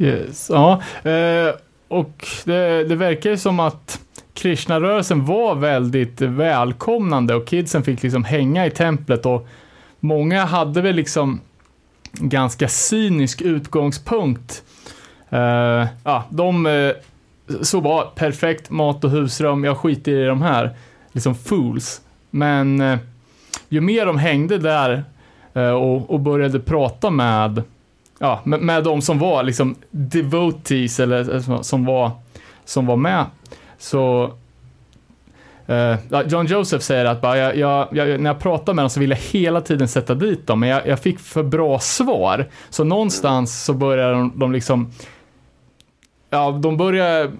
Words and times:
Yes, 0.00 0.50
ja. 0.50 0.82
Eh, 1.10 1.54
och 1.88 2.26
det, 2.44 2.84
det 2.84 2.96
verkar 2.96 3.30
ju 3.30 3.36
som 3.36 3.60
att 3.60 4.00
Krishna-rörelsen 4.34 5.24
var 5.24 5.54
väldigt 5.54 6.20
välkomnande 6.20 7.34
och 7.34 7.46
kidsen 7.46 7.82
fick 7.82 8.02
liksom 8.02 8.24
hänga 8.24 8.66
i 8.66 8.70
templet 8.70 9.26
och 9.26 9.48
många 10.00 10.44
hade 10.44 10.82
väl 10.82 10.96
liksom 10.96 11.40
ganska 12.12 12.68
cynisk 12.68 13.40
utgångspunkt. 13.42 14.62
Eh, 15.30 15.86
ja, 16.04 16.24
de 16.30 16.66
eh, 16.66 16.92
så 17.62 17.80
var 17.80 18.04
perfekt 18.04 18.70
mat 18.70 19.04
och 19.04 19.10
husrum, 19.10 19.64
jag 19.64 19.76
skiter 19.76 20.12
i 20.12 20.24
de 20.24 20.42
här, 20.42 20.70
liksom 21.12 21.34
fools. 21.34 22.00
Men 22.30 22.80
eh, 22.80 22.98
ju 23.68 23.80
mer 23.80 24.06
de 24.06 24.18
hängde 24.18 24.58
där 24.58 25.04
eh, 25.54 25.70
och, 25.70 26.10
och, 26.10 26.20
började 26.20 26.60
prata 26.60 27.10
med, 27.10 27.62
ja, 28.22 28.40
med, 28.44 28.60
med 28.60 28.84
de 28.84 29.02
som 29.02 29.18
var 29.18 29.42
liksom 29.42 29.74
devotees 29.90 31.00
eller 31.00 31.62
som 31.62 31.84
var, 31.84 32.10
som 32.64 32.86
var 32.86 32.96
med, 32.96 33.26
så 33.78 34.32
Uh, 35.70 36.22
John 36.26 36.46
Joseph 36.46 36.82
säger 36.82 37.04
att 37.04 37.20
bara, 37.20 37.36
jag, 37.36 37.56
jag, 37.56 37.88
jag, 37.90 38.20
när 38.20 38.30
jag 38.30 38.38
pratar 38.38 38.74
med 38.74 38.82
dem 38.82 38.90
så 38.90 39.00
vill 39.00 39.10
jag 39.10 39.16
hela 39.16 39.60
tiden 39.60 39.88
sätta 39.88 40.14
dit 40.14 40.46
dem, 40.46 40.60
men 40.60 40.68
jag, 40.68 40.86
jag 40.86 40.98
fick 40.98 41.18
för 41.18 41.42
bra 41.42 41.78
svar. 41.78 42.46
Så 42.70 42.84
någonstans 42.84 43.64
så 43.64 43.74
börjar 43.74 44.12
de, 44.12 44.32
de 44.34 44.52
liksom, 44.52 44.90
ja, 46.30 46.50
de 46.50 46.76
börjar 46.76 47.30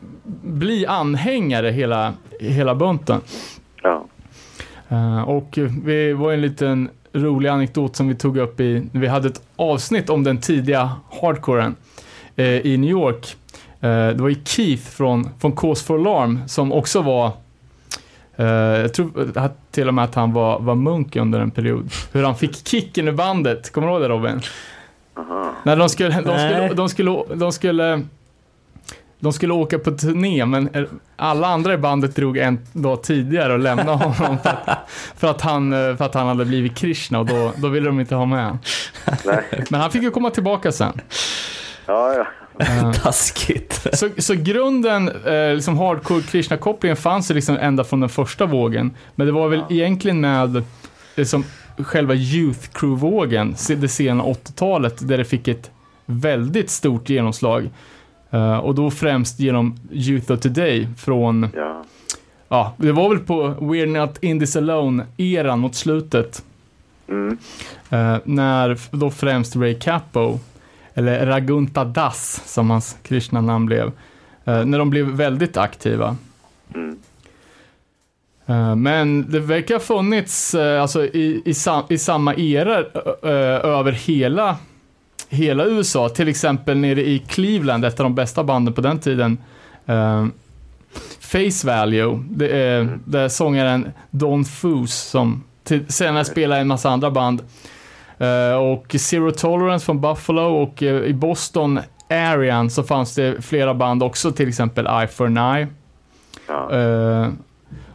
bli 0.42 0.86
anhängare 0.86 1.70
hela, 1.70 2.14
hela 2.40 2.74
bunten. 2.74 3.20
Ja. 3.82 4.04
Uh, 4.92 5.20
och 5.20 5.58
vi 5.84 6.12
var 6.12 6.32
en 6.32 6.40
liten 6.40 6.88
rolig 7.12 7.48
anekdot 7.48 7.96
som 7.96 8.08
vi 8.08 8.14
tog 8.14 8.36
upp 8.36 8.60
i, 8.60 8.88
vi 8.92 9.06
hade 9.06 9.28
ett 9.28 9.42
avsnitt 9.56 10.10
om 10.10 10.24
den 10.24 10.38
tidiga 10.38 10.90
hardcoren 11.20 11.76
uh, 12.38 12.44
i 12.44 12.76
New 12.76 12.90
York. 12.90 13.36
det 13.80 14.20
var 14.20 14.28
ju 14.28 14.44
Keith 14.44 14.82
från, 14.82 15.28
från 15.40 15.56
Cause 15.56 15.84
for 15.84 15.98
Alarm 15.98 16.40
som 16.48 16.72
också 16.72 17.02
var 17.02 17.32
Uh, 18.40 18.46
jag 18.80 18.94
tror 18.94 19.30
till 19.70 19.88
och 19.88 19.94
med 19.94 20.04
att 20.04 20.14
han 20.14 20.32
var, 20.32 20.60
var 20.60 20.74
munk 20.74 21.16
under 21.16 21.40
en 21.40 21.50
period. 21.50 21.90
Hur 22.12 22.24
han 22.24 22.36
fick 22.36 22.68
kicken 22.68 23.08
i 23.08 23.12
bandet. 23.12 23.72
Kommer 23.72 23.86
du 23.86 23.92
ihåg 23.92 24.02
det 24.02 24.08
Robin? 24.08 24.40
Aha. 25.14 25.52
När 25.62 25.76
de 25.76 25.88
skulle, 25.88 26.08
de 26.08 26.20
skulle, 26.20 26.68
de 26.68 26.68
skulle, 26.68 26.74
de 26.74 26.88
skulle, 26.88 27.34
de 27.34 27.52
skulle 27.52 28.02
åka 29.50 29.78
på 29.78 29.90
turné, 29.90 30.46
men 30.46 30.88
alla 31.16 31.46
andra 31.46 31.74
i 31.74 31.78
bandet 31.78 32.16
drog 32.16 32.38
en 32.38 32.58
dag 32.72 33.02
tidigare 33.02 33.52
och 33.52 33.58
lämnade 33.58 34.04
honom 34.04 34.38
för 34.38 34.50
att, 34.50 34.90
för 35.16 35.30
att, 35.30 35.40
han, 35.40 35.70
för 35.70 36.02
att 36.02 36.14
han 36.14 36.26
hade 36.26 36.44
blivit 36.44 36.76
Krishna 36.76 37.18
och 37.18 37.26
då, 37.26 37.52
då 37.56 37.68
ville 37.68 37.86
de 37.86 38.00
inte 38.00 38.14
ha 38.14 38.26
med 38.26 38.58
Men 39.68 39.80
han 39.80 39.90
fick 39.90 40.02
ju 40.02 40.10
komma 40.10 40.30
tillbaka 40.30 40.72
sen. 40.72 41.00
Ja, 41.86 42.14
ja. 42.14 42.26
Taskigt. 43.02 43.86
Så, 43.92 44.08
så 44.18 44.34
grunden, 44.34 45.08
eh, 45.08 45.54
liksom 45.54 45.78
hardcore 45.78 46.22
Krishna-kopplingen 46.22 46.96
fanns 46.96 47.30
ju 47.30 47.34
liksom 47.34 47.56
ända 47.56 47.84
från 47.84 48.00
den 48.00 48.08
första 48.08 48.46
vågen. 48.46 48.96
Men 49.14 49.26
det 49.26 49.32
var 49.32 49.48
väl 49.48 49.58
ja. 49.68 49.76
egentligen 49.76 50.20
med 50.20 50.64
liksom, 51.16 51.44
själva 51.78 52.14
Youth 52.14 52.68
Crew-vågen, 52.72 53.54
det 53.76 53.88
sena 53.88 54.24
80-talet, 54.24 55.08
där 55.08 55.18
det 55.18 55.24
fick 55.24 55.48
ett 55.48 55.70
väldigt 56.06 56.70
stort 56.70 57.08
genomslag. 57.08 57.70
Uh, 58.34 58.56
och 58.56 58.74
då 58.74 58.90
främst 58.90 59.40
genom 59.40 59.76
Youth 59.92 60.32
of 60.32 60.40
Today 60.40 60.88
från, 60.98 61.48
ja. 61.54 61.84
ja, 62.48 62.74
det 62.76 62.92
var 62.92 63.08
väl 63.08 63.18
på 63.18 63.48
We're 63.60 64.00
Not 64.00 64.18
In 64.20 64.40
This 64.40 64.56
Alone-eran 64.56 65.56
mot 65.58 65.74
slutet. 65.74 66.44
Mm. 67.08 67.38
Uh, 67.92 68.18
när 68.24 68.78
då 68.90 69.10
främst 69.10 69.56
Ray 69.56 69.74
Capo 69.74 70.38
eller 70.94 71.26
Ragunta 71.26 71.84
Das 71.84 72.42
som 72.46 72.70
hans 72.70 72.96
Krishna-namn 73.02 73.66
blev, 73.66 73.92
eh, 74.44 74.64
när 74.64 74.78
de 74.78 74.90
blev 74.90 75.06
väldigt 75.06 75.56
aktiva. 75.56 76.16
Mm. 76.74 76.98
Eh, 78.46 78.76
men 78.76 79.30
det 79.30 79.40
verkar 79.40 79.74
ha 79.74 79.80
funnits 79.80 80.54
eh, 80.54 80.82
alltså, 80.82 81.04
i, 81.04 81.42
i, 81.44 81.54
sam, 81.54 81.84
i 81.88 81.98
samma 81.98 82.34
era 82.34 82.84
över 83.62 83.92
hela, 83.92 84.56
hela 85.30 85.66
USA, 85.66 86.08
till 86.08 86.28
exempel 86.28 86.78
nere 86.78 87.00
i 87.00 87.18
Cleveland, 87.18 87.84
ett 87.84 88.00
av 88.00 88.04
de 88.04 88.14
bästa 88.14 88.44
banden 88.44 88.74
på 88.74 88.80
den 88.80 88.98
tiden. 88.98 89.38
Face 91.20 91.66
Value, 91.66 92.24
det 92.30 92.48
är, 92.48 92.80
mm. 92.80 93.00
det 93.04 93.20
är 93.20 93.28
sångaren 93.28 93.92
Don 94.10 94.44
Foos 94.44 94.94
som 94.94 95.44
till, 95.64 95.92
senare 95.92 96.24
spelar 96.24 96.56
i 96.56 96.60
en 96.60 96.68
massa 96.68 96.90
andra 96.90 97.10
band. 97.10 97.42
Eh, 98.18 98.54
och 98.54 98.96
Zero 98.98 99.30
Tolerance 99.30 99.84
från 99.84 100.00
Buffalo 100.00 100.42
och 100.42 100.82
uh, 100.82 100.88
i 100.88 101.14
Boston 101.14 101.80
arean 102.08 102.70
så 102.70 102.82
fanns 102.82 103.14
det 103.14 103.44
flera 103.44 103.74
band 103.74 104.02
också, 104.02 104.32
till 104.32 104.48
exempel 104.48 104.86
Eye 104.86 105.08
for 105.08 105.26
an 105.26 105.36
Eye. 105.56 105.68
Ja. 106.48 106.76
Uh, 106.78 107.28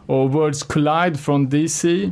och 0.06 0.32
Words 0.32 0.64
Collide 0.64 1.18
från 1.18 1.50
DC. 1.50 2.12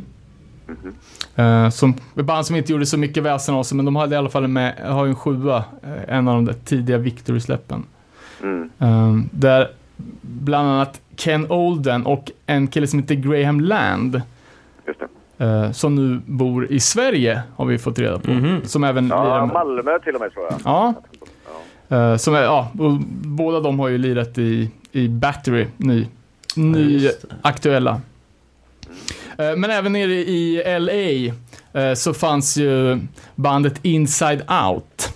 Mm 0.68 0.94
-hmm. 1.36 1.70
som, 1.70 1.94
band 2.14 2.46
som 2.46 2.56
inte 2.56 2.72
gjorde 2.72 2.86
så 2.86 2.98
mycket 2.98 3.22
väsen 3.22 3.54
av 3.54 3.62
sig, 3.62 3.76
men 3.76 3.84
de 3.84 3.96
hade 3.96 4.14
i 4.14 4.18
alla 4.18 4.30
fall 4.30 4.48
med, 4.48 4.74
har 4.74 5.04
ju 5.04 5.10
en 5.10 5.16
sjua, 5.16 5.64
en 6.08 6.28
av 6.28 6.34
de 6.34 6.44
där 6.44 6.54
tidiga 6.64 6.98
Victory-släppen. 6.98 7.84
Mm. 8.42 9.28
där 9.32 9.70
bland 10.20 10.68
annat 10.68 11.00
Ken 11.16 11.50
Olden 11.50 12.06
och 12.06 12.30
en 12.46 12.68
kille 12.68 12.86
som 12.86 12.98
heter 12.98 13.14
Graham 13.14 13.60
Land 13.60 14.22
Just 14.86 15.00
det 15.00 15.08
eh, 15.38 15.70
som 15.70 15.94
nu 15.94 16.20
bor 16.26 16.72
i 16.72 16.80
Sverige, 16.80 17.42
har 17.56 17.66
vi 17.66 17.78
fått 17.78 17.98
reda 17.98 18.18
på. 18.18 18.30
Mm 18.30 18.44
-hmm. 18.44 18.64
Som 18.64 18.84
även 18.84 19.08
ja, 19.08 19.24
lirar 19.24 19.46
med... 19.46 19.54
Malmö 19.54 19.98
till 19.98 20.14
och 20.14 20.20
med 20.20 20.32
tror 20.32 20.44
jag. 20.50 20.60
Ja. 20.64 20.94
ja. 21.88 22.12
Eh, 22.12 22.16
som 22.16 22.34
är, 22.34 22.42
ja, 22.42 22.70
och 22.78 22.92
båda 23.24 23.60
de 23.60 23.80
har 23.80 23.88
ju 23.88 23.98
lirat 23.98 24.38
i, 24.38 24.70
i 24.92 25.08
Battery, 25.08 25.66
ny, 25.76 26.06
ny 26.56 27.08
aktuella. 27.42 28.00
Eh, 29.38 29.56
men 29.56 29.70
även 29.70 29.92
nere 29.92 30.12
i 30.12 30.62
LA 30.78 31.34
eh, 31.80 31.94
så 31.94 32.14
fanns 32.14 32.56
ju 32.56 33.00
bandet 33.34 33.74
Inside 33.82 34.42
Out. 34.50 35.14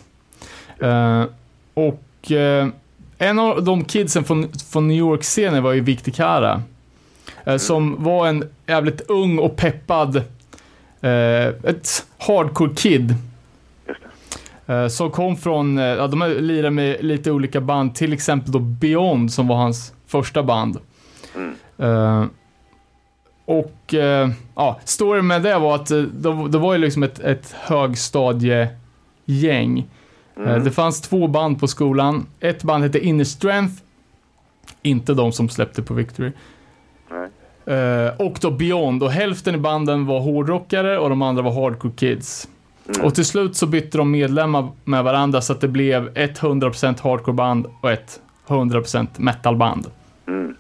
Eh, 0.81 1.25
och 1.75 2.05
en 3.19 3.39
av 3.39 3.65
de 3.65 3.85
kidsen 3.85 4.25
från, 4.25 4.49
från 4.71 4.89
New 4.89 4.97
York-scenen 4.97 5.63
var 5.63 5.73
ju 5.73 5.81
Victor 5.81 6.13
Cara. 6.13 6.63
Eh, 7.45 7.57
som 7.57 8.05
var 8.05 8.27
en 8.27 8.45
jävligt 8.67 9.01
ung 9.01 9.39
och 9.39 9.57
peppad, 9.57 10.23
ett 11.63 12.07
hardcore 12.19 12.75
kid. 12.75 13.15
Eh, 14.67 14.89
som 14.89 15.11
kom 15.11 15.37
från, 15.37 15.77
ja 15.77 16.07
de 16.07 16.37
lirat 16.39 16.73
med 16.73 17.05
lite 17.05 17.31
olika 17.31 17.61
band, 17.61 17.95
till 17.95 18.13
exempel 18.13 18.53
då 18.53 18.59
Beyond 18.59 19.33
som 19.33 19.49
var 19.49 19.57
hans 19.57 19.93
första 20.07 20.43
band. 20.43 20.79
Mm. 21.35 22.29
Och 23.49 23.95
ja, 24.55 24.81
storyn 24.85 25.27
med 25.27 25.43
det 25.43 25.59
var 25.59 25.75
att 25.75 25.87
det, 25.87 26.07
det 26.49 26.59
var 26.59 26.73
ju 26.73 26.79
liksom 26.79 27.03
ett, 27.03 27.19
ett 27.19 27.55
högstadiegäng. 27.59 29.87
Mm. 30.37 30.65
Det 30.65 30.71
fanns 30.71 31.01
två 31.01 31.27
band 31.27 31.61
på 31.61 31.67
skolan. 31.67 32.27
Ett 32.41 32.63
band 32.63 32.85
hette 32.85 32.99
Inner 32.99 33.25
Strength. 33.25 33.75
Inte 34.83 35.15
de 35.15 35.33
som 35.33 35.49
släppte 35.49 35.83
på 35.83 35.95
Victory. 35.95 36.33
Uh, 37.71 38.09
och 38.19 38.39
då 38.41 38.51
Beyond, 38.51 39.03
och 39.03 39.11
hälften 39.11 39.55
i 39.55 39.59
banden 39.59 40.07
var 40.07 40.21
hårdrockare 40.21 40.99
och 40.99 41.09
de 41.09 41.23
andra 41.23 41.43
var 41.43 41.53
hardcore 41.53 41.95
kids. 41.97 42.49
Mm. 42.89 43.07
Och 43.07 43.15
till 43.15 43.25
slut 43.25 43.57
så 43.57 43.67
bytte 43.67 43.99
de 43.99 44.11
medlemmar 44.11 44.69
med 44.85 45.05
varandra 45.05 45.41
så 45.41 45.53
att 45.53 45.61
det 45.61 45.69
blev 45.69 46.11
ett 46.15 46.41
100% 46.41 47.03
hardcoreband 47.03 47.67
och 47.81 47.91
ett 47.91 48.21
100% 48.47 49.07
metalband. 49.17 49.87
Mm. 50.27 50.55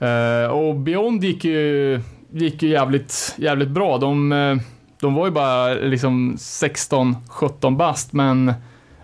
Mm. 0.00 0.44
Uh, 0.44 0.50
och 0.50 0.76
Beyond 0.76 1.24
gick 1.24 1.44
ju, 1.44 2.00
gick 2.30 2.62
ju 2.62 2.68
jävligt, 2.68 3.34
jävligt 3.38 3.68
bra. 3.68 3.98
De, 3.98 4.32
uh, 4.32 4.60
de 5.00 5.14
var 5.14 5.26
ju 5.26 5.32
bara 5.32 5.74
liksom 5.74 6.36
16-17 6.36 7.76
bast, 7.76 8.12
men, 8.12 8.52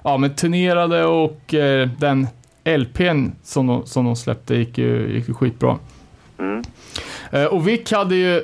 ja, 0.02 0.16
men 0.16 0.34
turnerade 0.34 1.04
och 1.04 1.54
uh, 1.54 1.88
den 1.98 2.26
LPn 2.64 3.30
som 3.42 3.66
de, 3.66 3.86
som 3.86 4.04
de 4.04 4.16
släppte 4.16 4.54
gick 4.54 4.78
ju, 4.78 5.12
gick 5.14 5.28
ju 5.28 5.34
skitbra. 5.34 5.78
Mm. 6.38 6.62
Och 7.50 7.68
Vic 7.68 7.92
hade 7.92 8.16
ju, 8.16 8.42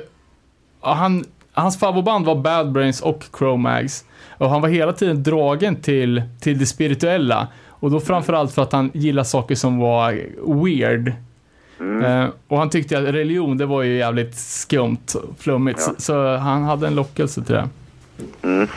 han, 0.81 1.25
hans 1.53 1.79
favoritband 1.79 2.25
var 2.25 2.35
Bad 2.35 2.71
Brains 2.71 3.01
och 3.01 3.23
Chromags. 3.37 4.05
Och 4.37 4.49
han 4.49 4.61
var 4.61 4.69
hela 4.69 4.93
tiden 4.93 5.23
dragen 5.23 5.75
till, 5.75 6.23
till 6.39 6.59
det 6.59 6.65
spirituella. 6.65 7.47
Och 7.67 7.91
då 7.91 7.99
framförallt 7.99 8.51
för 8.51 8.61
att 8.61 8.71
han 8.71 8.91
gillade 8.93 9.25
saker 9.25 9.55
som 9.55 9.77
var 9.77 10.11
weird. 10.63 11.13
Mm. 11.83 12.05
Uh, 12.05 12.29
och 12.47 12.57
han 12.57 12.69
tyckte 12.69 12.97
att 12.97 13.03
religion, 13.03 13.57
det 13.57 13.65
var 13.65 13.83
ju 13.83 13.97
jävligt 13.97 14.35
skumt, 14.35 15.07
flummigt. 15.39 15.79
Ja. 15.87 15.93
Så, 15.93 16.01
så, 16.01 16.35
han 16.37 16.63
hade 16.63 16.87
en 16.87 16.95
lockelse 16.95 17.43
till 17.43 17.55
det. 17.55 17.69
Mm. 18.41 18.67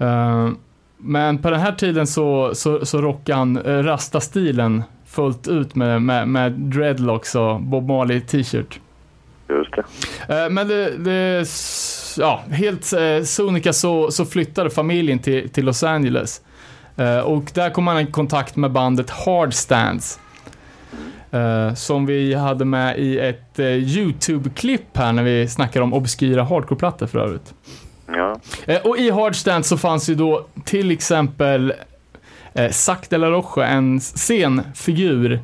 Uh, 0.00 0.52
men 0.98 1.38
på 1.38 1.50
den 1.50 1.60
här 1.60 1.72
tiden 1.72 2.06
så, 2.06 2.54
så, 2.54 2.86
så 2.86 3.00
rockade 3.02 3.38
han 3.38 3.58
rasta-stilen 3.64 4.82
fullt 5.06 5.48
ut 5.48 5.74
med, 5.74 6.02
med, 6.02 6.28
med 6.28 6.52
dreadlocks 6.52 7.34
och 7.34 7.60
Bob 7.60 7.88
Marley 7.88 8.20
t-shirt. 8.20 8.80
Just 9.48 9.70
det. 9.76 10.44
Eh, 10.44 10.50
men 10.50 10.68
det, 10.68 10.90
det 10.98 11.48
ja, 12.16 12.42
helt 12.50 12.92
eh, 12.92 13.22
sonika 13.24 13.72
så, 13.72 14.10
så 14.10 14.24
flyttade 14.24 14.70
familjen 14.70 15.18
till, 15.18 15.48
till 15.48 15.64
Los 15.64 15.82
Angeles. 15.82 16.40
Eh, 16.96 17.18
och 17.18 17.50
där 17.54 17.70
kom 17.70 17.86
han 17.86 18.00
i 18.00 18.06
kontakt 18.06 18.56
med 18.56 18.72
bandet 18.72 19.10
Hardstands. 19.10 20.20
Eh, 21.30 21.74
som 21.74 22.06
vi 22.06 22.34
hade 22.34 22.64
med 22.64 22.98
i 22.98 23.18
ett 23.18 23.58
eh, 23.58 23.66
YouTube-klipp 23.66 24.96
här 24.96 25.12
när 25.12 25.22
vi 25.22 25.48
snackade 25.48 25.84
om 25.84 25.94
obskyra 25.94 26.42
hardcore-plattor 26.42 27.06
för 27.06 27.18
övrigt. 27.18 27.54
Ja. 28.06 28.40
Eh, 28.66 28.80
och 28.86 28.98
i 28.98 29.10
Hardstand 29.10 29.66
så 29.66 29.76
fanns 29.76 30.08
ju 30.10 30.14
då 30.14 30.46
till 30.64 30.90
exempel 30.90 31.72
Zac 32.70 32.98
de 33.08 33.18
la 33.18 33.30
Rocha, 33.30 33.66
en 33.66 34.00
scenfigur. 34.00 35.40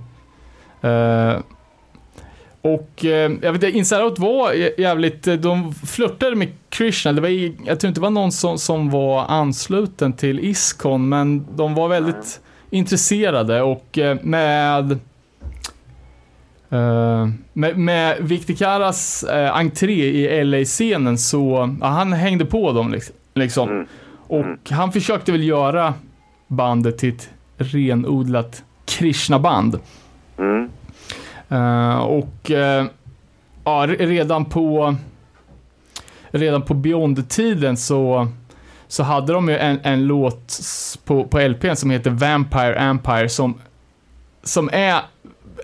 Och 2.63 2.91
jag 3.05 3.29
vet 3.53 3.55
inte, 3.55 3.71
Inside 3.71 4.19
var 4.19 4.53
jä- 4.53 4.81
jävligt, 4.81 5.23
de 5.23 5.75
flörtade 5.75 6.37
med 6.37 6.49
Krishna. 6.69 7.13
Det 7.13 7.21
var, 7.21 7.29
jag 7.69 7.81
tror 7.81 7.89
inte 7.89 8.01
det 8.01 8.01
var 8.01 8.11
någon 8.11 8.33
som, 8.33 8.59
som 8.59 8.91
var 8.91 9.25
ansluten 9.29 10.13
till 10.13 10.41
Iskon, 10.41 11.09
men 11.09 11.47
de 11.57 11.75
var 11.75 11.89
väldigt 11.89 12.41
intresserade 12.71 13.63
och 13.63 13.99
med 14.23 14.99
Eh, 16.73 17.29
med, 17.53 17.79
med 17.79 18.17
Victor 18.21 18.55
Caras 18.55 19.25
uh, 19.29 19.57
entré 19.57 19.93
i 19.93 20.45
LA-scenen 20.45 21.19
så, 21.19 21.77
ja, 21.81 21.87
han 21.87 22.13
hängde 22.13 22.45
på 22.45 22.73
dem 22.73 22.93
liksom. 22.93 23.15
liksom. 23.35 23.69
Mm. 23.69 23.87
Och 24.27 24.71
han 24.71 24.93
försökte 24.93 25.33
väl 25.33 25.43
göra 25.43 25.95
bandet 26.47 26.99
till 26.99 27.15
ett 27.15 27.31
renodlat 27.57 28.65
Krishna-band. 28.85 29.79
Mm. 30.39 30.69
Eh, 31.49 31.99
och 31.99 32.51
eh, 32.51 32.87
ja, 33.65 33.87
re- 33.87 34.07
redan 34.07 34.45
på 34.45 34.97
redan 36.31 36.63
på 36.63 36.75
Beyond-tiden 36.75 37.77
så, 37.77 38.29
så 38.89 39.03
hade 39.03 39.33
de 39.33 39.49
ju 39.49 39.57
en, 39.57 39.79
en 39.83 40.07
låt 40.07 40.61
på, 41.05 41.25
på 41.25 41.41
LPn 41.41 41.75
som 41.75 41.91
heter 41.91 42.11
Vampire 42.11 42.75
Empire 42.75 43.29
som, 43.29 43.55
som 44.43 44.71
är 44.73 45.01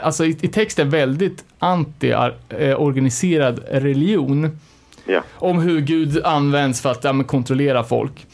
alltså 0.01 0.25
i, 0.25 0.37
i 0.41 0.49
texten 0.49 0.91
väldigt 0.91 1.45
anti-organiserad 1.59 3.61
religion. 3.71 4.59
Ja. 5.07 5.23
Om 5.31 5.59
hur 5.59 5.81
Gud 5.81 6.25
används 6.25 6.81
för 6.81 6.91
att 6.91 7.05
ja, 7.05 7.25
kontrollera 7.25 7.85
folk. 7.85 8.27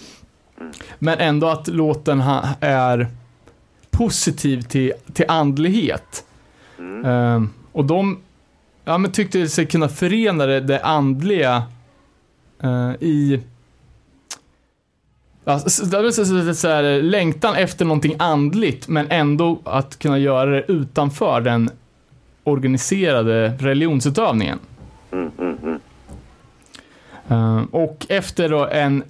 Men 0.98 1.18
ändå 1.18 1.48
att 1.48 1.68
låten 1.68 2.20
ha, 2.20 2.48
är 2.60 3.08
positiv 3.90 4.62
till, 4.62 4.92
till 5.12 5.24
andlighet. 5.28 6.24
Mm. 6.78 7.04
Ehm, 7.04 7.50
och 7.72 7.84
de 7.84 8.18
ja, 8.84 8.98
men 8.98 9.12
tyckte 9.12 9.48
sig 9.48 9.66
kunna 9.66 9.88
förena 9.88 10.46
det, 10.46 10.60
det 10.60 10.80
andliga 10.80 11.62
eh, 12.62 12.92
i 13.00 13.40
Ja, 15.44 15.58
så- 15.58 16.00
så- 16.12 16.54
så, 16.54 16.68
här, 16.68 17.02
längtan 17.02 17.54
efter 17.54 17.84
någonting 17.84 18.14
andligt, 18.18 18.88
men 18.88 19.06
ändå 19.10 19.58
att 19.64 19.98
kunna 19.98 20.18
göra 20.18 20.50
det 20.50 20.64
utanför 20.72 21.40
den 21.40 21.70
organiserade 22.44 23.48
religionsutövningen. 23.58 24.58
Mm, 25.12 25.30
mm, 25.38 25.56
mm. 25.62 25.78
Eh, 27.28 27.64
och 27.70 28.06
efter 28.08 28.48
då 28.48 28.66
en, 28.66 29.02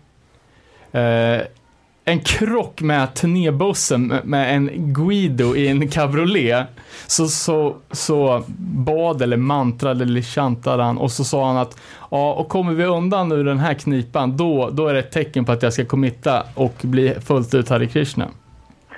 eh, 0.92 1.40
en 2.04 2.20
krock 2.20 2.80
med 2.80 3.14
turnébussen 3.14 4.14
med, 4.24 4.54
en 4.54 4.70
Guido 4.92 5.56
i 5.56 5.68
en 5.68 5.88
cabriolet 5.88 6.66
så, 7.06 7.28
så, 7.28 7.76
så 7.90 8.44
bad 8.58 9.22
eller 9.22 9.36
mantrade 9.36 10.04
eller 10.04 10.22
chantade 10.22 10.82
han 10.82 10.98
och 10.98 11.12
så 11.12 11.24
sa 11.24 11.46
han 11.46 11.56
att 11.56 11.80
ja, 12.10 12.32
och 12.32 12.48
kommer 12.48 12.72
vi 12.72 12.84
undan 12.84 13.32
ur 13.32 13.44
den 13.44 13.58
här 13.58 13.74
knipan 13.74 14.36
då, 14.36 14.70
då 14.70 14.86
är 14.86 14.94
det 14.94 15.00
ett 15.00 15.12
tecken 15.12 15.44
på 15.44 15.52
att 15.52 15.62
jag 15.62 15.72
ska 15.72 15.84
committa 15.84 16.42
och 16.54 16.74
bli 16.82 17.14
fullt 17.26 17.54
ut 17.54 17.68
Hare 17.68 17.86
Krishna. 17.86 18.28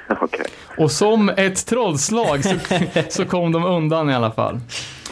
Okej. 0.21 0.47
Och 0.79 0.91
som 0.91 1.29
ett 1.29 1.67
trollslag 1.67 2.45
så, 2.45 2.55
så 3.09 3.25
kom 3.25 3.53
de 3.53 3.65
undan 3.65 4.11
i 4.11 4.15
alla 4.15 4.31
fall. 4.31 4.61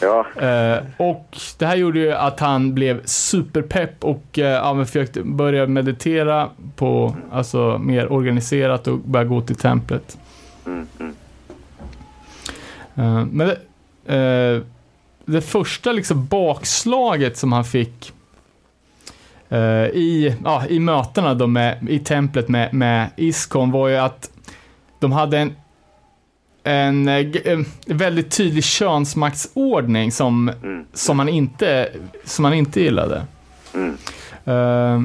Ja. 0.01 0.27
Eh, 0.43 0.79
och 0.97 1.39
det 1.59 1.67
här 1.67 1.77
gjorde 1.77 1.99
ju 1.99 2.13
att 2.13 2.41
han 2.41 2.75
blev 2.75 3.05
superpepp 3.05 4.05
och 4.05 4.39
eh, 4.39 4.85
försökte 4.85 5.23
börja 5.23 5.67
meditera 5.67 6.49
på, 6.77 7.17
alltså 7.33 7.79
mer 7.79 8.13
organiserat 8.13 8.87
och 8.87 8.99
börja 8.99 9.25
gå 9.25 9.41
till 9.41 9.57
templet. 9.57 10.19
Mm, 10.67 10.87
mm. 11.01 11.15
Eh, 12.95 13.27
men 13.31 13.47
det, 13.49 13.59
eh, 14.17 14.63
det 15.25 15.41
första 15.41 15.93
liksom 15.93 16.27
bakslaget 16.27 17.37
som 17.37 17.53
han 17.53 17.65
fick 17.65 18.13
eh, 19.49 19.87
i, 19.87 20.37
ja, 20.45 20.67
i 20.69 20.81
mötena 20.81 21.35
då 21.35 21.47
med, 21.47 21.89
i 21.89 21.99
templet 21.99 22.49
med, 22.49 22.75
med 22.75 23.11
Iskon 23.17 23.71
var 23.71 23.89
ju 23.89 23.97
att 23.97 24.31
de 25.05 25.13
hade 25.13 25.39
en, 25.39 25.53
en, 26.65 27.09
eh, 27.09 27.21
g- 27.21 27.43
en 27.45 27.65
väldigt 27.87 28.37
tydlig 28.37 28.65
könsmaktsordning 28.65 30.13
som, 30.13 30.49
Mm. 30.63 30.85
som, 30.93 31.17
man, 31.17 31.29
inte, 31.29 31.89
som 32.25 32.43
man 32.43 32.55
inte 32.55 32.81
gillade. 32.81 33.23
Mm. 33.75 33.97
Eh, 34.45 35.03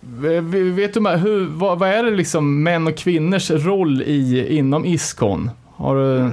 v- 0.00 0.40
vet 0.70 0.94
du 0.94 1.08
hur, 1.08 1.46
vad, 1.46 1.78
vad 1.78 1.88
är 1.88 2.02
det 2.02 2.10
liksom 2.10 2.62
män 2.62 2.86
och 2.86 2.96
kvinnors 2.96 3.50
roll 3.50 4.02
i, 4.02 4.46
inom 4.56 4.84
Iskon? 4.84 5.50
Har 5.76 5.96
du... 5.96 6.30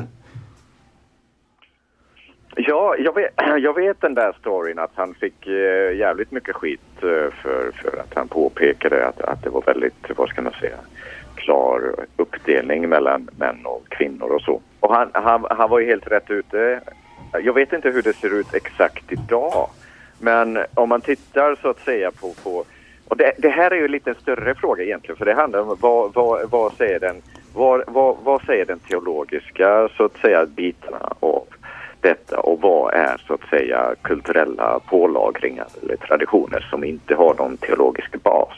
Ja, 2.56 2.96
jag 3.00 3.16
vet, 3.16 3.30
jag 3.64 3.74
vet 3.76 4.02
den 4.02 4.14
där 4.14 4.34
storyn 4.40 4.80
att 4.80 4.92
han 4.96 5.14
fick 5.14 5.48
eh, 5.48 5.98
jävligt 5.98 6.32
mycket 6.32 6.56
skit 6.56 6.82
eh, 6.98 7.34
för, 7.42 7.72
för 7.82 8.00
att 8.00 8.14
han 8.16 8.28
påpekade 8.28 9.08
att, 9.08 9.22
att 9.22 9.44
det 9.44 9.50
var 9.50 9.62
väldigt, 9.66 9.94
vad 10.18 10.30
ska 10.30 10.42
man 10.42 10.54
säga, 10.60 10.76
klar 11.50 12.06
uppdelning 12.18 12.90
mellan 12.90 13.30
män 13.38 13.66
och 13.66 13.90
kvinnor 13.90 14.32
och 14.32 14.42
så. 14.42 14.62
Och 14.80 14.96
han, 14.96 15.10
han, 15.14 15.46
han 15.50 15.70
var 15.70 15.80
ju 15.80 15.86
helt 15.86 16.08
rätt 16.08 16.32
ute. 16.32 16.82
Jag 17.44 17.54
vet 17.54 17.74
inte 17.74 17.90
hur 17.90 18.02
det 18.02 18.14
ser 18.14 18.40
ut 18.40 18.54
exakt 18.54 19.12
idag. 19.12 19.70
Men 20.20 20.60
om 20.74 20.90
man 20.90 21.02
tittar 21.02 21.56
så 21.62 21.70
att 21.70 21.80
säga 21.80 22.12
på, 22.12 22.34
på 22.44 22.66
och 23.08 23.18
det, 23.18 23.34
det 23.38 23.50
här 23.50 23.72
är 23.72 23.76
ju 23.76 23.86
en 23.86 23.92
lite 23.92 24.14
större 24.22 24.56
fråga 24.56 24.84
egentligen 24.84 25.18
för 25.18 25.26
det 25.26 25.34
handlar 25.34 25.60
om 25.60 25.78
vad, 25.80 26.14
vad, 26.14 26.50
vad 26.50 26.74
säger 26.74 27.00
den 27.00 27.22
vad, 27.54 27.84
vad, 27.88 28.18
vad 28.24 28.42
säger 28.42 28.66
den 28.66 28.80
teologiska 28.80 29.90
så 29.98 30.06
att 30.06 30.18
säga 30.18 30.46
bitarna 30.46 31.14
av 31.20 31.44
detta 32.02 32.40
och 32.40 32.62
vad 32.62 32.94
är 32.94 33.18
så 33.28 33.34
att 33.34 33.50
säga 33.50 33.96
kulturella 34.02 34.80
pålagringar 34.80 35.68
eller 35.82 35.96
traditioner 35.96 36.68
som 36.70 36.84
inte 36.84 37.16
har 37.16 37.34
någon 37.34 37.58
teologisk 37.58 38.24
bas. 38.24 38.54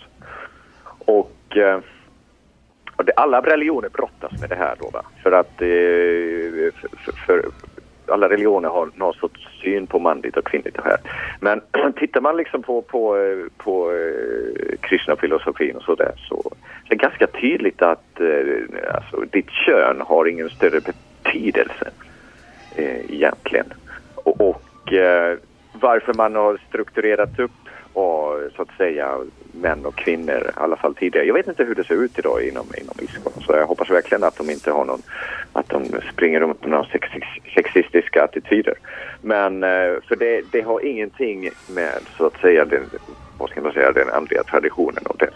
Och, 1.06 1.58
eh, 1.58 1.80
och 3.02 3.06
det, 3.06 3.14
alla 3.16 3.42
religioner 3.42 3.90
brottas 3.90 4.32
med 4.42 4.50
det 4.50 4.56
här 4.56 4.76
då 4.80 4.90
va? 4.90 5.04
För 5.24 5.32
att 5.32 5.62
eh, 5.62 6.72
för, 6.82 6.90
för, 6.98 7.12
för 7.26 7.46
alla 8.08 8.30
religioner 8.30 8.70
har 8.70 8.90
någon 8.96 9.14
sorts 9.14 9.48
syn 9.64 9.88
på 9.88 10.00
manligt 10.00 10.38
och 10.38 10.46
kvinnligt 10.46 10.78
och 10.78 10.86
här. 10.86 10.98
Men 11.40 11.62
tittar 11.96 12.22
man 12.22 12.38
liksom 12.38 12.64
på, 12.64 12.82
på, 12.82 13.18
eh, 13.18 13.46
på 13.58 13.92
eh, 13.92 14.78
Krishna-filosofin 14.82 15.76
och 15.76 15.84
sådär 15.84 16.12
så 16.30 16.54
är 16.86 16.90
det 16.90 16.96
ganska 16.96 17.28
tydligt 17.28 17.82
att 17.82 18.20
eh, 18.20 18.96
alltså, 18.96 19.22
ditt 19.32 19.50
kön 19.50 20.02
har 20.02 20.26
ingen 20.26 20.50
större 20.50 20.80
betydelse 20.82 21.90
eh, 22.76 23.14
egentligen. 23.14 23.74
Och, 24.16 24.42
och 24.42 24.94
eh, 24.94 25.38
varför 25.74 26.14
man 26.14 26.36
har 26.36 26.60
strukturerat 26.70 27.40
upp 27.40 27.61
och 27.94 28.40
så 28.56 28.62
att 28.62 28.78
säga 28.78 29.18
män 29.52 29.86
och 29.86 29.96
kvinnor 29.96 30.52
i 30.58 30.60
alla 30.60 30.76
fall 30.76 30.96
tidigare. 30.96 31.28
Jag 31.28 31.34
vet 31.34 31.48
inte 31.48 31.64
hur 31.64 31.76
det 31.76 31.84
ser 31.84 32.04
ut 32.04 32.20
idag 32.20 32.44
inom, 32.44 32.66
inom 32.82 32.96
Iskon 33.00 33.34
så 33.46 33.54
jag 33.54 33.68
hoppas 33.68 33.90
verkligen 33.90 34.24
att 34.24 34.38
de 34.38 34.50
inte 34.50 34.72
har 34.72 34.86
någon, 34.86 35.02
att 35.54 35.70
de 35.70 35.86
springer 36.14 36.40
runt 36.40 36.62
med 36.62 36.70
några 36.70 36.88
sexistiska 37.56 38.24
attityder. 38.24 38.74
Men 39.22 39.64
eh, 39.64 39.94
för 40.08 40.16
det, 40.16 40.42
det 40.52 40.62
har 40.62 40.86
ingenting 40.86 41.50
med 41.70 42.00
så 42.18 42.26
att 42.26 42.42
säga 42.42 42.66
den, 42.66 42.84
vad 43.38 43.50
ska 43.50 43.62
man 43.62 43.74
säga, 43.74 43.92
den 43.92 44.10
andliga 44.10 44.44
traditionen 44.44 45.04
och 45.06 45.18
dess 45.18 45.34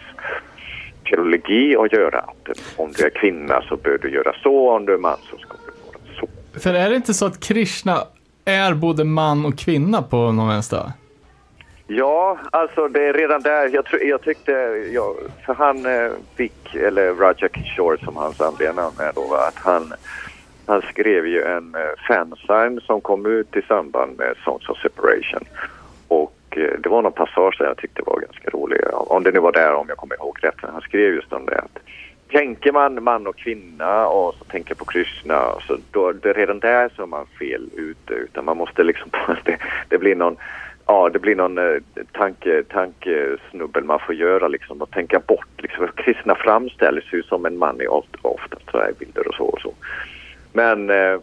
teologi 1.09 1.75
att 1.75 1.93
göra. 1.93 2.19
Att 2.19 2.59
om 2.75 2.91
du 2.91 3.05
är 3.05 3.09
kvinna 3.09 3.61
så 3.69 3.77
bör 3.77 3.97
du 4.01 4.09
göra 4.09 4.33
så, 4.43 4.71
om 4.71 4.85
du 4.85 4.93
är 4.93 4.97
man 4.97 5.17
så 5.31 5.37
ska 5.37 5.57
du 5.65 5.71
vara 5.85 6.19
så. 6.19 6.59
För 6.59 6.73
är 6.73 6.89
det 6.89 6.95
inte 6.95 7.13
så 7.13 7.25
att 7.25 7.39
Krishna 7.39 7.97
är 8.45 8.73
både 8.73 9.03
man 9.03 9.45
och 9.45 9.57
kvinna 9.57 10.01
på 10.01 10.31
någon 10.31 10.47
vänster? 10.47 10.91
Ja, 11.87 12.37
alltså 12.51 12.87
det 12.87 13.05
är 13.05 13.13
redan 13.13 13.41
där. 13.41 13.69
Jag, 13.73 13.85
jag 14.01 14.21
tyckte, 14.21 14.51
jag, 14.93 15.15
för 15.45 15.53
han 15.53 15.85
eh, 15.85 16.11
fick, 16.35 16.75
eller 16.75 17.13
Roger 17.13 17.49
Kishore 17.53 17.97
som 17.97 18.15
hans 18.15 18.41
andliga 18.41 18.73
namn 18.73 18.95
är 18.99 19.11
då, 19.15 19.33
att 19.33 19.55
han, 19.55 19.93
han 20.65 20.81
skrev 20.81 21.27
ju 21.27 21.43
en 21.43 21.75
eh, 21.75 21.81
fansign 22.07 22.81
som 22.81 23.01
kom 23.01 23.25
ut 23.25 23.55
i 23.55 23.61
samband 23.61 24.17
med 24.17 24.35
Songs 24.43 24.69
of 24.69 24.77
Separation. 24.77 25.43
Och 26.07 26.37
eh, 26.49 26.79
det 26.79 26.89
var 26.89 27.01
någon 27.01 27.11
passage 27.11 27.55
där 27.59 27.65
jag 27.65 27.77
tyckte 27.77 28.01
var 28.05 28.19
ganska 28.19 28.49
rolig. 28.49 28.79
Om 28.93 29.23
det 29.23 29.31
nu 29.31 29.39
var 29.39 29.51
där, 29.51 29.73
om 29.73 29.85
jag 29.87 29.97
kommer 29.97 30.15
ihåg 30.15 30.37
rätt. 30.41 30.55
Han 30.61 30.81
skrev 30.81 31.13
just 31.13 31.33
om 31.33 31.45
det 31.45 31.57
att 31.57 31.79
tänker 32.29 32.71
man 32.71 33.03
man 33.03 33.27
och 33.27 33.35
kvinna 33.35 34.07
och 34.07 34.35
så 34.35 34.45
tänker 34.45 34.75
på 34.75 34.85
Krishna 34.85 35.53
så 35.67 35.77
då, 35.91 36.11
det 36.11 36.29
är 36.29 36.33
redan 36.33 36.59
där 36.59 36.89
så 36.95 37.01
är 37.01 37.07
man 37.07 37.25
fel 37.39 37.69
ute. 37.75 38.13
Utan 38.13 38.45
man 38.45 38.57
måste 38.57 38.83
liksom, 38.83 39.09
det, 39.43 39.57
det 39.89 39.97
blir 39.97 40.15
någon 40.15 40.37
Ja, 40.87 41.09
det 41.09 41.19
blir 41.19 41.35
någon 41.35 41.57
eh, 41.57 41.81
tanke, 42.11 42.63
tankesnubbel 42.63 43.83
man 43.83 43.99
får 43.99 44.15
göra 44.15 44.47
liksom 44.47 44.81
och 44.81 44.91
tänka 44.91 45.19
bort. 45.19 45.47
Liksom. 45.57 45.87
Kristna 45.95 46.35
framställs 46.35 47.13
ju 47.13 47.23
som 47.23 47.45
en 47.45 47.57
man 47.57 47.81
i 47.81 47.87
ofta, 47.87 48.17
ofta 48.21 48.57
så 48.71 48.77
här 48.77 48.91
bilder 48.99 49.27
och 49.27 49.35
så 49.35 49.45
och 49.45 49.61
så. 49.61 49.73
Men 50.53 50.89
eh, 50.89 51.19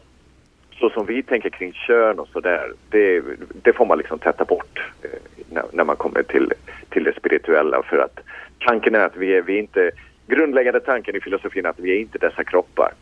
så 0.82 0.90
som 0.90 1.06
vi 1.06 1.22
tänker 1.22 1.50
kring 1.50 1.72
kön 1.72 2.18
och 2.18 2.28
sådär, 2.28 2.72
det, 2.90 3.22
det 3.62 3.72
får 3.72 3.86
man 3.86 3.98
liksom 3.98 4.18
tätta 4.18 4.44
bort 4.44 4.90
eh, 5.02 5.10
när, 5.50 5.64
när, 5.72 5.84
man 5.84 5.96
kommer 5.96 6.22
till, 6.22 6.52
till 6.88 7.04
det 7.04 7.16
spirituella 7.16 7.82
för 7.82 7.98
att 7.98 8.20
tanken 8.58 8.94
är 8.94 9.00
att 9.00 9.16
vi 9.16 9.36
är, 9.36 9.42
vi 9.42 9.54
är 9.54 9.58
inte, 9.58 9.90
grundläggande 10.26 10.80
tanken 10.80 11.16
i 11.16 11.20
filosofin 11.20 11.66
är 11.66 11.70
att 11.70 11.78
vi 11.78 11.96
är 11.96 12.00
inte 12.00 12.18
dessa 12.18 12.44
kroppar, 12.44 12.92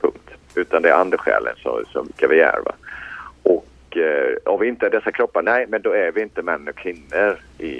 punkt. 0.00 0.30
Utan 0.54 0.82
det 0.82 0.88
är 0.88 0.94
andesjälen 0.94 1.54
som, 1.56 1.84
som 1.92 2.06
vilka 2.06 2.28
vi 2.28 2.40
är. 2.40 2.60
Va? 2.64 2.72
Och 3.94 4.00
eh, 4.00 4.36
om 4.44 4.60
vi 4.60 4.68
inte 4.68 4.86
är 4.86 4.90
dessa 4.90 5.12
kroppar, 5.12 5.42
nej 5.42 5.66
men 5.68 5.82
då 5.82 5.92
är 5.92 6.12
vi 6.12 6.22
inte 6.22 6.42
män 6.42 6.68
och 6.68 6.74
kvinnor 6.74 7.38
i 7.58 7.72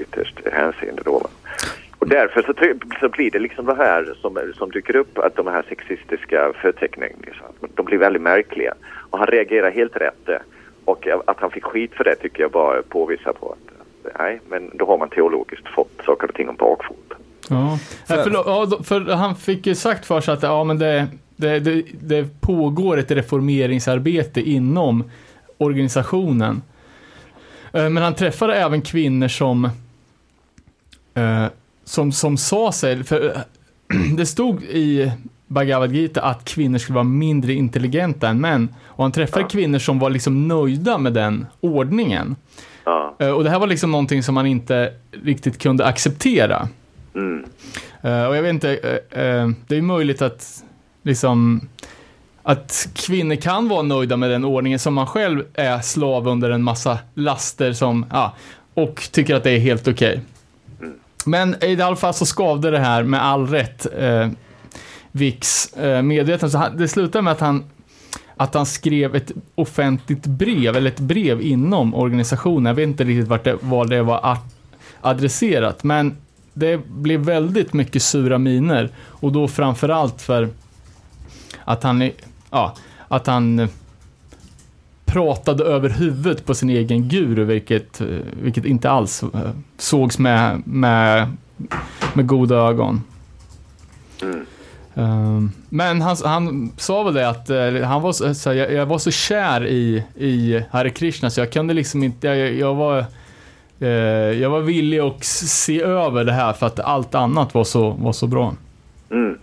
ytterst 0.00 0.40
hänseende 0.52 1.02
då. 1.04 1.28
Och 1.98 2.08
därför 2.08 2.42
så, 2.42 2.54
så 3.00 3.08
blir 3.08 3.30
det 3.30 3.38
liksom 3.38 3.66
det 3.66 3.74
här 3.74 4.14
som, 4.20 4.38
som 4.58 4.70
dyker 4.70 4.96
upp, 4.96 5.18
att 5.18 5.36
de 5.36 5.46
här 5.46 5.64
sexistiska 5.68 6.52
förteckningarna, 6.62 7.14
liksom, 7.26 7.46
de 7.74 7.86
blir 7.86 7.98
väldigt 7.98 8.22
märkliga. 8.22 8.74
Och 9.10 9.18
han 9.18 9.26
reagerar 9.26 9.70
helt 9.70 9.96
rätt. 9.96 10.28
Och 10.84 11.06
att 11.26 11.40
han 11.40 11.50
fick 11.50 11.64
skit 11.64 11.94
för 11.94 12.04
det 12.04 12.14
tycker 12.14 12.42
jag 12.42 12.50
bara 12.50 12.82
påvisar 12.82 13.32
på 13.32 13.52
att 13.52 13.72
nej, 14.18 14.40
men 14.48 14.70
då 14.74 14.86
har 14.86 14.98
man 14.98 15.08
teologiskt 15.08 15.68
fått 15.68 16.00
saker 16.06 16.28
och 16.28 16.34
ting 16.34 16.48
om 16.48 16.56
bakfoten. 16.56 17.18
Ja, 17.48 17.78
för, 18.06 18.16
för, 18.16 18.82
för, 18.84 19.12
han 19.12 19.36
fick 19.36 19.66
ju 19.66 19.74
sagt 19.74 20.06
för 20.06 20.20
sig 20.20 20.34
att 20.34 20.42
ja, 20.42 20.64
men 20.64 20.78
det, 20.78 21.06
det, 21.36 21.60
det, 21.60 21.84
det 21.92 22.40
pågår 22.40 22.98
ett 22.98 23.10
reformeringsarbete 23.10 24.40
inom 24.40 25.04
organisationen. 25.62 26.62
Eh, 27.72 27.88
men 27.88 28.02
han 28.02 28.14
träffade 28.14 28.54
även 28.54 28.82
kvinnor 28.82 29.28
som 29.28 29.64
eh, 31.14 31.46
som, 31.84 32.12
som 32.12 32.36
sa 32.36 32.72
sig, 32.72 33.04
för 33.04 33.36
det 34.16 34.26
stod 34.26 34.62
i 34.62 35.12
Bhagavad 35.46 35.92
Gita 35.92 36.22
att 36.22 36.44
kvinnor 36.44 36.78
skulle 36.78 36.94
vara 36.94 37.04
mindre 37.04 37.52
intelligenta 37.52 38.28
än 38.28 38.40
män. 38.40 38.74
Och 38.86 39.04
han 39.04 39.12
träffade 39.12 39.42
ja. 39.42 39.48
kvinnor 39.48 39.78
som 39.78 39.98
var 39.98 40.10
liksom 40.10 40.48
nöjda 40.48 40.98
med 40.98 41.12
den 41.12 41.46
ordningen. 41.60 42.36
Ja. 42.84 43.16
Eh, 43.18 43.30
och 43.30 43.44
det 43.44 43.50
här 43.50 43.58
var 43.58 43.66
liksom 43.66 43.90
någonting 43.90 44.22
som 44.22 44.34
man 44.34 44.46
inte 44.46 44.92
riktigt 45.24 45.58
kunde 45.58 45.86
acceptera. 45.86 46.68
Mm. 47.14 47.44
Eh, 48.02 48.24
och 48.24 48.36
jag 48.36 48.42
vet 48.42 48.50
inte, 48.50 48.70
eh, 49.10 49.48
det 49.66 49.76
är 49.76 49.82
möjligt 49.82 50.22
att 50.22 50.64
liksom 51.02 51.60
att 52.42 52.88
kvinnor 52.94 53.36
kan 53.36 53.68
vara 53.68 53.82
nöjda 53.82 54.16
med 54.16 54.30
den 54.30 54.44
ordningen 54.44 54.78
som 54.78 54.94
man 54.94 55.06
själv 55.06 55.44
är 55.54 55.80
slav 55.80 56.28
under 56.28 56.50
en 56.50 56.62
massa 56.62 56.98
laster 57.14 57.72
som, 57.72 58.06
ja, 58.10 58.34
och 58.74 59.08
tycker 59.12 59.34
att 59.34 59.42
det 59.42 59.50
är 59.50 59.58
helt 59.58 59.88
okej. 59.88 60.20
Okay. 60.78 60.90
Men 61.24 61.64
i 61.64 61.82
alla 61.82 61.96
fall 61.96 62.14
så 62.14 62.26
skavde 62.26 62.70
det 62.70 62.78
här 62.78 63.02
med 63.02 63.24
all 63.24 63.46
rätt 63.46 63.86
eh, 63.98 64.28
Vicks 65.12 65.72
eh, 65.72 66.02
medveten. 66.02 66.50
Så 66.50 66.58
han, 66.58 66.76
det 66.76 66.88
slutade 66.88 67.22
med 67.22 67.32
att 67.32 67.40
han, 67.40 67.64
att 68.36 68.54
han 68.54 68.66
skrev 68.66 69.16
ett 69.16 69.32
offentligt 69.54 70.26
brev, 70.26 70.76
eller 70.76 70.90
ett 70.90 71.00
brev 71.00 71.42
inom 71.42 71.94
organisationen. 71.94 72.66
Jag 72.66 72.74
vet 72.74 72.86
inte 72.86 73.04
riktigt 73.04 73.28
vart 73.28 73.44
det, 73.44 73.56
var 73.60 73.84
det 73.84 74.02
var 74.02 74.38
adresserat, 75.00 75.84
men 75.84 76.16
det 76.52 76.86
blev 76.86 77.20
väldigt 77.20 77.72
mycket 77.72 78.02
sura 78.02 78.38
miner. 78.38 78.90
Och 78.96 79.32
då 79.32 79.48
framförallt 79.48 80.22
för 80.22 80.48
att 81.64 81.82
han, 81.82 82.10
ja, 82.52 82.74
att 83.08 83.26
han 83.26 83.68
pratade 85.04 85.64
över 85.64 85.88
huvudet 85.88 86.46
på 86.46 86.54
sin 86.54 86.70
egen 86.70 87.08
guru, 87.08 87.44
vilket, 87.44 88.00
eh, 88.00 88.06
vilket 88.42 88.64
inte 88.64 88.90
alls 88.90 89.22
eh, 89.22 89.50
sågs 89.78 90.18
med, 90.18 90.62
med, 90.66 91.36
med 92.14 92.26
goda 92.26 92.56
ögon. 92.56 93.02
Mm. 94.22 94.46
Um, 94.94 95.52
men 95.68 96.02
han, 96.02 96.16
han 96.24 96.72
sa 96.76 97.02
väl 97.02 97.14
det 97.14 97.28
att 97.28 97.48
han 97.84 98.02
var 98.02 98.12
så, 98.12 98.34
så 98.34 98.52
jag, 98.52 98.72
jag, 98.72 98.86
var 98.86 98.98
så 98.98 99.10
kär 99.10 99.66
i, 99.66 100.04
i 100.16 100.64
Hare 100.70 100.90
Krishna 100.90 101.30
så 101.30 101.40
jag 101.40 101.52
kunde 101.52 101.74
liksom 101.74 102.02
inte, 102.02 102.26
jag, 102.26 102.52
jag 102.52 102.74
var 102.74 103.04
jag 104.40 104.50
var 104.50 104.60
villig 104.60 104.98
att 104.98 105.24
se 105.24 105.82
över 105.82 106.24
det 106.24 106.32
här 106.32 106.52
för 106.52 106.66
att 106.66 106.80
allt 106.80 107.14
annat 107.14 107.54
var 107.54 107.64
så, 107.64 107.90
var 107.90 108.12
så 108.12 108.26
bra. 108.26 108.54
Mm. 109.10 109.38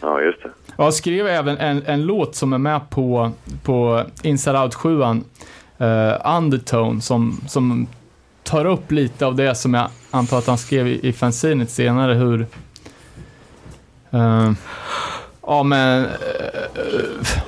Ja, 0.00 0.20
just 0.20 0.42
det. 0.42 0.50
Jag 0.76 0.94
skrev 0.94 1.26
även 1.26 1.58
en, 1.58 1.82
en 1.86 2.02
låt 2.02 2.34
som 2.34 2.52
är 2.52 2.58
med 2.58 2.90
på, 2.90 3.32
på 3.62 4.04
Inside 4.22 4.56
Out 4.56 4.74
7 4.74 5.00
uh, 5.00 5.20
eh, 5.78 6.36
Undertone, 6.36 7.00
som, 7.00 7.40
som 7.48 7.86
tar 8.42 8.64
upp 8.64 8.92
lite 8.92 9.26
av 9.26 9.34
det 9.34 9.54
som 9.54 9.74
jag 9.74 9.88
antar 10.10 10.38
att 10.38 10.46
han 10.46 10.58
skrev 10.58 10.88
i, 10.88 11.08
i 11.08 11.12
fanzinet 11.12 11.70
senare, 11.70 12.14
hur 12.14 12.46
uh, 14.14 14.52
Ja 15.46 15.62
men 15.62 16.04
uh, 16.04 16.10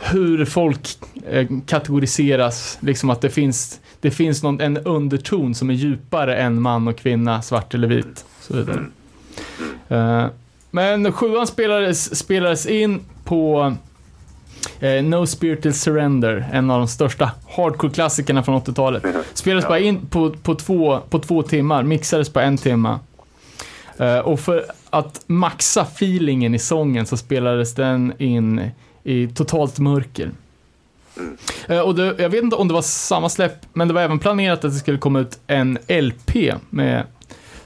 hur 0.02 0.44
folk 0.44 0.88
uh, 1.32 1.48
kategoriseras, 1.66 2.78
liksom 2.80 3.10
att 3.10 3.20
det 3.20 3.30
finns, 3.30 3.80
det 4.00 4.10
finns 4.10 4.42
någon, 4.42 4.60
en 4.60 4.76
underton 4.76 5.54
som 5.54 5.70
är 5.70 5.74
djupare 5.74 6.36
än 6.36 6.62
man 6.62 6.88
och 6.88 6.98
kvinna, 6.98 7.42
svart 7.42 7.74
eller 7.74 7.88
vit. 7.88 8.24
Så 8.40 8.56
vidare. 8.56 10.30
Men 10.76 11.12
sjuan 11.12 11.46
spelades, 11.46 12.18
spelades 12.18 12.66
in 12.66 13.00
på 13.24 13.74
eh, 14.80 15.04
No 15.04 15.26
Spiritual 15.26 15.74
Surrender, 15.74 16.48
en 16.52 16.70
av 16.70 16.78
de 16.78 16.88
största 16.88 17.30
hardcore-klassikerna 17.48 18.42
från 18.42 18.60
80-talet. 18.60 19.02
Spelades 19.34 19.64
ja. 19.64 19.68
bara 19.68 19.78
in 19.78 20.06
på, 20.06 20.30
på, 20.30 20.54
två, 20.54 21.00
på 21.10 21.18
två 21.18 21.42
timmar, 21.42 21.82
mixades 21.82 22.28
på 22.28 22.40
en 22.40 22.58
timme. 22.58 22.98
Eh, 23.98 24.18
och 24.18 24.40
för 24.40 24.64
att 24.90 25.24
maxa 25.26 25.82
feelingen 25.82 26.54
i 26.54 26.58
sången 26.58 27.06
så 27.06 27.16
spelades 27.16 27.74
den 27.74 28.12
in 28.18 28.70
i 29.04 29.28
totalt 29.28 29.78
mörker. 29.78 30.30
Mm. 31.16 31.36
Eh, 31.68 31.80
och 31.80 31.94
det, 31.94 32.14
jag 32.18 32.28
vet 32.28 32.44
inte 32.44 32.56
om 32.56 32.68
det 32.68 32.74
var 32.74 32.82
samma 32.82 33.28
släpp, 33.28 33.66
men 33.72 33.88
det 33.88 33.94
var 33.94 34.02
även 34.02 34.18
planerat 34.18 34.64
att 34.64 34.72
det 34.72 34.78
skulle 34.78 34.98
komma 34.98 35.20
ut 35.20 35.38
en 35.46 35.78
LP 35.88 36.54
med, 36.70 37.04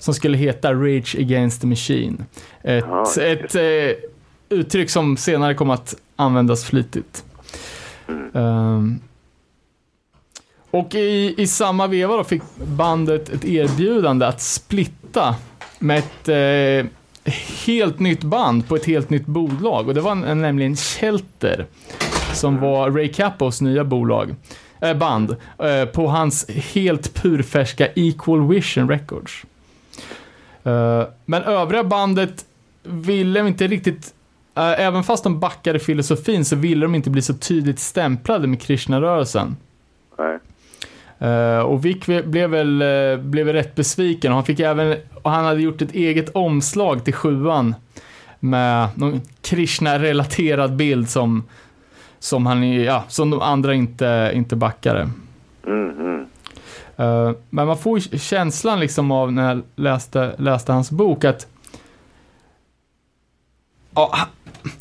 som 0.01 0.15
skulle 0.15 0.39
heta 0.39 0.75
Rage 0.75 1.17
Against 1.19 1.61
the 1.61 1.67
Machine. 1.67 2.25
Ett, 2.63 2.85
ja, 2.89 3.23
ett, 3.23 3.55
eh, 3.55 4.09
uttryck 4.49 4.91
som 4.91 5.17
senare 5.17 5.55
kom 5.55 5.71
att 5.71 5.95
användas 6.17 6.65
flitigt. 6.65 7.25
Mm. 8.09 8.47
Um, 8.47 9.01
och 10.71 10.95
i, 10.95 11.35
i 11.39 11.47
samma 11.47 11.87
veva 11.87 12.17
då 12.17 12.25
fick 12.25 12.43
bandet 12.57 13.29
ett 13.29 13.45
erbjudande 13.45 14.27
att 14.27 14.41
splitta 14.41 15.35
med 15.79 15.99
ett 15.99 16.29
eh, 16.29 16.91
helt 17.67 17.99
nytt 17.99 18.23
band 18.23 18.69
på 18.69 18.77
ett 18.77 18.85
helt 18.85 19.11
nytt 19.11 19.27
bolag. 19.27 19.89
Och 19.89 19.95
det 19.95 20.01
var 20.01 20.13
en, 20.13 20.41
nämligen 20.41 20.77
Shelter, 20.77 21.67
som 22.35 22.57
mm. 22.57 22.71
var 22.71 22.91
Ray 22.91 23.09
Capos 23.09 23.61
nya 23.61 23.85
bolag, 23.85 24.35
äh, 24.81 24.95
band, 24.95 25.37
äh, 25.59 25.85
på 25.85 26.07
hans 26.07 26.49
helt 26.49 27.15
purfärska 27.15 27.89
Equal 27.95 28.49
Vision 28.49 28.89
Records. 28.89 29.45
Uh, 30.67 31.05
men 31.25 31.43
övriga 31.43 31.85
bandet 31.85 32.45
ville 32.83 33.41
inte 33.49 33.67
riktigt 33.67 34.15
Eh, 34.55 34.87
även 34.87 35.03
fast 35.03 35.25
de 35.25 35.41
backade 35.41 35.79
filosofin 35.79 36.45
så 36.45 36.57
ville 36.57 36.87
de 36.87 36.95
inte 36.95 37.11
bli 37.11 37.23
så 37.23 37.35
tydligt 37.35 37.79
stämplade 37.79 38.47
med 38.47 38.63
Krishna-rörelsen. 38.63 39.57
Nej. 40.19 40.39
Uh, 41.23 41.59
och 41.59 41.85
Vic 41.85 42.07
blev 42.25 42.51
väl, 42.51 42.85
blev 43.19 43.47
väl 43.47 43.55
rätt 43.55 43.75
besviken. 43.75 44.33
Han, 44.33 44.45
fick 44.45 44.61
även, 44.61 44.97
och 45.23 45.31
han 45.31 45.45
hade 45.45 45.61
gjort 45.63 45.83
ett 45.83 45.95
eget 45.95 46.29
omslag 46.29 47.05
till 47.05 47.15
sjuan 47.15 47.75
med 48.41 48.89
någon 48.95 49.21
Krishna-relaterad 49.43 50.77
bild 50.77 51.09
som, 51.09 51.45
som, 52.19 52.47
han, 52.47 52.73
ja, 52.73 53.05
som 53.09 53.31
de 53.31 53.41
andra 53.41 53.75
inte, 53.75 54.31
inte 54.35 54.57
backade. 54.57 55.11
Mm, 55.67 55.91
mm. 55.91 56.20
Uh, 57.01 57.33
men 57.51 57.67
man 57.67 57.79
får 57.79 58.19
känslan 58.19 58.81
liksom 58.81 59.11
av 59.11 59.33
när 59.33 59.49
jag 59.49 59.63
läste, 59.77 60.35
läste 60.39 60.73
hans 60.73 60.91
bok 60.91 61.25
att 61.25 61.47
ja, 63.95 64.19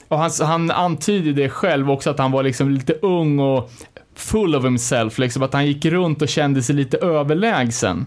och 0.07 0.17
han, 0.17 0.31
han 0.41 0.71
antyder 0.71 1.33
det 1.33 1.49
själv 1.49 1.91
också, 1.91 2.09
att 2.09 2.19
han 2.19 2.31
var 2.31 2.43
liksom 2.43 2.69
lite 2.69 2.93
ung 2.93 3.39
och 3.39 3.71
full 4.15 4.55
of 4.55 4.63
himself, 4.63 5.17
liksom 5.17 5.43
att 5.43 5.53
han 5.53 5.67
gick 5.67 5.85
runt 5.85 6.21
och 6.21 6.29
kände 6.29 6.63
sig 6.63 6.75
lite 6.75 6.97
överlägsen. 6.97 8.05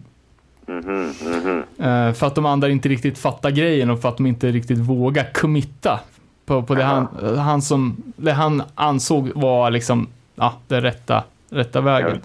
Mm 0.69 0.83
-hmm, 0.83 1.27
mm 1.27 1.65
-hmm. 1.77 2.13
För 2.13 2.27
att 2.27 2.35
de 2.35 2.47
andra 2.47 2.69
inte 2.69 2.89
riktigt 2.89 3.19
fattar 3.19 3.51
grejen 3.51 3.91
och 3.91 4.01
för 4.01 4.09
att 4.09 4.17
de 4.17 4.27
inte 4.27 4.51
riktigt 4.51 4.79
vågar 4.79 5.33
committa 5.33 6.01
på, 6.47 6.63
på 6.63 6.75
det, 6.75 6.85
han, 6.85 7.09
han 7.39 7.63
som, 7.63 8.03
det 8.17 8.33
han 8.33 8.63
ansåg 8.75 9.31
var 9.35 9.71
liksom, 9.71 10.09
ja, 10.35 10.55
den 10.69 10.81
rätta, 10.81 11.25
rätta 11.51 11.81
vägen. 11.81 12.21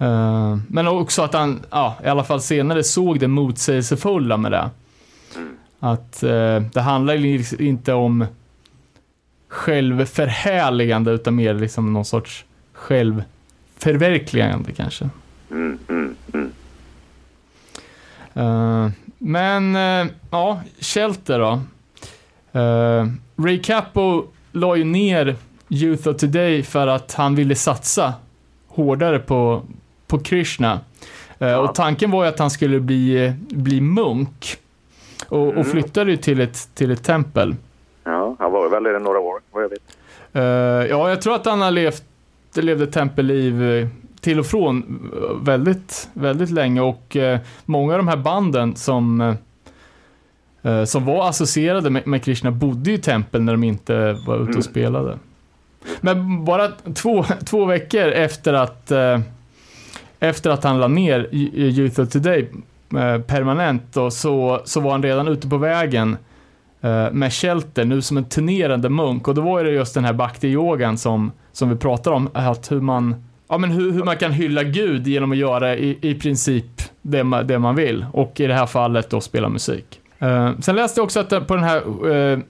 Uh, 0.00 0.58
men 0.68 0.88
också 0.88 1.22
att 1.22 1.34
han, 1.34 1.60
ja, 1.70 1.96
i 2.04 2.08
alla 2.08 2.24
fall 2.24 2.40
senare 2.40 2.84
såg 2.84 3.20
det 3.20 3.28
motsägelsefulla 3.28 4.36
med 4.36 4.52
det. 4.52 4.70
Att 5.80 6.22
eh, 6.22 6.60
det 6.72 6.80
handlar 6.80 7.16
liksom 7.16 7.60
inte 7.60 7.92
om 7.92 8.26
självförhärligande 9.48 11.10
utan 11.10 11.36
mer 11.36 11.54
liksom 11.54 11.92
någon 11.92 12.04
sorts 12.04 12.44
självförverkligande 12.72 14.72
kanske. 14.72 15.08
Mm, 15.50 15.78
mm, 15.88 16.14
mm. 16.32 16.52
Eh, 18.34 18.90
men 19.18 19.76
eh, 19.76 20.06
ja, 20.30 20.60
Shelter 20.80 21.38
då. 21.38 21.60
Uh, 22.60 23.06
Ray 23.36 23.62
Capo 23.62 24.24
la 24.52 24.76
ju 24.76 24.84
ner 24.84 25.36
Youth 25.68 26.08
of 26.08 26.16
Today 26.16 26.62
för 26.62 26.86
att 26.86 27.14
han 27.14 27.34
ville 27.34 27.54
satsa 27.54 28.14
hårdare 28.68 29.18
på, 29.18 29.62
på 30.08 30.18
Krishna. 30.18 30.80
Uh, 31.42 31.54
Och 31.54 31.74
tanken 31.74 32.10
var 32.10 32.22
ju 32.24 32.28
att 32.28 32.38
han 32.38 32.50
skulle 32.50 32.80
bli, 32.80 33.32
bli 33.50 33.80
munk. 33.80 34.56
Och, 35.28 35.38
och 35.46 35.52
Mm. 35.52 35.64
flyttade 35.64 36.10
ju 36.10 36.16
till 36.16 36.40
ett, 36.40 36.68
till 36.74 36.90
ett 36.90 37.04
tempel. 37.04 37.56
Ja, 38.04 38.36
han 38.38 38.52
var 38.52 38.68
väl 38.68 38.82
det 38.82 38.98
några 38.98 39.18
år, 39.18 39.40
vad 39.52 39.62
jag 39.62 39.68
vet. 39.68 39.82
Eh, 40.32 40.42
ja, 40.90 41.08
jag 41.08 41.22
tror 41.22 41.34
att 41.34 41.46
han 41.46 41.60
har 41.60 41.70
levt, 41.70 42.02
levde 42.54 42.86
tempelliv 42.86 43.62
eh, 43.62 43.88
till 44.20 44.38
och 44.40 44.46
från 44.46 44.78
eh, 45.14 45.44
väldigt, 45.44 46.08
väldigt 46.12 46.50
länge 46.50 46.80
och 46.80 47.16
eh, 47.16 47.38
många 47.64 47.92
av 47.92 47.98
de 47.98 48.08
här 48.08 48.16
banden 48.16 48.76
som, 48.76 49.20
eh, 49.20 49.34
eh, 50.72 50.84
som 50.84 51.04
var 51.04 51.28
associerade 51.28 51.90
med, 51.90 52.24
Krishna 52.24 52.50
bodde 52.50 52.92
i 52.92 52.98
tempel 52.98 53.42
när 53.42 53.52
de 53.52 53.64
inte 53.64 53.94
var 54.12 54.34
ute 54.36 54.42
och 54.42 54.48
Mm. 54.48 54.62
spelade. 54.62 55.18
Men 56.00 56.44
bara 56.44 56.68
två, 56.94 57.24
två 57.46 57.64
veckor 57.64 58.06
efter 58.08 58.52
att, 58.52 58.90
eh, 58.90 59.20
efter 60.20 60.50
att 60.50 60.64
han 60.64 60.80
la 60.80 60.88
ner 60.88 61.28
Youth 61.32 62.00
of 62.00 62.08
Today 62.08 62.50
eh, 62.96 63.20
permanent 63.20 63.82
då, 63.92 64.10
så, 64.10 64.60
så 64.64 64.80
var 64.80 64.90
han 64.90 65.02
redan 65.02 65.28
ute 65.28 65.48
på 65.48 65.56
vägen 65.56 66.16
eh, 66.80 67.10
med 67.12 67.32
Shelter 67.32 67.84
nu 67.84 68.02
som 68.02 68.16
en 68.16 68.24
turnerande 68.24 68.88
munk 68.88 69.28
och 69.28 69.34
då 69.34 69.40
var 69.40 69.64
det 69.64 69.70
just 69.70 69.94
den 69.94 70.04
här 70.04 70.12
bhakti-yogan 70.12 70.96
som, 70.96 71.32
som 71.52 71.68
vi 71.68 71.76
pratar 71.76 72.10
om, 72.10 72.30
att 72.34 72.72
hur 72.72 72.80
man, 72.80 73.24
ja, 73.48 73.58
men 73.58 73.70
hur, 73.70 73.92
hur 73.92 74.04
man 74.04 74.16
kan 74.16 74.32
hylla 74.32 74.62
Gud 74.62 75.06
genom 75.06 75.32
att 75.32 75.38
göra 75.38 75.76
i, 75.76 75.98
i 76.00 76.14
princip 76.14 76.82
det 77.02 77.24
man, 77.24 77.46
det 77.46 77.58
man 77.58 77.76
vill 77.76 78.06
och 78.12 78.40
i 78.40 78.46
det 78.46 78.54
här 78.54 78.66
fallet 78.66 79.10
då 79.10 79.20
spela 79.20 79.48
musik. 79.48 80.00
Eh, 80.18 80.50
sen 80.60 80.76
läste 80.76 81.00
jag 81.00 81.04
också 81.04 81.20
att 81.20 81.46
på 81.46 81.54
den 81.54 81.64
här 81.64 82.42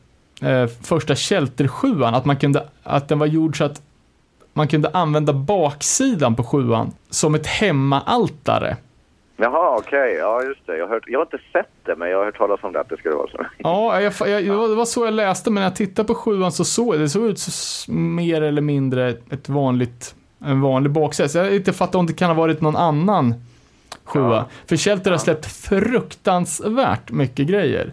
första 0.83 1.15
Shelter-sjuan, 1.15 2.15
att 2.15 2.25
man 2.25 2.37
kunde, 2.37 2.65
att 2.83 3.09
den 3.09 3.19
var 3.19 3.27
gjord 3.27 3.59
så 3.59 3.65
att 3.65 3.83
man 4.59 4.69
kunde 4.69 4.91
använda 4.93 5.33
baksidan 5.33 6.35
på 6.37 6.45
sjuan 6.45 6.93
som 7.11 7.35
ett 7.35 7.47
hemmaaltare. 7.47 8.77
Jaha, 9.37 9.77
okej. 9.79 10.15
Ja, 10.15 10.43
just 10.43 10.67
det. 10.67 10.77
Jag 10.77 10.87
har, 10.87 10.95
hört, 10.95 11.03
jag 11.07 11.19
har 11.19 11.25
inte 11.25 11.39
sett 11.53 11.71
det, 11.85 11.97
men 11.97 12.11
jag 12.11 12.19
har 12.19 12.25
hört 12.25 12.39
talas 12.39 12.61
om 12.63 12.73
det, 12.73 12.81
att 12.81 12.89
det 12.89 12.97
skulle 12.97 13.15
vara 13.15 13.31
så. 13.31 13.47
Ja, 13.59 14.01
jag, 14.01 14.13
jag, 14.43 14.71
det 14.71 14.75
var- 14.75 14.85
så 14.85 15.05
jag 15.05 15.15
läste, 15.15 15.51
men 15.51 15.55
när 15.61 15.63
jag 15.69 15.77
tittade 15.77 16.07
på 16.09 16.15
sjuan 16.15 16.53
så 16.53 16.65
såg 16.65 16.99
det 16.99 17.09
såg 17.09 17.25
ut 17.25 17.39
så, 17.39 17.93
mer 17.93 18.43
eller 18.43 18.63
mindre 18.63 19.09
ett 19.31 19.49
vanligt, 19.49 20.15
en 20.45 20.61
vanlig 20.61 20.93
baksida. 20.93 21.29
Så 21.29 21.39
jag 21.39 21.45
har 21.45 21.51
inte 21.51 21.73
fattat 21.73 21.95
om 21.95 22.07
det 22.07 22.13
kan 22.13 22.29
ha 22.31 22.35
varit 22.35 22.61
någon 22.61 22.77
annan 22.77 23.35
sjua. 24.05 24.37
Ja. 24.37 24.49
För 24.67 24.77
Shelter 24.77 25.11
har 25.11 25.19
släppt 25.19 25.47
fruktansvärt 25.47 27.11
mycket 27.11 27.47
grejer. 27.47 27.93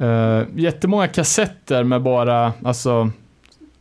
Uh, 0.00 0.42
jättemånga 0.56 1.08
kassetter 1.08 1.84
med 1.84 2.02
bara, 2.02 2.52
alltså, 2.64 3.10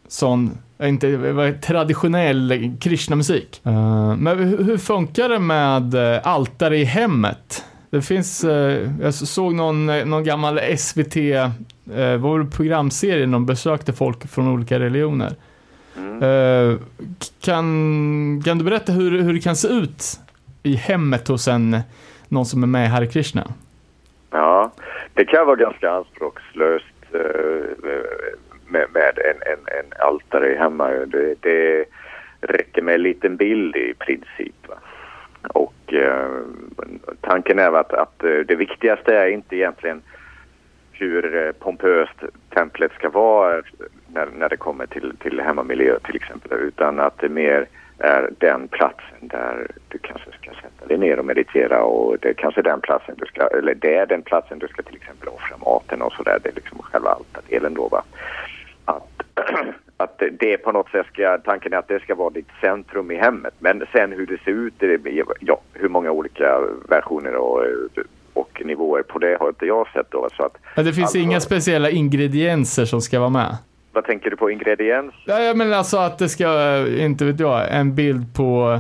sån, 0.08 0.58
inte, 0.84 1.18
vad- 1.18 1.62
traditionell 1.62 2.72
Krishna-musik. 2.82 3.62
Eh, 3.64 4.16
men 4.16 4.40
hur, 4.40 4.64
hur 4.64 4.78
funkar 4.78 5.30
det 5.30 5.40
med 5.40 5.96
uh, 5.96 6.20
altare 6.28 6.78
i 6.78 6.84
hemmet? 6.84 7.66
Det 7.90 8.02
finns, 8.02 8.44
eh, 8.44 8.90
jag 9.02 9.14
såg 9.14 9.54
någon, 9.56 9.90
eh, 9.90 10.06
någon 10.06 10.24
gammal 10.24 10.60
SVT, 10.78 11.18
uh, 11.18 11.52
vad 11.86 12.20
var 12.20 12.40
det, 12.40 12.46
programserie, 12.46 13.26
de 13.26 13.46
besökte 13.46 13.94
folk 13.94 14.28
från 14.28 14.48
olika 14.48 14.80
religioner. 14.80 15.36
Mm. 15.98 16.24
Eh, 16.24 16.78
kan, 17.42 18.42
kan 18.46 18.58
du 18.58 18.64
berätta 18.64 18.92
hur, 18.92 19.22
hur 19.22 19.34
det 19.34 19.40
kan 19.40 19.56
se 19.56 19.68
ut 19.68 20.20
i 20.64 20.76
hemmet 20.76 21.28
hos 21.28 21.48
en, 21.48 21.78
någon 22.28 22.46
som 22.46 22.64
är 22.64 22.68
med 22.68 22.86
i 22.86 22.90
Hare 22.90 23.08
Krishna? 23.08 23.48
Ja, 24.32 24.72
det 25.14 25.26
kan 25.26 25.46
vara 25.46 25.56
ganska 25.56 25.92
anspråkslöst 25.92 26.86
eh, 27.14 27.20
med, 28.74 28.88
med 28.94 29.20
en, 29.20 29.54
en, 29.54 29.80
en 29.80 29.94
altare 30.00 30.56
hemma. 30.56 30.90
Det, 30.90 31.36
det 31.42 31.86
räcker 32.42 32.82
med 32.82 32.96
en 32.96 33.02
liten 33.02 33.36
bild 33.36 33.76
i 33.76 33.94
princip. 33.94 34.68
Va? 34.68 34.76
Och 35.48 35.94
eh, 35.94 36.30
tanken 37.22 37.60
är 37.60 37.72
att, 37.80 37.94
att 37.94 38.24
eh, 38.24 38.40
det 38.48 38.56
viktigaste 38.56 39.16
är 39.16 39.28
inte 39.28 39.56
egentligen 39.56 40.02
hur 40.92 41.36
eh, 41.36 41.52
pompöst 41.52 42.24
templet 42.50 42.92
ska 42.94 43.10
vara 43.10 43.62
när, 44.08 44.28
när 44.38 44.50
det 44.50 44.58
kommer 44.58 44.86
till, 44.86 45.18
till 45.18 45.40
hemmamiljö 45.40 46.00
till 46.00 46.16
exempel. 46.16 46.60
Utan 46.60 47.00
att 47.00 47.18
det 47.18 47.30
mer 47.30 47.68
är 47.98 48.30
den 48.38 48.68
platsen 48.68 49.20
där 49.22 49.68
du 49.88 49.98
kanske 49.98 50.32
ska 50.32 50.52
sätta 50.52 50.86
dig 50.88 50.98
ner 50.98 51.20
och 51.20 51.26
meditera 51.26 51.84
och 51.84 52.18
det 52.20 52.30
är 52.30 52.34
kanske 52.34 52.62
den 52.62 52.82
platsen 52.82 53.16
du 53.18 53.26
ska, 53.26 53.48
eller 53.48 53.76
det 53.76 53.96
är 53.96 54.06
den 54.06 54.22
platsen 54.22 54.60
du 54.60 54.68
ska 54.68 54.82
till 54.82 54.96
exempel 54.96 55.28
offra 55.28 55.58
maten 55.58 56.02
och 56.02 56.14
sådär. 56.14 56.40
Det 56.44 56.50
är 56.50 56.56
liksom 56.56 56.78
själva 56.82 57.10
altardelen 57.10 57.74
då 57.74 57.88
va. 57.88 58.04
Att, 59.98 60.22
det 60.40 60.58
på 60.58 60.72
något 60.72 60.90
sätt 60.90 61.06
ska, 61.14 61.38
tanken 61.38 61.74
är 61.74 61.78
att 61.78 61.88
det 61.88 62.00
ska 62.00 62.16
vara 62.16 62.30
ditt 62.30 62.48
centrum 62.62 63.12
i 63.12 63.16
hemmet. 63.16 63.54
Men 63.60 63.84
sen 63.92 64.12
hur 64.12 64.26
det 64.26 64.38
ser 64.44 64.52
ut, 64.52 64.74
det, 64.78 65.00
ja, 65.40 65.62
hur 65.74 65.90
många 65.90 66.12
olika 66.12 66.60
versioner 66.90 67.36
och, 67.36 67.64
och 68.34 68.62
nivåer 68.66 69.04
på 69.04 69.20
det 69.20 69.38
har 69.40 69.48
inte 69.48 69.66
jag 69.66 69.88
sett 69.94 70.12
då. 70.12 70.28
Så 70.38 70.44
att, 70.44 70.58
Ja, 70.76 70.84
det 70.84 70.94
finns 70.94 71.04
Alltså- 71.06 71.18
inga 71.18 71.40
speciella 71.40 71.90
ingredienser 71.90 72.86
som 72.86 73.02
ska 73.02 73.20
vara 73.20 73.30
med. 73.30 73.58
vad 73.92 74.06
tänker 74.06 74.30
du 74.30 74.36
på 74.36 74.52
ingrediens? 74.52 75.14
Ja, 75.26 75.40
jag 75.40 75.58
menar 75.58 75.78
alltså 75.78 75.98
att 75.98 76.18
det 76.20 76.30
ska, 76.30 76.48
inte 76.88 77.26
vet 77.26 77.40
jag, 77.40 77.74
en 77.76 77.96
bild 77.96 78.34
på 78.36 78.80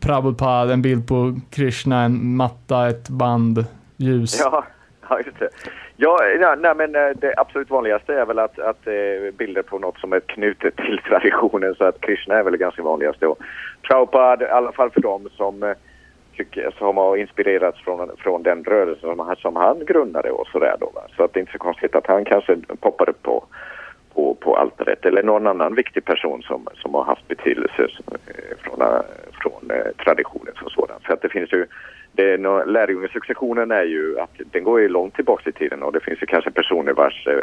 Prabhupada, 0.00 0.72
en 0.72 0.82
bild 0.82 1.08
på 1.08 1.40
Krishna, 1.50 2.02
en 2.02 2.36
matta, 2.36 2.88
ett 2.88 3.08
band, 3.08 3.64
ljus. 3.96 4.40
Ja, 4.40 4.64
ja 5.08 5.20
just 5.26 5.38
det. 5.38 5.48
Ja, 5.96 6.24
ja, 6.40 6.54
nej, 6.54 6.74
men 6.74 6.94
eh, 6.94 7.10
det 7.16 7.34
absolut 7.36 7.70
vanligaste 7.70 8.14
är 8.14 8.26
väl 8.26 8.38
att, 8.38 8.58
att 8.58 8.86
eh, 8.86 9.34
bilder 9.38 9.62
på 9.62 9.78
något 9.78 9.98
som 9.98 10.12
är 10.12 10.20
knutet 10.20 10.76
till 10.76 11.00
traditionen 11.08 11.74
så 11.74 11.84
att 11.84 12.00
Krishna 12.00 12.34
är 12.34 12.42
väl 12.42 12.52
det 12.52 12.58
ganska 12.58 12.82
vanligaste. 12.82 13.26
Och 13.26 13.38
Prabhupada, 13.82 14.46
i 14.46 14.50
alla 14.50 14.72
fall 14.72 14.90
för 14.90 15.00
dem 15.00 15.28
som, 15.36 15.62
eh, 15.62 15.74
tycker, 16.36 16.74
som 16.78 16.96
har 16.96 17.16
inspirerats 17.16 17.80
från, 17.80 18.10
från 18.18 18.42
den 18.42 18.64
rörelsen 18.64 19.10
som 19.10 19.18
han, 19.18 19.36
som 19.36 19.56
han 19.56 19.84
grundade 19.84 20.30
och 20.30 20.46
sådär 20.46 20.76
då. 20.80 20.90
Va? 20.94 21.02
Så 21.16 21.24
att 21.24 21.32
det 21.32 21.38
är 21.38 21.40
inte 21.40 21.52
så 21.52 21.58
konstigt 21.58 21.94
att 21.94 22.06
han 22.06 22.24
kanske 22.24 22.56
poppar 22.80 23.08
upp 23.08 23.22
på, 23.22 23.44
på, 24.14 24.34
på 24.34 24.56
altaret 24.56 25.04
eller 25.04 25.22
någon 25.22 25.46
annan 25.46 25.74
viktig 25.74 26.04
person 26.04 26.42
som, 26.42 26.68
som 26.74 26.94
har 26.94 27.04
haft 27.04 27.28
betydelse 27.28 27.88
som, 27.90 28.18
från, 28.58 29.02
från 29.42 29.70
traditionen 30.04 30.54
som 30.58 30.70
sådan. 30.70 31.00
För 31.02 31.12
att 31.12 31.22
det 31.22 31.28
finns 31.28 31.52
ju 31.52 31.66
det 32.16 32.32
är 32.32 32.66
lärjungesuccessionen 32.66 33.70
är 33.70 33.84
ju 33.84 34.18
att 34.20 34.40
den 34.52 34.64
går 34.64 34.80
ju 34.80 34.88
långt 34.88 35.14
tillbaka 35.14 35.50
i 35.50 35.52
tiden 35.52 35.82
och 35.82 35.92
det 35.92 36.00
finns 36.00 36.22
ju 36.22 36.26
kanske 36.26 36.50
personer 36.50 36.92
vars 36.92 37.26
eh, 37.26 37.42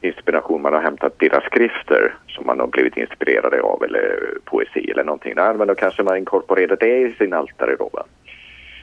inspiration 0.00 0.62
man 0.62 0.72
har 0.72 0.80
hämtat 0.80 1.18
deras 1.18 1.44
skrifter 1.44 2.14
som 2.28 2.46
man 2.46 2.60
har 2.60 2.66
blivit 2.66 2.96
inspirerade 2.96 3.60
av 3.60 3.84
eller 3.84 3.98
eh, 3.98 4.40
poesi 4.44 4.90
eller 4.90 5.04
någonting. 5.04 5.34
där. 5.34 5.54
men 5.54 5.68
då 5.68 5.74
kanske 5.74 6.02
man 6.02 6.16
inkorporerar 6.16 6.76
det 6.76 6.98
i 6.98 7.12
sin 7.12 7.32
altare 7.32 7.76
då 7.78 7.90
va? 7.92 8.04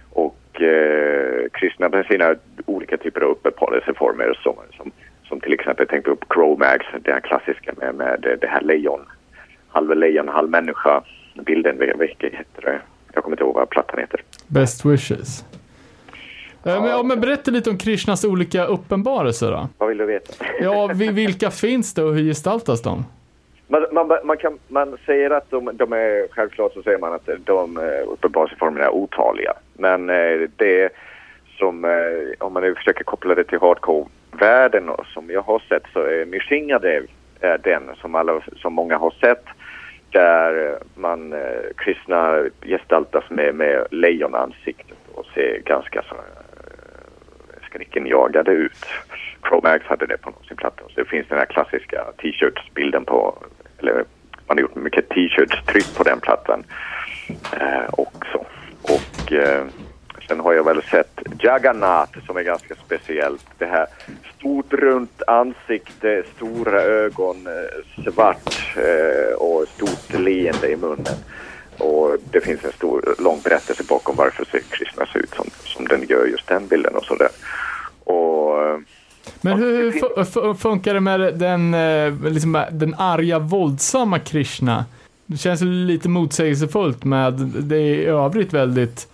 Och 0.10 0.62
eh, 0.62 1.50
kristna 1.52 1.90
med 1.90 2.06
sina 2.06 2.36
olika 2.66 2.98
typer 2.98 3.22
av 3.22 3.30
uppenbarelseformer 3.30 4.40
som, 4.44 4.56
som, 4.78 4.92
som 5.24 5.40
till 5.40 5.54
exempel 5.54 5.88
tänk 5.90 6.06
på 6.06 6.16
Cro-Mags, 6.16 6.86
det 7.02 7.12
här 7.12 7.20
klassiska 7.20 7.74
med, 7.78 7.96
med 7.96 8.38
det 8.42 8.48
här 8.48 8.62
lejon, 8.62 9.02
halv 9.68 9.96
lejon, 9.96 10.28
halv 10.28 10.50
människa 10.50 11.04
bilden, 11.36 11.78
vilken 12.00 12.32
heter 12.32 12.62
det? 12.62 12.80
Jag 13.14 13.24
kommer 13.24 13.36
inte 13.36 13.44
ihåg 13.44 13.56
vad 13.56 13.70
plattan 13.70 14.00
heter. 14.00 14.22
Best 14.50 14.86
wishes. 14.86 15.46
Ja. 16.64 16.82
Men, 16.82 16.90
ja, 16.90 17.04
men 17.04 17.22
berätta 17.22 17.52
lite 17.52 17.70
om 17.70 17.78
Krishnas 17.78 18.24
olika 18.26 18.66
uppenbarelser 18.66 19.52
då. 19.52 19.68
Vad 19.78 19.90
vill 19.90 19.98
du 19.98 20.06
veta? 20.06 20.34
Ja, 20.62 20.88
vi- 20.94 21.12
vilka 21.12 21.52
finns 21.66 21.94
det 21.94 22.04
och 22.04 22.14
hur 22.16 22.24
gestaltas 22.24 22.82
de? 22.82 23.06
Man, 23.68 23.86
man, 23.92 24.08
man, 24.24 24.38
kan, 24.38 24.60
man 24.68 24.98
säger 25.06 25.30
att 25.30 25.50
de, 25.52 25.70
de 25.74 25.94
är, 25.94 26.28
självklart 26.34 26.74
så 26.74 26.82
säger 26.84 26.98
man 27.00 27.14
att 27.14 27.30
de 27.46 27.78
eh, 27.78 27.84
uppenbarelseformerna 28.08 28.86
är 28.86 28.90
otaliga. 28.90 29.54
Men 29.74 30.10
eh, 30.10 30.50
det 30.56 30.90
som, 31.58 31.86
eh, 31.86 31.92
om 32.46 32.54
man 32.54 32.64
nu 32.64 32.76
försöker 32.76 33.04
koppla 33.04 33.36
det 33.36 33.44
till 33.44 33.60
hardcore-världen 33.60 34.90
som 35.14 35.30
jag 35.30 35.42
har 35.42 35.60
sett 35.70 35.84
så 35.94 36.00
är 36.00 36.26
Mishingadev 36.26 37.04
är 37.40 37.58
den 37.58 37.84
som, 38.02 38.16
alla, 38.16 38.42
som 38.56 38.74
många 38.74 38.98
har 38.98 39.12
sett. 39.22 39.46
Där 40.12 40.78
man, 40.96 41.34
eh, 41.34 41.40
kristna 41.78 42.44
gestaltas 42.62 43.24
med, 43.30 43.56
med 43.56 43.88
lejonansiktet 43.92 44.98
och 45.14 45.26
ser 45.34 45.60
ganska 45.66 46.02
så 46.02 46.16
eh, 46.16 47.66
skräckenjagade 47.66 48.52
ut. 48.52 48.86
Chromax 49.48 49.86
hade 49.86 50.06
det 50.06 50.18
på 50.18 50.34
sin 50.48 50.58
platta. 50.58 50.84
Så 50.88 51.02
det 51.02 51.06
finns 51.06 51.28
den 51.28 51.38
här 51.38 51.46
klassiska 51.46 52.06
t-shirtsbilden 52.22 53.06
på, 53.06 53.38
eller 53.80 54.04
man 54.48 54.58
har 54.58 54.62
gjort 54.62 54.76
mycket 54.76 55.10
t-shirts-tryck 55.10 55.98
på 55.98 56.04
den 56.04 56.20
plattan 56.20 56.64
eh, 57.60 57.90
också. 57.90 58.46
Och 58.82 59.34
eh, 59.34 59.66
sen 60.30 60.40
har 60.40 60.54
jag 60.54 60.64
väl 60.64 60.82
sett 60.92 61.20
Jagannath 61.40 62.26
som 62.26 62.38
är 62.38 62.44
ganska 62.44 62.76
speciellt. 62.86 63.46
Det 63.58 63.66
här 63.66 63.88
stort 64.38 64.74
runt 64.74 65.22
ansikte, 65.28 66.24
stora 66.36 66.82
ögon, 66.82 67.48
eh, 67.48 68.04
svart 68.14 68.76
eh, 68.76 69.36
och 69.38 69.66
stort 69.76 70.20
leende 70.20 70.72
i 70.72 70.76
munnen. 70.76 71.16
och 71.78 72.18
det 72.32 72.42
finns 72.42 72.64
en 72.66 72.72
stor, 72.72 73.16
lång 73.20 73.40
berättelse 73.44 73.84
bakom 73.90 74.16
varför 74.16 74.46
ser 74.46 74.60
Krishna 74.60 75.06
ser 75.06 75.20
ut 75.20 75.34
som, 75.36 75.46
som 75.64 75.88
den 75.88 76.06
gör, 76.10 76.26
just 76.26 76.48
den 76.48 76.68
bilden 76.68 76.96
och 76.96 77.04
sådär. 77.06 77.30
Och 78.04 78.64
eh, 78.64 78.78
Men 79.42 79.58
hur 79.60 79.92
fu- 79.92 80.54
funkar 80.54 80.94
det 80.94 81.00
med 81.00 81.20
den, 81.34 81.72
liksom, 82.34 82.64
den 82.72 82.96
arga, 82.98 83.40
våldsamma 83.40 84.20
Krishna? 84.20 84.86
Det 85.26 85.38
känns 85.38 85.62
lite 85.62 86.10
motsägelsefullt 86.10 87.04
med 87.04 87.34
det 87.60 87.80
i 87.80 88.06
övrigt 88.06 88.54
väldigt 88.54 89.08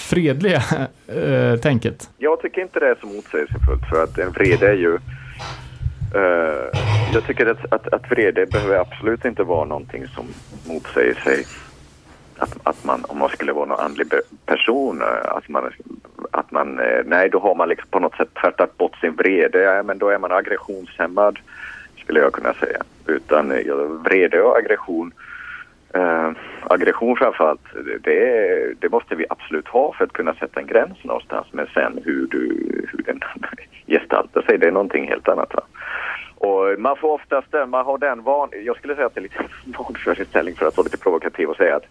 fredliga 0.00 0.62
eh, 1.08 1.56
tänket. 1.60 2.10
Jag 2.18 2.40
tycker 2.40 2.62
inte 2.62 2.80
det 2.80 2.88
är 2.88 2.96
så 3.00 3.06
motsägelsefullt 3.06 3.88
för 3.90 4.02
att 4.02 4.18
en 4.18 4.30
vrede 4.32 4.68
är 4.68 4.76
ju... 4.76 4.94
eh, 6.14 6.78
jag 7.14 7.24
tycker 7.26 7.46
att, 7.46 7.72
att, 7.72 7.92
att 7.92 8.10
vrede 8.10 8.46
behöver 8.46 8.78
absolut 8.78 9.24
inte 9.24 9.42
vara 9.42 9.64
någonting 9.64 10.06
som 10.06 10.26
motsäger 10.64 11.14
sig. 11.14 11.44
Att, 12.38 12.56
att 12.62 12.84
man, 12.84 13.04
om 13.08 13.18
man 13.18 13.28
skulle 13.28 13.52
vara 13.52 13.66
någon 13.66 13.80
andlig 13.80 14.06
person, 14.46 15.02
eh, 15.02 15.36
att 15.36 15.48
man, 15.48 15.72
att 16.30 16.50
man, 16.50 16.80
eh, 16.80 17.02
nej 17.04 17.28
då 17.30 17.38
har 17.38 17.54
man 17.54 17.68
liksom 17.68 17.88
på 17.90 18.00
något 18.00 18.16
sätt 18.16 18.28
tvärtat 18.40 18.78
bort 18.78 18.96
sin 18.96 19.16
vrede, 19.16 19.58
ja, 19.58 19.82
men 19.82 19.98
då 19.98 20.08
är 20.08 20.18
man 20.18 20.32
aggressionshämmad 20.32 21.38
skulle 21.98 22.20
jag 22.20 22.32
kunna 22.32 22.54
säga. 22.54 22.82
Utan 23.06 23.52
ja, 23.66 23.74
vrede 23.74 24.42
och 24.42 24.56
aggression 24.58 25.12
Eh, 25.94 26.30
aggression 26.62 27.16
framförallt, 27.16 27.60
det, 27.74 27.98
det, 27.98 28.74
det 28.80 28.88
måste 28.88 29.14
vi 29.14 29.26
absolut 29.28 29.68
ha 29.68 29.92
för 29.92 30.04
att 30.04 30.12
kunna 30.12 30.34
sätta 30.34 30.60
en 30.60 30.66
gräns 30.66 31.04
någonstans. 31.04 31.46
Men 31.52 31.66
sen 31.74 32.00
hur, 32.04 32.26
du, 32.26 32.46
hur 32.92 33.02
den 33.02 33.20
gestaltar 33.86 34.42
sig, 34.42 34.58
det 34.58 34.66
är 34.66 34.72
någonting 34.72 35.08
helt 35.08 35.28
annat. 35.28 35.54
Va? 35.54 35.62
Och 36.34 36.78
man 36.78 36.96
får 36.96 37.12
oftast 37.12 37.52
den, 37.52 37.70
man 37.70 37.84
har 37.84 37.98
den 37.98 38.22
van, 38.22 38.48
jag 38.64 38.76
skulle 38.76 38.94
säga 38.94 39.06
att 39.06 39.14
det 39.14 39.20
är 39.20 39.22
lite 39.22 39.44
vanföreställning 39.78 40.54
för 40.54 40.66
att 40.66 40.76
vara 40.76 40.84
lite 40.84 40.98
provokativ 40.98 41.48
och 41.48 41.56
säga 41.56 41.76
att, 41.76 41.86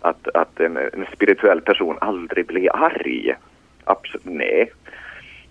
att, 0.00 0.28
att 0.34 0.60
en, 0.60 0.76
en 0.76 1.06
spirituell 1.12 1.60
person 1.60 1.98
aldrig 2.00 2.46
blir 2.46 2.76
arg. 2.76 3.34
Absolut, 3.84 4.24
nej. 4.24 4.72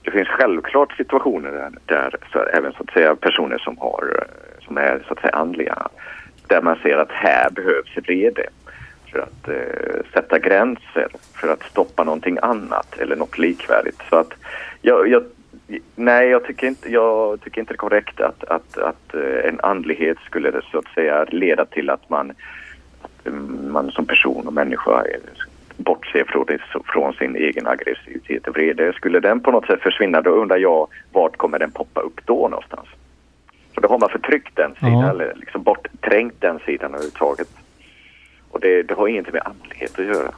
Det 0.02 0.12
finns 0.12 0.28
självklart 0.28 0.98
situationer 0.98 1.52
där, 1.52 1.72
där 1.86 2.16
så 2.32 2.40
även 2.40 2.74
så 2.74 2.84
att 2.84 2.94
säga 2.94 3.16
personer 3.16 3.58
som, 3.58 3.78
har, 3.78 4.28
som 4.62 4.78
är 4.78 5.04
så 5.08 5.14
att 5.14 5.20
säga 5.20 5.36
andliga 5.36 5.88
där 6.48 6.62
man 6.62 6.76
ser 6.84 6.98
att 6.98 7.12
här 7.12 7.50
behövs 7.50 7.98
vrede 7.98 8.46
för 9.12 9.20
att 9.20 9.48
eh, 9.48 10.06
sätta 10.14 10.40
gränser, 10.40 11.08
för 11.34 11.48
att 11.48 11.64
stoppa 11.64 12.04
någonting 12.04 12.38
annat 12.42 13.00
eller 13.00 13.16
något 13.16 13.38
likvärdigt. 13.38 14.02
Så 14.10 14.16
att 14.16 14.34
jag, 14.82 15.08
jag, 15.08 15.24
nej, 15.96 16.30
jag 16.30 16.44
tycker 16.46 16.68
inte, 16.68 16.92
jag 16.92 17.42
tycker 17.42 17.60
inte 17.62 17.74
det 17.74 17.76
är 17.76 17.78
korrekt 17.78 18.22
att, 18.22 18.44
att, 18.44 18.78
att 18.78 19.14
eh, 19.14 19.50
en 19.50 19.60
andlighet 19.60 20.18
skulle 20.26 20.62
så 20.72 20.78
att 20.78 20.94
säga 20.96 21.26
leda 21.30 21.66
till 21.66 21.90
att 21.90 22.10
man, 22.10 22.32
att 23.02 23.34
man 23.68 23.92
som 23.92 24.06
person 24.06 24.48
och 24.48 24.54
människa 24.54 25.04
bortser 25.78 26.24
från, 26.28 26.46
det, 26.46 26.60
från 26.86 27.14
sin 27.14 27.36
egen 27.36 27.68
aggressivitet 27.68 28.48
och 28.48 28.56
vrede. 28.56 28.94
Skulle 28.94 29.20
den 29.20 29.40
på 29.40 29.52
något 29.52 29.66
sätt 29.66 29.82
försvinna 29.82 30.22
då 30.22 30.30
undrar 30.30 30.58
jag 30.58 30.88
vart 31.12 31.38
kommer 31.38 31.60
den 31.60 31.72
poppa 31.72 32.02
upp 32.02 32.22
då 32.26 32.48
någonstans? 32.48 32.88
Då 33.84 33.90
har 33.90 34.00
man 34.00 34.10
förtryckt 34.10 34.56
den 34.56 34.76
sidan 34.76 35.00
Ja. 35.00 35.10
eller 35.10 35.34
liksom 35.36 35.64
bortträngt 35.64 36.34
den 36.42 36.60
sidan 36.60 36.92
överhuvudtaget. 36.92 37.48
Och 38.52 38.60
det, 38.60 38.84
det 38.84 38.94
har 38.94 39.08
ingenting 39.08 39.34
med 39.34 39.42
andlighet 39.46 40.00
att 40.00 40.06
göra. 40.06 40.32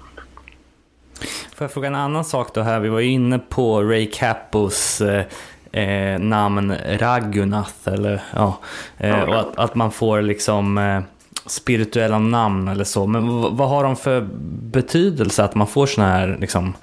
Får 1.56 1.64
jag 1.66 1.72
fråga 1.72 1.88
en 1.88 1.96
annan 1.96 2.24
sak 2.26 2.54
då 2.54 2.62
här? 2.62 2.80
Vi 2.80 2.90
var 2.90 3.00
ju 3.00 3.10
inne 3.10 3.40
på 3.40 3.82
Ray 3.84 4.06
Cappos 4.14 5.02
eh, 5.02 5.26
eh, 5.72 6.20
namn 6.20 6.74
Raghunath, 7.00 7.88
eller 7.94 8.22
ja. 8.36 8.60
Eh, 8.98 9.10
Ja. 9.10 9.24
och 9.28 9.40
att, 9.40 9.58
att 9.60 9.76
man 9.76 9.92
får 9.92 10.22
liksom 10.22 10.78
eh, 10.78 11.02
spirituella 11.46 12.20
namn 12.20 12.68
eller 12.68 12.84
så. 12.84 13.08
Men 13.08 13.42
v- 13.42 13.48
vad 13.52 13.70
har 13.70 13.84
de 13.84 13.96
för 13.96 14.26
betydelse 14.72 15.44
att 15.44 15.56
man 15.56 15.68
får 15.68 15.86
såna 15.86 16.08
här 16.08 16.38
liksom 16.40 16.74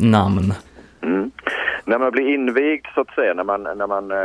namn? 0.00 0.54
Mm. 1.02 1.30
När 1.84 1.98
man 1.98 2.10
blir 2.12 2.34
invigd 2.34 2.86
så 2.94 3.00
att 3.00 3.14
säga, 3.14 3.34
när 3.34 3.44
man, 3.44 3.62
när 3.62 3.86
man 3.86 4.10
eh, 4.10 4.16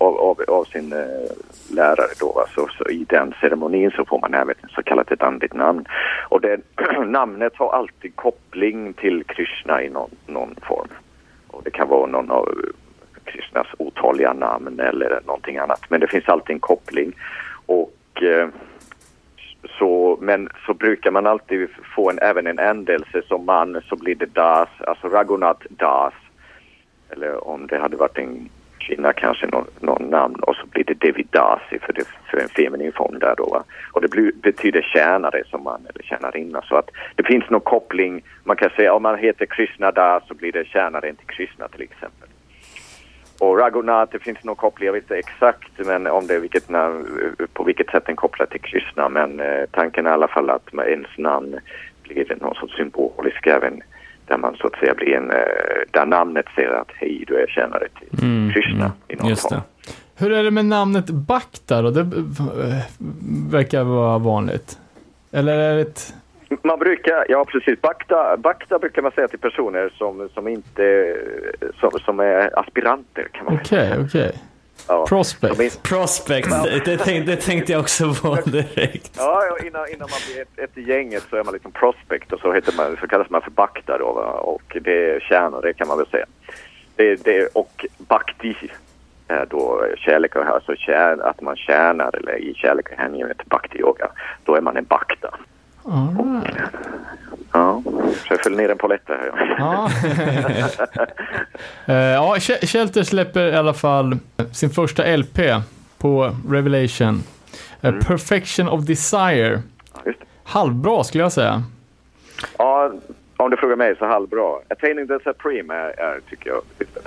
av, 0.00 0.16
av, 0.16 0.40
av 0.48 0.64
sin 0.64 0.92
eh, 0.92 1.30
lärare 1.70 2.12
då, 2.20 2.32
va, 2.32 2.46
så, 2.54 2.68
så 2.78 2.88
i 2.88 3.04
den 3.08 3.34
ceremonin 3.40 3.90
så 3.90 4.04
får 4.04 4.18
man 4.20 4.34
även 4.34 4.50
ett 4.50 4.70
så 4.70 4.82
kallat 4.82 5.12
ett 5.12 5.22
andligt 5.22 5.54
namn. 5.54 5.84
Och 6.28 6.40
det, 6.40 6.60
namnet 7.06 7.52
har 7.56 7.72
alltid 7.72 8.16
koppling 8.16 8.92
till 8.92 9.24
Krishna 9.24 9.82
i 9.82 9.88
någon, 9.88 10.10
någon 10.26 10.54
form. 10.62 10.88
Och 11.48 11.62
det 11.64 11.70
kan 11.70 11.88
vara 11.88 12.06
någon 12.06 12.30
av 12.30 12.48
Krishnas 13.24 13.66
otaliga 13.78 14.32
namn 14.32 14.80
eller 14.80 15.20
någonting 15.26 15.56
annat. 15.56 15.80
Men 15.88 16.00
det 16.00 16.08
finns 16.08 16.28
alltid 16.28 16.54
en 16.54 16.60
koppling. 16.60 17.12
Och 17.66 18.22
eh, 18.22 18.48
så, 19.78 20.18
men 20.20 20.48
så 20.66 20.74
brukar 20.74 21.10
man 21.10 21.26
alltid 21.26 21.68
få 21.94 22.10
en, 22.10 22.18
även 22.18 22.46
en 22.46 22.58
ändelse 22.58 23.22
som 23.28 23.46
man 23.46 23.80
så 23.88 23.96
blir 23.96 24.14
det 24.14 24.34
das, 24.34 24.68
alltså 24.86 25.08
Raghunath 25.08 25.66
Das. 25.68 26.14
Eller 27.10 27.48
om 27.48 27.66
det 27.66 27.78
hade 27.78 27.96
varit 27.96 28.18
en 28.18 28.48
kvinna 28.86 29.12
kanske 29.12 29.46
någon, 29.46 29.66
någon 29.80 30.10
namn 30.10 30.34
och 30.34 30.56
så 30.56 30.66
blir 30.66 30.84
det 30.84 30.94
Devidasi 30.94 31.78
för, 31.78 31.92
det, 31.92 32.04
för 32.30 32.38
en 32.38 32.48
feminin 32.48 32.92
form 32.92 33.18
där 33.18 33.34
då. 33.36 33.46
Va? 33.46 33.64
Och 33.92 34.00
det 34.00 34.08
blir, 34.08 34.32
betyder 34.42 34.82
tjänare 34.82 35.42
som 35.50 35.62
man 35.64 35.80
eller 35.88 36.02
tjänarinna. 36.02 36.62
Så 36.62 36.76
att 36.76 36.90
det 37.16 37.22
finns 37.22 37.50
någon 37.50 37.60
koppling. 37.60 38.22
Man 38.44 38.56
kan 38.56 38.70
säga 38.70 38.94
om 38.94 39.02
man 39.02 39.18
heter 39.18 39.46
Krishna 39.46 39.92
Das 39.92 40.22
så 40.28 40.34
blir 40.34 40.52
det 40.52 40.64
tjänaren 40.64 41.16
till 41.16 41.26
Krishna 41.26 41.68
till 41.68 41.82
exempel. 41.82 42.28
Och 43.38 43.58
Raghunath, 43.58 44.12
det 44.12 44.18
finns 44.18 44.44
någon 44.44 44.56
koppling, 44.56 44.86
jag 44.86 44.92
vet 44.92 45.02
inte 45.02 45.16
exakt 45.16 45.72
men 45.76 46.06
om 46.06 46.26
det 46.26 46.34
är 46.34 46.40
vilket 46.40 46.68
namn, 46.68 47.06
på 47.52 47.64
vilket 47.64 47.90
sätt 47.90 48.06
den 48.06 48.16
kopplar 48.16 48.46
till 48.46 48.60
Krishna. 48.60 49.08
Men 49.08 49.40
eh, 49.40 49.64
tanken 49.70 50.06
är 50.06 50.10
i 50.10 50.12
alla 50.12 50.28
fall 50.28 50.50
att 50.50 50.72
med 50.72 50.88
ens 50.88 51.18
namn 51.18 51.58
blir 52.02 52.36
någon 52.40 52.54
sorts 52.54 52.76
symbolisk 52.76 53.46
även 53.46 53.82
där 54.26 54.38
man 54.38 54.54
så 54.56 54.66
att 54.66 54.78
säga 54.78 54.94
blir 54.94 55.14
en, 55.16 55.30
eh, 55.30 55.36
där 55.90 56.06
namnet 56.06 56.46
säger 56.54 56.70
att 56.70 56.90
hej 56.94 57.24
du 57.26 57.36
är 57.36 57.46
tjänare 57.46 57.88
till 57.98 58.24
Mm, 58.24 58.52
Krishna 58.52 58.84
mm, 58.84 58.90
i 59.08 59.16
någon 59.16 59.36
form. 59.36 59.60
det. 59.86 59.92
Hur 60.24 60.32
är 60.32 60.42
det 60.44 60.50
med 60.50 60.64
namnet 60.64 61.06
Bakta 61.10 61.82
då? 61.82 61.90
Det 61.90 62.00
eh, 62.00 62.82
verkar 63.50 63.84
vara 63.84 64.18
vanligt. 64.18 64.78
Eller 65.32 65.58
är 65.58 65.74
det 65.74 65.80
ett... 65.82 66.14
Man 66.62 66.78
brukar, 66.78 67.26
ja 67.28 67.44
precis, 67.44 67.80
bakta, 67.80 68.36
bakta 68.36 68.78
brukar 68.78 69.02
man 69.02 69.12
säga 69.12 69.28
till 69.28 69.38
personer 69.38 69.92
som, 69.98 70.28
som 70.34 70.48
inte, 70.48 71.16
som, 71.80 71.90
som 71.90 72.20
är 72.20 72.58
aspiranter 72.58 73.28
kan 73.32 73.44
man 73.44 73.54
Okej, 73.54 73.66
säga. 73.66 73.96
okej. 74.04 74.32
Ja. 74.88 75.06
Prospect. 75.06 75.60
Är- 75.60 75.82
Prospect, 75.82 76.48
det, 76.84 76.96
tänkte, 76.96 77.30
det 77.32 77.36
tänkte 77.36 77.72
jag 77.72 77.80
också 77.80 78.14
på 78.14 78.34
direkt. 78.44 79.10
Ja, 79.16 79.42
innan, 79.64 79.88
innan 79.88 80.08
man 80.10 80.18
blir 80.32 80.42
ett, 80.42 80.58
ett 80.58 80.78
i 80.78 80.82
gänget 80.82 81.22
så 81.30 81.36
är 81.36 81.44
man 81.44 81.52
liksom 81.54 81.72
prospect 81.72 82.32
och 82.32 82.40
så, 82.40 82.52
heter 82.52 82.74
man, 82.76 82.96
så 83.00 83.06
kallas 83.08 83.30
man 83.30 83.42
för 83.42 83.50
bakta 83.50 83.98
då 83.98 84.12
va? 84.12 84.30
och 84.32 84.76
det 84.80 85.10
är 85.10 85.20
tjänare 85.20 85.72
kan 85.72 85.88
man 85.88 85.98
väl 85.98 86.06
säga. 86.06 86.26
Det, 86.96 87.24
det, 87.24 87.46
och 87.52 87.86
bhakti 87.98 88.54
är 89.28 89.46
då 89.50 89.84
kärlek 89.96 90.36
och 90.36 90.46
alltså 90.46 90.74
tjän, 90.76 91.20
att 91.20 91.40
man 91.40 91.56
tjänar 91.56 92.16
eller 92.16 92.36
i 92.38 92.54
kärlek 92.54 92.88
och 92.90 92.98
hängivenhet 92.98 93.46
bhakti 93.46 93.78
yoga. 93.78 94.08
Då 94.44 94.54
är 94.54 94.60
man 94.60 94.76
en 94.76 94.84
bakta. 94.84 95.34
Right. 95.84 96.56
Ja, 97.56 97.82
så 97.84 98.26
jag 98.34 98.40
föll 98.40 98.56
ner 98.56 98.68
en 98.68 98.78
polett 98.78 99.06
där. 99.06 99.32
Ja. 99.58 99.90
Ja. 99.98 101.06
Eh, 101.94 102.40
Shelter 102.40 103.02
släpper 103.02 103.46
i 103.52 103.56
alla 103.56 103.74
fall 103.74 104.18
sin 104.52 104.70
första 104.70 105.16
LP 105.16 105.38
på 105.98 106.36
Revelation. 106.50 107.22
Eh, 107.80 107.88
Mm. 107.88 108.00
Perfection 108.00 108.68
of 108.68 108.84
Desire. 108.84 109.62
Just 110.06 110.20
det. 110.20 110.26
Halvbra 110.44 111.04
skulle 111.04 111.24
jag 111.24 111.32
säga. 111.32 111.62
Ja, 112.58 112.92
om 113.36 113.50
du 113.50 113.56
frågar 113.56 113.76
mig 113.76 113.96
så 113.98 114.06
halvbra. 114.06 114.58
Attaining 114.68 115.08
the 115.08 115.18
Supreme 115.24 115.74
är, 115.74 116.00
är 116.00 116.20
tycker 116.30 116.50
jag, 116.50 116.62
bättre. 116.78 117.00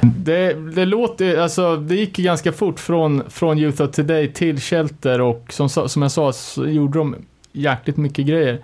Det, 0.00 0.52
det 0.52 0.84
låter, 0.84 1.38
alltså 1.38 1.76
det 1.76 1.94
gick 1.94 2.16
ganska 2.16 2.52
fort 2.52 2.80
från, 2.80 3.30
från 3.30 3.58
Youth 3.58 3.82
of 3.82 3.90
Today 3.90 4.32
till 4.32 4.60
Shelter 4.60 5.20
och 5.20 5.46
som, 5.48 5.68
som 5.68 6.02
jag 6.02 6.10
sa 6.10 6.32
så 6.32 6.66
gjorde 6.66 6.98
de 6.98 7.16
jäkligt 7.52 7.96
mycket 7.96 8.26
grejer. 8.26 8.58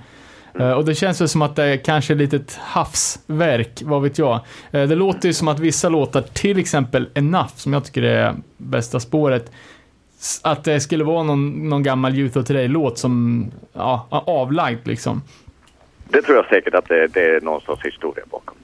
Eh, 0.58 0.72
och 0.72 0.84
det 0.84 0.94
känns 0.94 1.20
väl 1.20 1.28
som 1.28 1.42
att 1.42 1.56
det 1.56 1.64
är 1.64 1.76
kanske 1.76 2.12
ett 2.12 2.18
litet 2.18 2.58
havsverk, 2.62 3.82
vad 3.84 4.02
vet 4.02 4.18
jag. 4.18 4.40
Eh, 4.70 4.88
det 4.88 4.94
låter 4.94 5.28
ju 5.28 5.32
som 5.32 5.48
att 5.48 5.58
vissa 5.58 5.88
låtar, 5.88 6.22
till 6.22 6.58
exempel 6.58 7.08
Enough, 7.14 7.52
som 7.54 7.72
jag 7.72 7.84
tycker 7.84 8.02
är 8.02 8.34
bästa 8.56 9.00
spåret, 9.00 9.52
att 10.42 10.64
det 10.64 10.80
skulle 10.80 11.04
vara 11.04 11.22
någon, 11.22 11.68
någon 11.68 11.82
gammal 11.82 12.14
Youth 12.14 12.38
of 12.38 12.44
Today-låt 12.44 12.98
som, 12.98 13.44
ja, 13.72 14.06
avlagd 14.10 14.86
liksom. 14.86 15.22
Det 16.08 16.22
tror 16.22 16.36
jag 16.36 16.46
säkert 16.46 16.74
att 16.74 16.88
det, 16.88 17.06
det 17.06 17.36
är 17.36 17.40
någon 17.40 17.60
sorts 17.60 17.86
historia 17.86 18.24
bakom. 18.30 18.56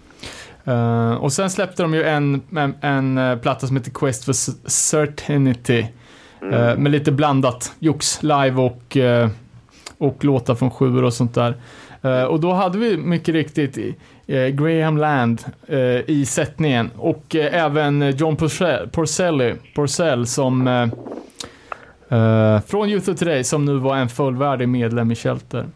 Eh, 0.64 1.14
och 1.14 1.33
sen 1.33 1.51
släppte 1.51 1.83
de 1.83 1.94
ju 1.94 2.05
en, 2.05 2.42
en, 2.57 2.75
en 3.16 3.40
platta 3.40 3.66
som 3.66 3.77
heter 3.77 3.90
Quest 3.90 4.25
for 4.25 4.33
Certainty. 4.68 5.85
eh, 6.53 6.77
med 6.77 6.92
lite 6.92 7.12
blandat 7.12 7.72
jox, 7.79 8.22
live 8.22 8.62
och, 8.62 8.96
uh, 8.96 9.29
och 9.98 10.24
låtar 10.24 10.54
från 10.54 10.70
sjuor 10.70 11.04
och 11.04 11.14
sånt 11.14 11.35
där. 11.35 11.54
Eh, 12.02 12.24
och 12.24 12.40
då 12.40 12.52
hade 12.52 12.78
vi 12.78 12.96
mycket 12.96 13.35
riktigt 13.35 13.78
uh, 13.78 14.46
Graham 14.46 14.96
Land 14.96 15.44
eh, 15.66 16.11
i 16.11 16.26
sättningen 16.28 16.90
och 16.96 17.37
eh, 17.37 17.64
även 17.64 18.16
John 18.16 18.37
Porcell, 18.37 18.88
Porcelli, 18.88 19.54
Porcell 19.74 20.26
som, 20.26 20.68
eh, 20.68 20.87
Eh, 22.09 22.61
från 22.61 22.88
Youth 22.88 23.11
of 23.11 23.18
Today 23.18 23.44
som 23.44 23.64
nu 23.64 23.78
var 23.78 23.96
en 23.96 24.09
fullvärdig 24.09 24.68
medlem 24.68 25.12
i 25.12 25.14
Shelter. 25.14 25.66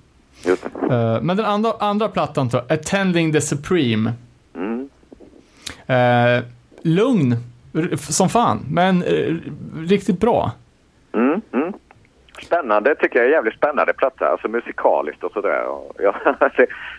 Eh, 0.90 1.22
men 1.22 1.36
den 1.36 1.46
andra, 1.46 1.72
andra 1.78 2.08
plattan 2.08 2.48
då, 2.48 2.58
Attending 2.68 3.32
the 3.32 3.40
Supreme. 3.40 4.12
Mm. 4.54 4.88
Eh, 5.86 6.44
lugn 6.82 7.36
som 7.98 8.28
fan, 8.28 8.60
men 8.70 9.02
eh, 9.02 9.36
riktigt 9.76 10.20
bra. 10.20 10.52
Mm, 11.12 11.40
mm. 11.52 11.72
Spännande 12.42 12.94
tycker 12.94 13.18
jag. 13.18 13.30
Jävligt 13.30 13.54
spännande 13.54 13.92
platta. 13.92 14.28
Alltså 14.28 14.48
musikaliskt 14.48 15.24
och 15.24 15.32
sådär. 15.32 15.64
Jag, 15.98 16.14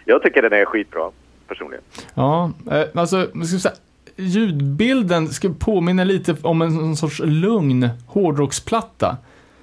jag 0.06 0.24
tycker 0.24 0.42
den 0.42 0.54
är 0.54 0.66
skitbra 0.66 1.12
personligen. 1.48 1.84
Ja, 2.14 2.52
eh, 2.72 2.84
alltså, 2.96 3.28
säga, 3.60 3.74
ljudbilden 4.16 5.28
ska 5.28 5.50
påminna 5.60 6.04
lite 6.04 6.36
om 6.42 6.62
en, 6.62 6.96
sorts 6.96 7.20
lugn 7.20 7.90
hårdrocksplatta. 8.08 9.18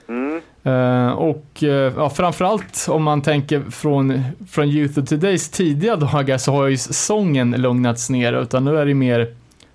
Mm. 0.09 0.41
Eh, 0.63 1.13
och 1.13 1.63
eh, 1.63 1.93
ja, 1.97 2.11
framförallt 2.11 2.87
om 2.89 3.03
man 3.03 3.23
tänker 3.23 3.61
från, 3.71 4.23
från 4.51 4.65
Youth 4.69 4.99
of 4.99 5.09
Todays 5.09 5.51
tidiga 5.51 5.97
dagar 5.97 6.39
så 6.39 6.53
har 6.53 6.67
ju 6.67 6.77
sången 6.77 7.51
lugnats 7.51 8.11
ner 8.11 8.33
utan 8.43 8.65
nu 8.65 8.79
är 8.79 8.87
det 8.87 8.95
mer 8.95 9.35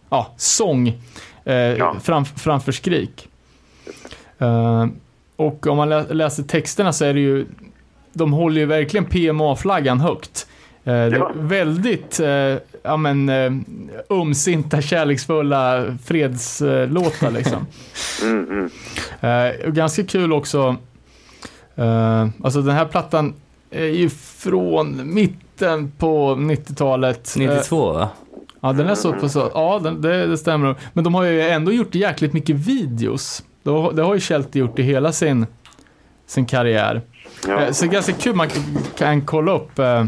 ja, 0.10 0.34
sång 0.38 0.88
eh, 1.44 1.54
Ja. 1.56 1.96
fram, 2.04 2.26
framför 2.26 2.72
skrik. 2.72 3.28
Eh, 4.38 4.86
och 5.36 5.68
om 5.68 5.78
man 5.78 5.90
lä 5.90 6.06
läser 6.14 6.44
texterna 6.44 6.94
så 6.94 7.06
är 7.06 7.14
det 7.14 7.20
ju, 7.20 7.46
de 8.14 8.34
håller 8.34 8.60
ju 8.62 8.66
verkligen 8.66 9.06
PMA-flaggan 9.06 10.00
högt. 10.00 10.48
Eh, 10.84 10.92
det 10.94 11.00
är 11.00 11.12
Ja. 11.12 11.32
väldigt 11.36 12.20
eh, 12.20 12.58
ja, 12.84 12.98
men, 12.98 13.30
eh, 13.30 13.52
umsinta, 14.10 14.82
kärleksfulla 14.82 15.86
fredslåtar 16.06 17.32
liksom. 17.38 17.66
Mm, 18.24 18.48
mm. 18.50 18.70
Eh, 19.62 19.68
och 19.68 19.74
ganska 19.74 20.04
kul 20.04 20.34
också, 20.34 20.76
eh, 21.76 22.28
alltså 22.44 22.62
den 22.62 22.76
här 22.76 22.86
plattan 22.86 23.34
är 23.72 23.86
ju 23.86 24.10
från 24.10 25.14
mitten 25.14 25.92
på 25.98 26.36
90-talet. 26.36 27.36
Eh, 27.36 27.40
92 27.40 27.94
va? 27.94 28.10
ja, 28.62 28.74
den 28.74 28.88
är 28.90 28.96
så 28.96 29.14
på 29.14 29.30
så, 29.30 29.52
ja 29.54 29.80
den, 29.84 30.02
det, 30.02 30.28
det 30.28 30.38
stämmer 30.38 30.68
nog. 30.68 30.76
Men 30.94 31.04
de 31.04 31.14
har 31.16 31.24
ju 31.24 31.42
ändå 31.42 31.72
gjort 31.72 31.96
jäkligt 31.96 32.34
mycket 32.34 32.56
videos. 32.56 33.44
Det 33.64 33.70
har, 33.70 33.92
det 33.94 34.02
har 34.04 34.14
ju 34.14 34.20
Shelter 34.20 34.60
gjort 34.60 34.80
i 34.80 34.84
hela 34.84 35.12
sin, 35.12 35.46
sin 36.28 36.46
karriär. 36.46 37.02
Ja. 37.48 37.62
Eh, 37.62 37.72
så 37.72 37.88
ganska 37.88 38.14
kul, 38.14 38.36
man 38.36 38.50
kan, 38.98 39.22
kolla 39.26 39.52
upp. 39.52 39.80
Eh, 39.80 40.06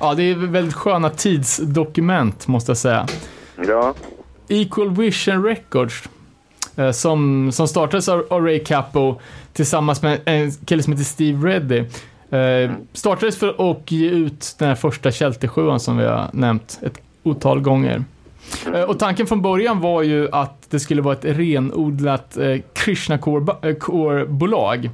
ja, 0.00 0.14
det 0.14 0.22
är 0.22 0.34
väldigt 0.34 0.74
sköna 0.74 1.10
tidsdokument 1.10 2.46
måste 2.46 2.70
jag 2.70 2.76
säga. 2.76 3.06
ja. 3.68 3.94
Equal 4.48 4.90
Vision 4.96 5.44
Records. 5.44 6.02
eh, 6.76 6.90
Som, 6.90 7.52
som 7.52 7.68
startades 7.68 8.08
av, 8.08 8.26
av 8.30 8.42
Ray 8.44 8.58
Capo 8.64 9.20
tillsammans 9.52 10.02
med 10.02 10.20
en 10.24 10.52
kille 10.52 10.82
som 10.82 10.92
heter 10.92 11.04
Steve 11.04 11.48
Reddy. 11.48 11.84
Startades 12.92 13.36
för 13.38 13.70
att 13.70 13.90
ge 13.90 14.08
ut 14.10 14.54
den 14.58 14.68
här 14.68 14.74
första 14.74 15.12
Shelter 15.12 15.78
som 15.78 15.96
vi 15.96 16.04
har 16.04 16.30
nämnt 16.32 16.78
ett 16.82 16.98
otal 17.22 17.60
gånger. 17.60 18.04
Eh, 18.74 18.82
och 18.82 18.98
tanken 18.98 19.26
från 19.26 19.42
början 19.42 19.80
var 19.80 20.02
ju 20.02 20.28
att 20.32 20.70
det 20.70 20.80
skulle 20.80 21.02
vara 21.02 21.14
ett 21.14 21.24
renodlat 21.24 22.36
eh, 22.36 22.56
Krishna 22.72 23.14
eh, 23.14 23.20
Core-bolag. 23.20 24.90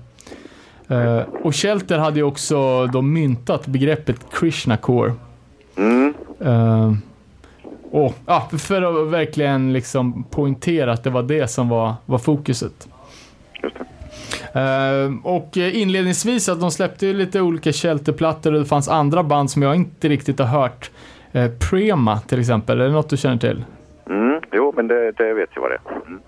Och 1.43 1.57
Shelter 1.57 1.99
hade 1.99 2.17
ju 2.17 2.23
också 2.23 2.87
då 2.87 3.03
myntat 3.03 3.67
begreppet 3.67 4.17
Krishna 4.33 4.77
Core. 4.77 5.13
Mm. 5.77 6.15
Uh, 6.45 6.95
och, 7.91 8.15
ja, 8.27 8.49
för 8.59 8.83
att 8.83 9.13
verkligen 9.13 9.73
liksom 9.73 10.25
poängtera 10.25 10.93
att 10.93 11.05
det 11.05 11.11
var 11.11 11.23
det 11.23 11.49
som 11.49 11.69
var, 11.69 11.95
var 12.07 12.19
fokuset. 12.19 12.89
Just 13.63 13.77
det. 13.79 13.85
Eh, 14.53 15.13
och 15.23 15.57
inledningsvis 15.57 16.49
att 16.49 16.61
de 16.61 16.71
släppte 16.71 17.07
ju 17.07 17.15
lite 17.15 17.41
olika 17.41 17.73
shelterplattor 17.73 18.53
och 18.53 18.61
det 18.61 18.67
fanns 18.67 18.89
andra 18.89 19.23
band 19.23 19.51
som 19.51 19.63
jag 19.63 19.75
inte 19.75 20.09
riktigt 20.09 20.39
har 20.39 20.47
hört. 20.47 20.91
Eh, 21.33 21.51
Prema 21.71 22.19
till 22.21 22.41
exempel, 22.41 22.81
är 22.81 22.85
det 22.85 22.91
något 22.91 23.09
du 23.11 23.17
känner 23.17 23.37
till? 23.37 23.65
Mm. 24.11 24.41
Jo, 24.53 24.73
men 24.77 24.89
det, 24.89 25.13
det 25.13 25.35
vet 25.35 25.51
jag 25.55 25.63
vad 25.63 25.71
det 25.71 25.79
är. 25.85 25.97
Mm. 26.07 26.21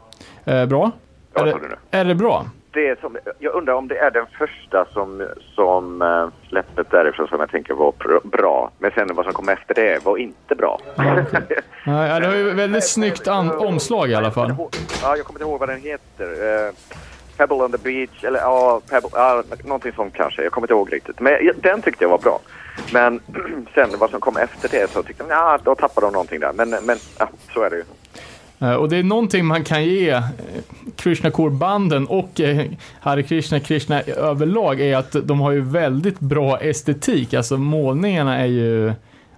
Eh, 0.44 0.68
bra? 0.68 0.90
Ja, 1.34 1.42
är, 1.42 1.46
det, 1.46 1.52
nu. 1.52 1.76
är 1.90 2.04
det 2.04 2.14
bra? 2.14 2.46
Det 2.70 2.88
är 2.88 2.96
som, 3.00 3.16
jag 3.38 3.54
undrar 3.54 3.74
om 3.74 3.88
det 3.88 3.98
är 3.98 4.10
den 4.10 4.26
första 4.38 4.84
som, 4.92 5.28
som 5.54 6.02
äh, 6.02 6.48
släppet 6.48 6.90
därifrån 6.90 7.28
som 7.28 7.40
jag 7.40 7.50
tänker 7.50 7.74
var 7.74 7.92
bra. 8.24 8.70
Men 8.78 8.90
sen 8.90 9.08
vad 9.14 9.24
som 9.24 9.34
kom 9.34 9.48
efter 9.48 9.74
det 9.74 10.04
var 10.04 10.16
inte 10.16 10.54
bra. 10.54 10.80
Ja, 10.96 11.16
okej. 11.32 11.58
Nej, 11.86 12.20
det 12.20 12.26
har 12.26 12.34
ju 12.34 12.50
väldigt 12.50 12.88
snyggt 12.88 13.28
omslag 13.58 14.10
i 14.10 14.14
alla 14.14 14.30
fall. 14.30 14.54
Ja, 15.02 15.16
jag 15.16 15.26
kommer 15.26 15.40
inte 15.40 15.50
ihåg 15.50 15.60
vad 15.60 15.68
den 15.68 15.80
heter. 15.80 16.66
Eh, 16.66 16.72
Pebble 17.36 17.56
on 17.56 17.72
the 17.72 17.78
beach, 17.78 18.24
eller 18.24 18.40
ja, 18.40 18.80
Pebble, 18.90 19.10
ja, 19.12 19.42
någonting 19.64 19.92
sånt 19.92 20.14
kanske. 20.14 20.42
Jag 20.42 20.52
kommer 20.52 20.64
inte 20.64 20.74
ihåg 20.74 20.92
riktigt. 20.92 21.20
Men 21.20 21.50
den 21.56 21.82
tyckte 21.82 22.04
jag 22.04 22.08
var 22.08 22.18
bra. 22.18 22.40
Men 22.92 23.20
sen 23.74 23.88
vad 23.98 24.10
som 24.10 24.20
kom 24.20 24.37
efter 24.37 24.68
det 24.68 24.90
så 24.90 25.02
tyckte 25.02 25.24
jag, 25.28 25.30
ja, 25.38 25.58
då 25.64 25.74
tappade 25.74 26.06
de 26.06 26.12
någonting 26.12 26.40
där. 26.40 26.52
Men, 26.52 26.70
men 26.70 26.96
ja, 27.18 27.28
så 27.54 27.62
är 27.62 27.70
det 27.70 27.76
ju. 27.76 27.84
Eh, 28.60 28.74
Och 28.74 28.88
det 28.88 28.96
är 28.96 29.02
någonting 29.02 29.46
man 29.46 29.64
kan 29.64 29.84
ge 29.84 30.10
eh, 30.10 30.22
Krishna 30.96 31.30
Core-banden 31.30 32.06
och 32.06 32.40
eh, 32.40 32.66
Hare 33.00 33.22
Krishna 33.22 33.60
Krishna 33.60 34.00
överlag 34.02 34.80
är 34.80 34.96
att 34.96 35.16
de 35.24 35.40
har 35.40 35.50
ju 35.52 35.60
väldigt 35.60 36.20
bra 36.20 36.58
estetik. 36.60 37.34
Alltså 37.34 37.56
målningarna 37.56 38.38
är 38.38 38.46
ju, 38.46 38.92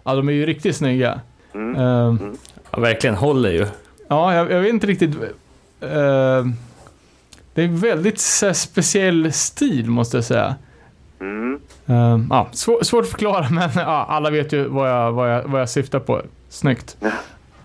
ja 0.04 0.14
de 0.14 0.28
är 0.28 0.32
ju 0.32 0.46
riktigt 0.46 0.76
snygga. 0.76 1.20
Mm. 1.54 1.76
Eh, 1.76 2.14
Ja, 2.70 2.80
verkligen 2.80 3.16
håller 3.16 3.50
ju. 3.50 3.66
Ja, 4.08 4.34
jag, 4.34 4.50
jag 4.50 4.60
vet 4.60 4.68
inte 4.72 4.86
riktigt. 4.86 5.14
eh, 5.80 6.44
det 7.54 7.62
är 7.62 7.68
väldigt 7.68 8.18
så 8.20 8.46
här, 8.46 8.52
speciell 8.52 9.32
stil 9.32 9.90
måste 9.90 10.16
jag 10.16 10.24
säga. 10.24 10.54
Mm. 11.20 11.60
Eh, 11.86 12.18
ja, 12.30 12.48
svår, 12.52 12.82
svårt 12.82 13.04
att 13.04 13.10
förklara 13.10 13.46
men 13.50 13.70
ja, 13.74 14.06
alla 14.08 14.30
vet 14.30 14.52
ju 14.52 14.68
vad 14.68 14.90
jag, 14.90 15.12
vad, 15.12 15.32
jag, 15.34 15.42
vad 15.42 15.60
jag 15.60 15.68
syftar 15.68 15.98
på. 16.00 16.22
Snyggt. 16.48 16.96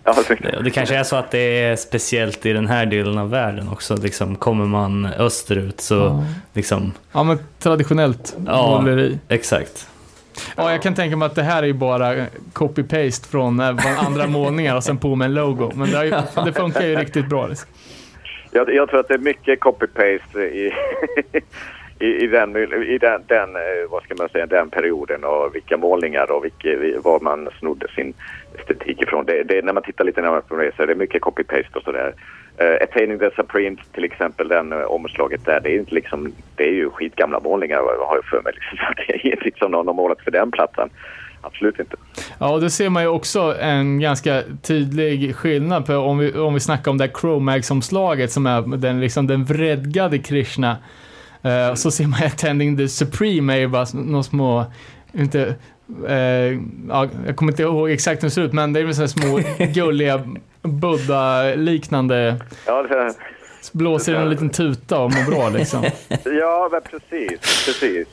Ja, 0.04 0.14
det- 0.28 0.36
Det, 0.52 0.64
det 0.64 0.70
kanske 0.70 0.96
är 0.96 1.04
så 1.04 1.16
att 1.16 1.32
det 1.32 1.40
är 1.64 1.76
speciellt 1.76 2.46
i 2.46 2.54
den 2.54 2.68
här 2.68 2.86
delen 2.86 3.18
av 3.18 3.30
världen 3.30 3.70
också. 3.70 3.96
Liksom, 3.98 4.36
kommer 4.36 4.66
man 4.66 5.06
österut 5.06 5.82
så 5.82 5.96
Ja. 5.96 6.26
liksom, 6.54 6.92
Ja, 7.12 7.24
men 7.24 7.40
traditionellt 7.60 8.36
Ja. 8.48 8.82
måleri. 8.82 9.20
exakt. 9.28 9.88
Ja, 10.56 10.72
jag 10.72 10.82
kan 10.82 10.96
tänka 10.96 11.16
mig 11.18 11.26
att 11.26 11.36
det 11.36 11.44
här 11.44 11.64
är 11.64 11.68
ju 11.68 11.74
bara 11.74 12.16
copy-paste 12.54 13.28
från 13.32 13.60
eh, 13.60 14.06
andra 14.06 14.28
målningar 14.38 14.76
och 14.76 14.84
sen 14.84 14.98
på 14.98 15.16
med 15.16 15.26
en 15.26 15.34
logo. 15.34 15.72
Men 15.76 15.92
det, 15.92 16.06
ju, 16.06 16.14
det 16.46 16.54
funkar 16.54 16.82
ju 16.86 16.96
riktigt 16.96 17.30
bra. 17.30 17.48
Liksom. 17.48 17.70
Jag, 18.52 18.74
jag 18.76 18.90
tror 18.90 19.00
att 19.00 19.08
det 19.08 19.14
är 19.14 19.18
mycket 19.18 19.60
copy-paste 19.60 20.40
i, 20.40 20.72
i, 22.02 22.24
i, 22.24 22.28
den, 22.28 22.58
i 22.84 22.98
den, 22.98 23.22
den, 23.28 23.56
eh, 23.56 23.90
vad 23.90 24.04
ska 24.04 24.16
man 24.16 24.30
säga, 24.30 24.46
den 24.46 24.70
perioden 24.70 25.24
och 25.24 25.56
vilka 25.56 25.78
målningar 25.78 26.32
och 26.32 26.46
vilka, 26.46 27.00
var 27.02 27.20
man 27.20 27.50
snodde 27.60 27.88
sin 27.96 28.14
estetik 28.60 29.02
ifrån. 29.02 29.26
Det, 29.26 29.44
det, 29.44 29.66
när 29.66 29.74
man 29.74 29.84
tittar 29.84 30.06
lite 30.06 30.22
närmare 30.22 30.42
på 30.42 30.56
det 30.56 30.72
så 30.76 30.84
är 30.84 30.88
det 30.88 30.96
mycket 30.96 31.22
copy-paste 31.22 31.76
och 31.76 31.84
sådär. 31.84 32.14
Uh, 32.62 32.84
Attaining 32.84 33.20
the 33.20 33.32
Supreme 33.36 33.78
till 33.94 34.04
exempel, 34.04 34.48
den 34.48 34.74
uh, 34.74 34.84
omslaget 34.84 35.46
där, 35.46 35.60
det 35.60 35.70
är, 35.70 35.80
inte 35.80 35.96
liksom, 35.96 36.34
det 36.56 36.64
är 36.64 36.74
ju 36.74 36.90
skitgamla 36.90 37.40
målningar 37.40 37.78
har 37.78 38.16
jag 38.16 38.26
för 38.26 38.42
mig. 38.42 38.54
Liksom. 38.54 38.78
Det 39.08 39.14
är 39.14 39.32
inte 39.32 39.44
liksom 39.44 39.72
någon 39.72 39.88
har 39.88 39.94
målat 39.94 40.22
för 40.22 40.32
den 40.32 40.52
plattan. 40.52 40.90
Absolut 41.42 41.80
inte. 41.80 41.96
Ja, 42.40 42.54
och 42.54 42.62
då 42.62 42.70
ser 42.70 42.90
man 42.90 43.04
ju 43.04 43.10
också 43.10 43.56
en 43.60 44.00
ganska 44.00 44.44
tydlig 44.62 45.36
skillnad 45.36 45.86
på 45.86 45.96
om 45.96 46.18
vi, 46.18 46.34
om 46.34 46.54
vi 46.54 46.60
snackar 46.60 46.92
om 46.92 46.98
det 46.98 47.04
här 47.04 47.12
Chromags-omslaget 47.12 48.32
som 48.32 48.46
är 48.46 48.78
den, 48.78 49.00
liksom, 49.00 49.28
den 49.28 49.46
vredgade 49.46 50.18
Krishna. 50.18 50.78
Eh, 51.44 51.74
så 51.74 51.92
ser 51.92 52.08
man 52.08 52.24
Attending 52.24 52.78
the 52.78 52.88
Supreme 52.88 53.54
är 53.54 53.58
ju 53.58 53.68
bara 53.68 53.86
några 53.94 54.24
små, 54.24 54.66
inte, 55.14 55.56
eh, 56.08 56.16
ja, 56.90 57.08
jag 57.26 57.36
kommer 57.36 57.52
inte 57.52 57.64
ihåg 57.64 57.92
exakt 57.92 58.24
hur 58.24 58.28
det 58.28 58.32
ser 58.32 58.42
ut, 58.42 58.54
men 58.54 58.74
det 58.74 58.80
är 58.80 58.84
väl 58.84 58.94
sådana 58.96 59.08
små 59.08 59.40
gulliga 59.74 60.22
Buddha-liknande, 60.62 62.36
Ja, 62.66 62.84
det, 62.84 63.14
blåser 63.74 64.14
en 64.16 64.30
liten 64.30 64.50
tuta 64.50 65.00
och 65.00 65.12
mår 65.12 65.32
bra 65.32 65.50
liksom. 65.50 65.84
Ja, 66.40 66.70
men 66.72 66.82
precis. 66.82 67.40
precis. 67.66 68.08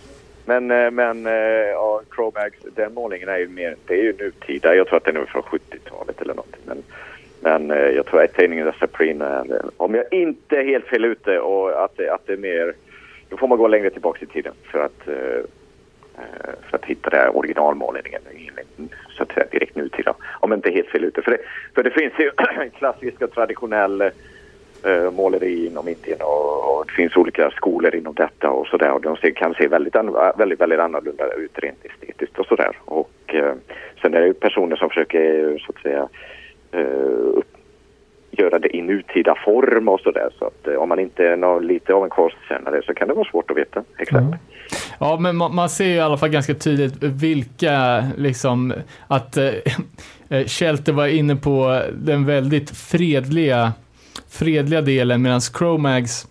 Men, 0.44 0.70
eh, 0.70 0.90
men 0.90 1.24
ja, 1.72 2.00
Chromax, 2.14 2.56
den 2.76 2.94
målningen 2.94 3.28
är 3.28 3.38
ju 3.38 3.48
mer, 3.48 3.76
det 3.86 3.94
är 3.94 4.02
ju 4.02 4.12
nutida. 4.16 4.74
Jag 4.74 4.86
tror 4.86 4.96
att 4.96 5.04
den 5.04 5.16
är 5.16 5.24
från 5.24 5.42
70-talet 5.42 6.20
eller 6.22 6.34
någonting. 6.34 6.60
Men, 6.66 6.82
men 7.40 7.68
jag 7.94 8.06
tror 8.06 8.22
att 8.22 8.34
tidningen 8.34 8.72
The 8.72 8.78
Supreme, 8.78 9.24
är- 9.24 9.62
om 9.76 9.94
jag 9.94 10.04
inte 10.12 10.56
är 10.56 10.64
helt 10.64 10.84
fel 10.86 11.04
ute 11.04 11.38
och 11.38 11.84
att 11.84 12.00
att 12.00 12.26
det 12.26 12.32
är 12.32 12.36
mer, 12.36 12.74
då 13.28 13.36
får 13.36 13.48
man 13.48 13.58
gå 13.58 13.68
längre 13.68 13.90
tillbaka 13.90 14.24
i 14.24 14.26
tiden 14.26 14.52
för 14.64 14.78
att, 14.78 15.08
eh, 15.08 15.38
eh 16.18 16.54
för 16.70 16.76
att 16.78 16.84
hitta 16.84 17.10
det 17.10 17.16
här 17.16 17.36
originalmålningen 17.36 18.20
så 19.16 19.22
att 19.22 19.32
säga 19.32 19.46
direkt 19.50 19.76
nutida. 19.76 20.14
Om 20.40 20.52
inte 20.52 20.70
helt 20.70 20.88
fel 20.88 21.04
ute. 21.04 21.22
För 21.22 21.30
det, 21.30 21.38
för 21.74 21.82
det 21.82 21.90
finns 21.90 22.12
ju 22.18 22.30
en 22.62 22.70
klassisk 22.70 23.22
och 23.22 23.32
traditionell 23.32 24.00
eh, 24.82 25.10
måleri 25.12 25.66
inom 25.66 25.88
Indien 25.88 26.18
och, 26.20 26.78
och 26.78 26.86
det 26.86 26.92
finns 26.92 27.16
olika 27.16 27.50
skolor 27.50 27.94
inom 27.94 28.14
detta 28.14 28.50
och 28.50 28.66
sådär 28.66 28.92
och 28.92 29.00
de 29.00 29.16
ser, 29.16 29.30
kan 29.30 29.54
se 29.54 29.68
väldigt, 29.68 29.94
väldigt, 30.36 30.60
väldigt 30.60 30.78
annorlunda 30.78 31.32
ut 31.32 31.58
rent 31.58 31.84
estetiskt 31.84 32.38
och 32.38 32.46
sådär. 32.46 32.76
Och 32.84 33.10
eh, 33.26 33.54
sen 34.02 34.14
är 34.14 34.20
det 34.20 34.26
ju 34.26 34.34
personer 34.34 34.76
som 34.76 34.88
försöker 34.88 35.58
så 35.58 35.72
att 35.76 35.82
säga 35.82 36.08
eh, 36.72 37.38
upp, 37.38 37.57
göra 38.38 38.58
det 38.58 38.76
i 38.76 38.82
nutida 38.82 39.34
form 39.44 39.88
och 39.88 40.00
sådär. 40.00 40.28
Så 40.38 40.44
att 40.44 40.68
eh, 40.68 40.74
om 40.74 40.88
man 40.88 40.98
inte 40.98 41.24
är 41.24 41.36
någon, 41.36 41.66
lite 41.66 41.94
av 41.94 42.04
en 42.04 42.10
konstkännare 42.10 42.82
så 42.86 42.94
kan 42.94 43.08
det 43.08 43.14
vara 43.14 43.28
svårt 43.30 43.50
att 43.50 43.56
veta 43.56 43.82
exakt. 43.98 44.26
Ja. 44.30 44.38
Ja, 44.98 45.18
men 45.20 45.36
man, 45.36 45.68
ser 45.68 45.84
ju 45.84 45.94
i 45.94 46.00
alla 46.00 46.16
fall 46.16 46.28
ganska 46.28 46.54
tydligt 46.54 47.02
vilka, 47.02 48.04
liksom, 48.16 48.74
att 49.06 49.36
eh, 49.36 49.52
Shelter 50.46 50.92
var 50.92 51.06
inne 51.06 51.36
på 51.36 51.82
den 51.92 52.26
väldigt 52.26 52.70
fredliga, 52.70 53.72
fredliga 54.28 54.80
delen 54.80 55.22
medan 55.22 55.40
Chromags 55.40 56.28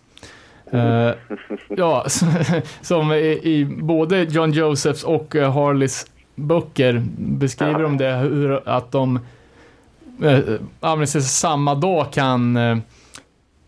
Uh, 0.74 1.14
ja, 1.70 2.06
som 2.82 3.12
i, 3.12 3.40
i, 3.44 3.66
både 3.66 4.24
John 4.24 4.52
Josephs 4.52 5.04
och 5.04 5.36
Harleys 5.36 6.06
böcker 6.36 7.04
beskriver 7.18 7.80
de 7.80 7.98
det, 7.98 8.12
hur, 8.12 8.70
att 8.70 8.92
de 8.92 9.20
uh, 10.24 11.06
samma 11.06 11.76
dag 11.76 12.14
kan, 12.14 12.58
uh, 12.58 12.78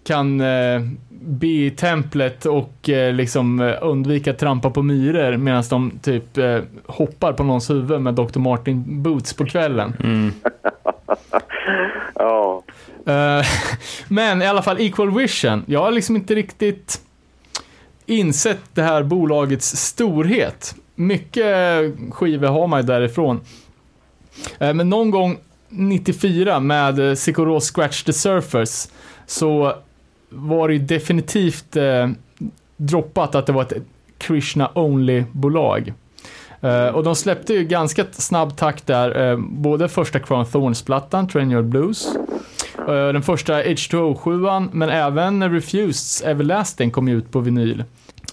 kan 0.04 0.42
uh, 0.42 0.82
be 1.10 1.48
i 1.48 1.72
templet 1.72 2.46
och 2.46 2.90
uh, 2.90 3.14
liksom 3.14 3.76
undvika 3.82 4.34
trampa 4.34 4.70
på 4.70 4.82
myror 4.82 5.38
medan 5.38 5.64
de 5.70 5.92
typ 6.02 6.38
hoppar 6.86 7.34
på 7.34 7.44
någons 7.44 7.70
huvud 7.70 8.02
med 8.02 8.14
Dr. 8.14 8.40
Martin 8.40 9.04
Boots 9.04 9.34
på 9.34 9.46
kvällen. 9.46 9.94
Mm. 10.04 10.32
ja. 12.16 12.64
men 14.08 14.42
i 14.42 14.48
alla 14.48 14.62
fall 14.62 14.80
Equal 14.80 15.12
Vision, 15.12 15.64
jag 15.68 15.80
har 15.80 15.92
liksom 15.92 16.16
inte 16.16 16.36
riktigt 16.36 17.02
insett 18.06 18.60
det 18.74 18.84
här 18.84 19.04
bolagets 19.04 19.76
storhet. 19.76 20.76
Mycket 20.96 21.56
skivor 22.12 22.48
har 22.48 22.68
man 22.68 22.82
ju 22.82 22.88
därifrån. 22.88 23.42
Men 24.60 24.90
någon 24.90 25.12
gång 25.12 25.38
94 25.70 26.60
med 26.60 27.00
eh, 27.00 27.16
Sikoro 27.16 27.60
Scratch 27.60 28.04
the 28.04 28.14
Surface, 28.14 28.90
så 29.26 29.76
var 30.30 30.68
det 30.68 30.74
ju 30.74 30.80
definitivt 30.80 31.76
eh, 31.76 32.10
droppat 32.78 33.36
att 33.36 33.46
det 33.46 33.52
var 33.52 33.62
ett 33.62 33.74
Krishna 34.18 34.72
Only-bolag. 34.76 35.94
Eh, 36.62 36.88
och 36.88 37.04
de 37.04 37.16
släppte 37.16 37.54
ju 37.54 37.64
ganska 37.64 38.06
snabb 38.12 38.58
takt 38.58 38.88
där, 38.88 39.32
eh, 39.32 39.38
både 39.38 39.90
första 39.90 40.20
Crown 40.20 40.46
Thorns-plattan, 40.46 41.28
Train 41.28 41.52
Your 41.52 41.64
Blues, 41.64 42.16
eh, 42.88 43.08
den 43.08 43.22
första 43.22 43.64
H2O-7, 43.64 44.70
men 44.72 44.90
även 44.90 45.54
Refuseds 45.54 46.22
Everlasting 46.22 46.92
kom 46.92 47.08
ut 47.08 47.32
på 47.32 47.40
vinyl. 47.40 47.84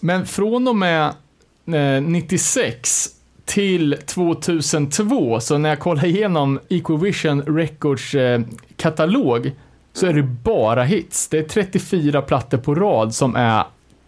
Men 0.01 0.27
från 0.27 0.69
och 0.69 0.77
med 0.77 1.07
eh, 1.67 2.03
96 2.03 3.16
till 3.47 3.97
2002, 4.07 5.41
så 5.41 5.59
när 5.59 5.69
jag 5.69 5.79
kollar 5.79 6.05
igenom 6.05 6.61
Equivision 6.69 7.43
Records 7.43 8.15
eh, 8.15 8.41
katalog 8.77 9.53
så 9.93 10.07
är 10.07 10.13
det 10.13 10.23
bara 10.23 10.85
hits. 10.85 11.29
Det 11.29 11.39
är 11.39 11.43
34 11.43 12.23
plattor 12.23 12.59
på 12.59 12.75
rad 12.75 13.15
som 13.15 13.37
är 13.37 13.65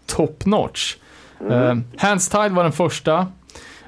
top 0.07 0.47
notch. 0.47 0.97
Mm. 1.41 1.79
Uh, 1.79 1.85
Hands 1.97 2.29
Tied 2.29 2.53
var 2.53 2.63
den 2.63 2.73
första. 2.73 3.27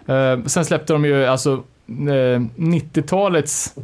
Uh, 0.08 0.44
sen 0.46 0.64
släppte 0.64 0.92
de 0.92 1.04
ju 1.04 1.26
alltså 1.26 1.52
uh, 1.52 2.40
90-talets 2.56 3.74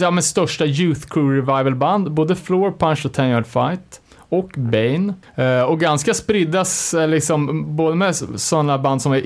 ja, 0.00 0.10
men 0.10 0.22
största 0.22 0.66
Youth 0.66 1.06
Crew 1.08 1.36
Revival 1.36 1.74
band, 1.74 2.12
både 2.12 2.36
Floor 2.36 2.72
Punch 2.78 3.06
och 3.06 3.12
Ten 3.12 3.28
Yard 3.28 3.46
Fight 3.46 4.00
och 4.28 4.50
Bane. 4.56 5.14
Uh, 5.38 5.62
och 5.62 5.80
ganska 5.80 6.14
spridda, 6.14 6.64
liksom, 7.08 7.64
både 7.76 7.96
med 7.96 8.16
sådana 8.16 8.78
band 8.78 9.02
som 9.02 9.12
är 9.12 9.22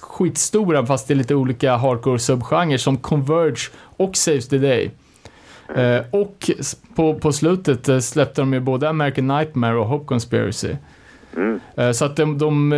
skitstora 0.00 0.86
fast 0.86 1.08
det 1.08 1.14
är 1.14 1.16
lite 1.16 1.34
olika 1.34 1.76
hardcore 1.76 2.18
subgenrer 2.18 2.78
som 2.78 2.96
Converge 2.96 3.70
och 3.96 4.16
Saves 4.16 4.48
the 4.48 4.58
Day. 4.58 4.90
Uh, 5.78 6.00
och 6.10 6.50
på, 6.94 7.14
på 7.14 7.32
slutet 7.32 7.88
uh, 7.88 7.98
släppte 7.98 8.40
de 8.40 8.52
ju 8.52 8.60
både 8.60 8.88
American 8.88 9.26
Nightmare 9.26 9.76
och 9.76 9.86
Hope 9.86 10.04
Conspiracy. 10.04 10.76
Mm. 11.36 11.94
så 11.94 12.04
att 12.04 12.16
de, 12.16 12.38
de 12.38 12.72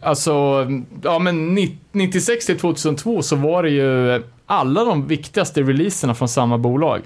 alltså, 0.00 0.66
ja 1.02 1.18
men 1.18 1.54
96 1.92 2.46
till 2.46 2.58
2002 2.58 3.22
så 3.22 3.36
var 3.36 3.62
det 3.62 3.70
ju 3.70 4.22
alla 4.46 4.84
de 4.84 5.06
viktigaste 5.06 5.62
releaserna 5.62 6.14
från 6.14 6.28
samma 6.28 6.58
bolag. 6.58 7.02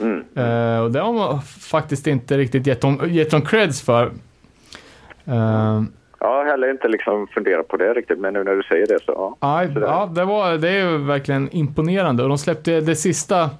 Mm. 0.00 0.24
Uh, 0.38 0.80
och 0.80 0.90
det 0.90 1.00
har 1.00 1.12
man 1.12 1.42
faktiskt 1.42 2.06
inte 2.06 2.38
riktigt 2.38 2.66
gett 2.66 2.80
dem, 2.80 3.00
gett 3.06 3.30
dem 3.30 3.42
creds 3.42 3.82
för. 3.82 4.06
Uh, 5.28 5.82
jag 6.20 6.28
har 6.28 6.44
heller 6.44 6.70
inte 6.70 6.88
liksom 6.88 7.26
funderat 7.26 7.68
på 7.68 7.76
det 7.76 7.94
riktigt, 7.94 8.18
men 8.18 8.32
nu 8.32 8.44
när 8.44 8.54
du 8.54 8.62
säger 8.62 8.86
det 8.86 8.98
så 9.04 9.12
ja. 9.12 9.36
Aj, 9.40 9.72
ja, 9.74 10.10
det, 10.14 10.24
var, 10.24 10.52
det 10.52 10.68
är 10.68 10.90
ju 10.90 10.98
verkligen 10.98 11.48
imponerande 11.50 12.22
och 12.22 12.28
de 12.28 12.38
släppte 12.38 12.80
det 12.80 12.96
sista 12.96 13.50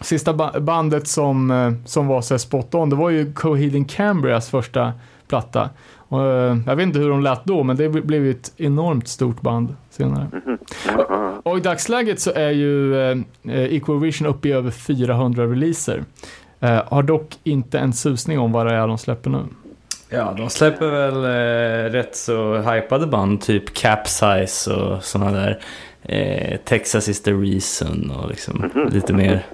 Sista 0.00 0.32
bandet 0.60 1.08
som, 1.08 1.50
eh, 1.50 1.72
som 1.84 2.06
var 2.06 2.20
så 2.20 2.38
spot 2.38 2.74
on, 2.74 2.90
det 2.90 2.96
var 2.96 3.10
ju 3.10 3.32
Coheed 3.32 3.90
Cambrias 3.90 4.50
första 4.50 4.92
platta. 5.28 5.70
Och, 6.08 6.20
jag 6.66 6.76
vet 6.76 6.86
inte 6.86 6.98
hur 6.98 7.08
de 7.08 7.22
lät 7.22 7.44
då, 7.44 7.62
men 7.62 7.76
det 7.76 7.88
blev 7.88 8.24
ju 8.24 8.30
ett 8.30 8.52
enormt 8.56 9.08
stort 9.08 9.40
band 9.40 9.76
senare. 9.90 10.26
-hmm. 10.32 10.58
och, 11.44 11.46
och, 11.52 11.58
i 11.58 11.60
dagsläget 11.60 12.20
så 12.20 12.32
är 12.32 12.50
ju 12.50 13.00
eh, 13.10 13.18
Equavision 13.44 14.26
uppe 14.26 14.48
i 14.48 14.52
över 14.52 14.70
400 14.70 15.46
releaser. 15.46 16.04
Eh, 16.60 16.82
har 16.86 17.02
dock 17.02 17.38
inte 17.44 17.78
en 17.78 17.92
susning 17.92 18.38
om 18.38 18.52
vad 18.52 18.66
det 18.66 18.74
är 18.74 18.86
de 18.86 18.98
släpper 18.98 19.30
nu. 19.30 19.42
Ja, 20.08 20.34
de 20.36 20.50
släpper 20.50 20.86
väl 20.86 21.24
eh, 21.24 21.92
rätt 21.92 22.16
så 22.16 22.56
hypade 22.56 23.06
band, 23.06 23.40
typ 23.40 23.74
Capsize 23.74 24.74
och 24.74 25.04
sådana 25.04 25.30
där. 25.30 25.58
Eh, 26.02 26.56
Texas 26.64 27.08
is 27.08 27.22
the 27.22 27.32
reason 27.32 28.10
och 28.10 28.28
liksom 28.28 28.70
-hmm. 28.74 28.92
lite 28.92 29.12
mer 29.12 29.44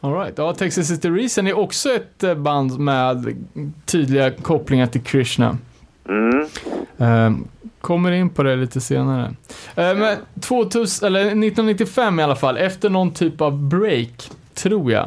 Alright, 0.00 0.38
ja 0.38 0.54
Texas 0.54 0.90
is 0.90 1.00
the 1.00 1.10
reason 1.10 1.46
är 1.46 1.58
också 1.58 1.88
ett 1.94 2.24
eh, 2.24 2.34
band 2.34 2.78
med 2.78 3.36
tydliga 3.84 4.30
kopplingar 4.30 4.86
till 4.86 5.02
Krishna. 5.02 5.58
Mm. 6.08 6.46
Um, 6.96 7.48
kommer 7.80 8.12
in 8.12 8.30
på 8.30 8.42
det 8.42 8.56
lite 8.56 8.80
senare. 8.80 9.26
Uh, 9.26 9.34
men 9.74 10.16
2000, 10.40 11.06
eller 11.06 11.20
1995 11.20 12.20
i 12.20 12.22
alla 12.22 12.36
fall, 12.36 12.56
efter 12.56 12.90
någon 12.90 13.10
typ 13.10 13.40
av 13.40 13.58
break, 13.62 14.30
tror 14.54 14.92
jag, 14.92 15.04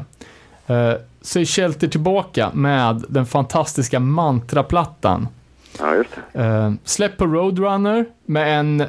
uh, 0.69 0.93
så 1.21 1.39
är 1.39 1.45
Shelter 1.45 1.88
tillbaka 1.88 2.49
med 2.54 3.04
den 3.10 3.25
fantastiska 3.25 3.99
mantraplattan. 3.99 5.27
Ja, 5.80 5.95
just 5.95 6.10
det. 6.34 6.43
Uh, 6.43 6.73
släpp 6.84 7.17
på 7.17 7.25
Roadrunner 7.25 8.06
med 8.25 8.60
en 8.60 8.84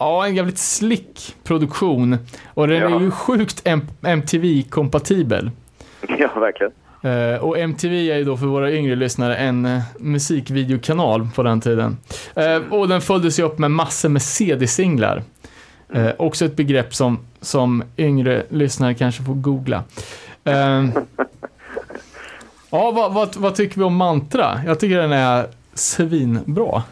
Ja, 0.00 0.26
en 0.26 0.36
jävligt 0.36 0.58
slick 0.58 1.36
produktion. 1.44 2.18
Och 2.54 2.68
den 2.68 2.76
ja. 2.76 2.96
är 2.96 3.00
ju 3.00 3.10
sjukt 3.10 3.66
MTV-kompatibel. 4.02 5.50
Ja, 6.18 6.30
verkligen. 6.34 6.72
Uh, 7.04 7.44
och 7.44 7.58
MTV 7.58 8.10
är 8.10 8.16
ju 8.16 8.24
då 8.24 8.36
för 8.36 8.46
våra 8.46 8.72
yngre 8.72 8.94
lyssnare 8.94 9.36
en 9.36 9.66
uh, 9.66 9.80
musikvideokanal 9.98 11.28
på 11.34 11.42
den 11.42 11.60
tiden. 11.60 11.96
Uh, 12.38 12.72
och 12.72 12.88
den 12.88 13.00
följdes 13.00 13.38
ju 13.38 13.42
upp 13.42 13.58
med 13.58 13.70
massor 13.70 14.08
med 14.08 14.22
CD-singlar. 14.22 15.22
Mm. 15.92 16.12
också 16.18 16.44
ett 16.44 16.56
begrepp 16.56 16.94
som, 16.94 17.18
som 17.40 17.82
yngre 17.96 18.44
lyssnare 18.48 18.94
kanske 18.94 19.22
får 19.22 19.34
googla. 19.34 19.82
ja, 22.70 22.90
vad, 22.90 23.12
vad, 23.12 23.36
vad 23.36 23.54
tycker 23.54 23.76
vi 23.76 23.84
om 23.84 23.96
Mantra? 23.96 24.60
Jag 24.66 24.80
tycker 24.80 24.96
den 24.96 25.12
är 25.12 25.46
svinbra. 25.74 26.82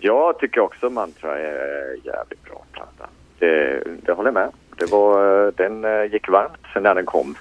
Jag 0.00 0.38
tycker 0.38 0.60
också 0.60 0.90
Mantra 0.90 1.38
är 1.38 1.96
jävligt 2.04 2.44
bra 2.44 2.64
platta. 2.72 3.08
Det, 3.38 3.82
det 4.02 4.12
håller 4.12 4.28
jag 4.28 4.34
med. 4.34 4.50
Det 4.76 4.90
var, 4.90 5.52
den 5.56 5.84
eh, 5.84 6.12
gick 6.12 6.28
varmt 6.28 6.60
sen 6.72 6.82
när 6.82 6.94
den 6.94 7.06
kom 7.06 7.36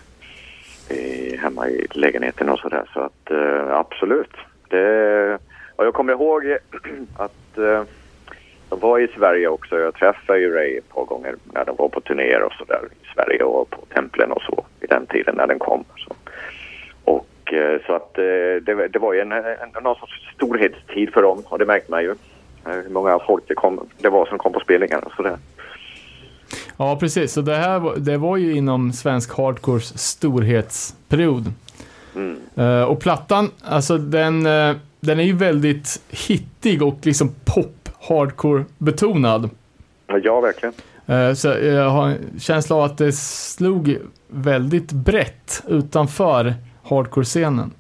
i, 0.89 1.35
hemma 1.37 1.69
i 1.69 1.87
lägenheten 1.91 2.49
och 2.49 2.59
sådär. 2.59 2.89
Så 2.93 2.99
att 2.99 3.31
eh, 3.31 3.77
absolut. 3.79 4.33
Det, 4.69 5.37
och 5.75 5.85
jag 5.85 5.93
kommer 5.93 6.13
ihåg 6.13 6.43
att 7.17 7.57
eh, 7.57 7.83
de 8.69 8.79
var 8.79 8.99
i 8.99 9.07
Sverige 9.07 9.47
också. 9.47 9.79
Jag 9.79 9.93
träffade 9.95 10.39
ju 10.39 10.53
Ray 10.53 10.77
ett 10.77 10.89
par 10.89 11.05
gånger 11.05 11.35
när 11.53 11.65
de 11.65 11.75
var 11.75 11.89
på 11.89 12.01
turnéer 12.01 12.43
och 12.43 12.53
sådär 12.53 12.81
i 13.03 13.13
Sverige 13.13 13.43
och 13.43 13.69
på 13.69 13.85
templen 13.93 14.31
och 14.31 14.41
så 14.41 14.65
i 14.81 14.87
den 14.87 15.05
tiden 15.05 15.35
när 15.35 15.47
den 15.47 15.59
kom. 15.59 15.83
Så. 15.95 16.15
Och 17.03 17.53
så 17.85 17.93
att 17.93 18.13
det, 18.13 18.87
det 18.87 18.99
var 18.99 19.13
ju 19.13 19.19
en, 19.19 19.31
en, 19.31 19.83
någon 19.83 19.95
sorts 19.95 20.33
storhetstid 20.35 21.13
för 21.13 21.21
dem 21.21 21.43
och 21.45 21.59
det 21.59 21.65
märkte 21.65 21.91
man 21.91 22.03
ju. 22.03 22.15
Eh, 22.67 22.73
hur 22.73 22.89
många 22.89 23.19
folk 23.27 23.43
det, 23.47 23.55
kom, 23.55 23.89
det 23.97 24.09
var 24.09 24.25
som 24.25 24.37
kom 24.37 24.53
på 24.53 24.59
spelningar 24.59 25.05
och 25.05 25.11
sådär. 25.11 25.37
Ja, 26.77 26.95
precis. 26.99 27.33
Så 27.33 27.41
det 27.41 27.55
här 27.55 27.93
det 27.97 28.17
var 28.17 28.37
ju 28.37 28.55
inom 28.55 28.93
svensk 28.93 29.37
hardcores 29.37 29.97
storhetsperiod. 29.97 31.53
Mm. 32.15 32.37
Uh, 32.57 32.83
och 32.83 32.99
plattan, 32.99 33.51
alltså 33.65 33.97
den, 33.97 34.45
uh, 34.45 34.75
den 34.99 35.19
är 35.19 35.23
ju 35.23 35.33
väldigt 35.33 36.01
hittig 36.09 36.83
och 36.83 36.97
liksom 37.01 37.35
pop 37.45 37.89
hardcore 38.09 38.65
betonad. 38.77 39.49
Ja, 40.23 40.41
verkligen. 40.41 40.73
Uh, 41.09 41.33
så 41.33 41.47
jag 41.47 41.89
har 41.89 42.07
en 42.07 42.39
känsla 42.39 42.75
av 42.75 42.83
att 42.83 42.97
det 42.97 43.11
slog 43.11 43.97
väldigt 44.27 44.91
brett 44.91 45.63
utanför 45.67 46.53
hardcore-scenen. 46.83 47.71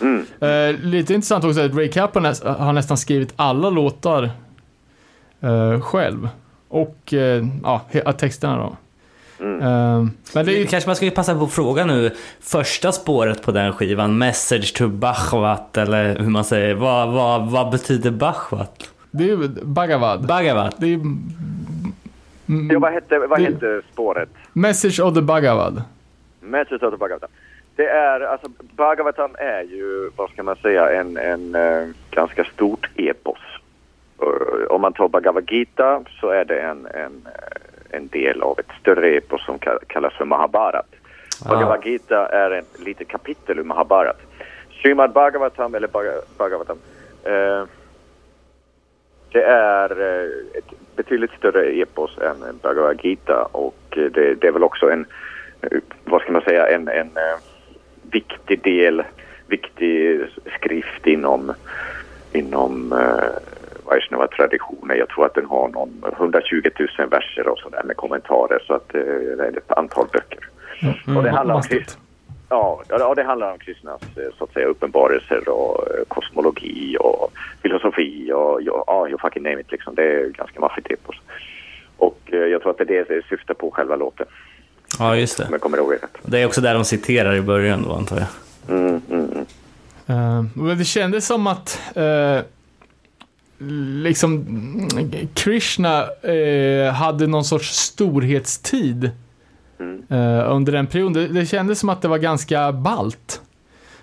Mm. 0.00 0.26
Uh, 0.42 0.80
lite 0.84 1.14
intressant 1.14 1.44
också 1.44 1.60
att 1.60 1.74
Ray 1.74 1.88
Kaplan 1.88 2.24
har 2.42 2.72
nästan 2.72 2.96
skrivit 2.96 3.32
alla 3.36 3.70
låtar 3.70 4.30
uh, 5.44 5.80
själv. 5.80 6.28
Och 6.68 7.12
uh, 7.12 7.46
ja, 7.62 8.12
texterna 8.18 8.56
då. 8.56 8.76
Mm. 9.40 9.60
Eh, 9.60 10.06
men 10.34 10.46
det 10.46 10.52
är 10.52 10.58
ju, 10.58 10.66
Kanske 10.66 10.88
man 10.88 10.96
skulle 10.96 11.10
passa 11.10 11.34
på 11.34 11.44
att 11.44 11.52
fråga 11.52 11.84
nu, 11.84 12.10
första 12.40 12.92
spåret 12.92 13.42
på 13.42 13.52
den 13.52 13.72
skivan, 13.72 14.18
Message 14.18 14.74
to 14.74 14.88
Bachwat, 14.88 15.76
eller 15.76 16.18
hur 16.18 16.30
man 16.30 16.44
säger, 16.44 16.74
vad, 16.74 17.08
vad, 17.12 17.50
vad 17.50 17.70
betyder 17.70 18.10
Bachwat? 18.10 18.90
det 19.10 19.24
är 19.24 19.28
ju 19.28 19.48
Bhagavad. 19.48 20.26
Bhagavat? 20.26 20.74
Det 20.78 20.86
är 20.86 20.94
mm, 20.94 22.70
Ja, 22.70 22.78
vad 22.78 22.92
hette, 22.92 23.18
vad 23.18 23.38
Det- 23.40 23.44
hette 23.44 23.80
spåret? 23.92 24.28
Message 24.52 25.00
of 25.00 25.14
the 25.14 25.22
Bhagavad. 25.22 25.82
Message 26.40 26.82
of 26.82 26.90
the 26.90 26.96
Bhagavatam. 26.96 27.28
Det 27.76 27.86
är, 27.88 28.20
alltså 28.20 28.48
Bhagavatam 28.76 29.30
är 29.38 29.62
ju, 29.62 30.10
vad 30.16 30.30
ska 30.30 30.42
man 30.42 30.56
säga, 30.56 30.90
en, 30.90 31.16
en 31.16 31.54
eh, 31.54 31.88
ganska 32.10 32.44
stort 32.44 32.90
epos. 32.96 33.38
Eh, 34.22 34.66
om 34.68 34.80
man 34.80 34.92
tar 34.92 35.08
Bhagavad 35.08 35.50
Gita 35.50 36.02
så 36.20 36.28
är 36.30 36.44
det 36.44 36.60
en, 36.60 36.86
en, 36.86 37.26
eh, 37.26 37.96
en 37.98 38.08
del 38.08 38.42
av 38.42 38.58
ett 38.60 38.70
större 38.80 39.08
epos 39.16 39.44
som 39.44 39.58
ka- 39.58 39.84
kallas 39.86 40.12
för 40.14 40.24
Mahabharat. 40.24 40.86
Ah. 41.44 41.48
Bhagavad 41.48 41.84
Gita 41.86 42.28
är 42.28 42.50
en 42.50 42.64
litet 42.84 43.08
kapitel 43.08 43.58
ur 43.58 43.62
Mahabharat. 43.64 44.20
Srimad 44.82 45.12
Bhagavatam 45.12 45.74
eller 45.74 45.88
Bhaga- 45.88 46.22
Bhagavatam 46.38 46.78
eh, 47.24 47.64
det 49.32 49.42
är 49.42 50.00
eh, 50.00 50.30
ett 50.58 50.96
betydligt 50.96 51.30
större 51.38 51.64
epos 51.82 52.18
än 52.18 52.58
Bhagavad 52.62 53.00
Gita 53.04 53.48
och 53.52 53.76
eh, 53.90 54.04
det, 54.04 54.34
det 54.34 54.46
är 54.46 54.52
väl 54.52 54.64
också 54.64 54.90
en, 54.90 55.06
vad 56.04 56.22
ska 56.22 56.32
man 56.32 56.42
säga, 56.42 56.66
en, 56.68 56.88
en 56.88 57.06
eh, 57.16 57.38
viktig 58.16 58.62
del, 58.62 59.02
viktig 59.46 60.20
skrift 60.58 61.06
inom, 61.06 61.52
inom 62.32 62.92
uh, 62.92 63.38
Vaishnava 63.84 64.26
traditioner. 64.26 64.94
Jag 64.94 65.08
tror 65.08 65.26
att 65.26 65.34
den 65.34 65.46
har 65.46 65.68
någon 65.68 66.02
120 66.16 66.70
000 66.98 67.08
verser 67.10 67.48
och 67.48 67.58
sådär 67.58 67.82
med 67.84 67.96
kommentarer 67.96 68.62
så 68.66 68.74
att 68.74 68.94
eh, 68.94 69.00
det 69.38 69.44
är 69.44 69.56
ett 69.56 69.72
antal 69.72 70.06
böcker. 70.12 70.38
och 71.16 71.22
det 71.22 71.30
handlar 71.30 71.54
om 71.54 71.58
Mastigt. 71.58 71.80
krist- 71.86 71.98
Ja, 72.48 72.82
ja, 72.88 73.14
det 73.14 73.22
handlar 73.22 73.52
om 73.52 73.58
kristnas 73.58 74.02
eh, 74.16 74.30
så 74.38 74.44
att 74.44 74.52
säga 74.52 74.66
uppenbarelser 74.66 75.48
och 75.48 75.88
eh, 75.90 76.04
kosmologi 76.08 76.96
och 77.00 77.32
filosofi 77.62 78.32
och 78.32 78.62
ja, 78.62 79.06
you 79.08 79.18
fucking 79.18 79.42
name 79.42 79.60
it 79.60 79.72
liksom. 79.72 79.94
Det 79.94 80.02
är 80.02 80.28
ganska 80.28 80.60
maffigt. 80.60 80.90
Och 81.96 82.18
eh, 82.26 82.38
jag 82.38 82.62
tror 82.62 82.70
att 82.70 82.78
det 82.78 82.84
är 82.84 83.04
det 83.04 83.14
det 83.14 83.26
syftar 83.28 83.54
på 83.54 83.70
själva 83.70 83.96
låten, 83.96 84.26
Ja, 84.98 85.16
just 85.16 85.40
om 85.40 85.46
det. 85.46 85.52
jag 85.52 85.60
kommer 85.60 85.78
ihåg 85.78 85.92
rätt. 85.92 86.10
Det 86.22 86.38
är 86.38 86.46
också 86.46 86.60
där 86.60 86.74
de 86.74 86.84
citerar 86.84 87.34
i 87.34 87.42
början 87.42 87.82
då, 87.82 87.94
antar 87.94 88.16
jag. 88.16 88.76
Mm, 88.78 89.00
mm, 89.10 89.46
mm. 90.06 90.50
Men 90.54 90.78
det 90.78 90.84
kändes 90.84 91.26
som 91.26 91.46
att 91.46 91.80
eh, 91.94 92.38
liksom 94.02 94.44
Krishna 95.34 96.06
eh, 96.22 96.92
hade 96.92 97.26
någon 97.26 97.44
sorts 97.44 97.68
storhetstid 97.76 99.10
Mm. 99.78 100.02
under 100.50 100.72
den 100.72 100.86
perioden. 100.86 101.12
Det, 101.12 101.40
det 101.40 101.46
kändes 101.46 101.78
som 101.78 101.88
att 101.88 102.02
det 102.02 102.08
var 102.08 102.18
ganska 102.18 102.72
balt. 102.72 103.40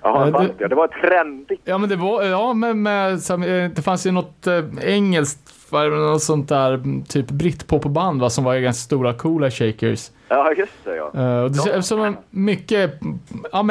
Ja, 0.04 0.30
Ja, 0.34 0.40
det, 0.40 0.50
det- 0.60 0.68
det 0.68 0.76
var 0.76 0.88
trendigt. 0.88 1.62
Ja, 1.66 1.78
men 1.78 1.90
det 1.90 1.96
var, 1.96 2.24
ja, 2.24 2.54
men 2.54 2.82
med, 2.84 3.14
eh, 3.14 3.72
det 3.76 3.82
fanns 3.84 4.06
ju 4.08 4.12
något 4.12 4.48
eh, 4.48 4.64
engelskt, 4.82 5.40
vad 5.70 5.86
är 5.86 5.90
det, 5.90 5.98
något 5.98 6.24
sånt 6.24 6.50
där, 6.50 6.74
mm, 6.74 7.04
typ 7.04 7.28
britpopband 7.32 8.22
va, 8.22 8.30
som 8.30 8.44
var 8.44 8.56
ganska 8.56 8.82
stora, 8.84 9.14
coola 9.14 9.52
shakers. 9.52 10.12
Ja, 10.28 10.52
just 10.58 10.72
det 10.84 10.96
ja. 10.96 11.04
Och 11.44 11.52
det 11.52 11.58
Ja. 11.58 11.64
känns 11.66 11.88
som 11.88 12.18
mycket, 12.30 13.00
ja 13.52 13.64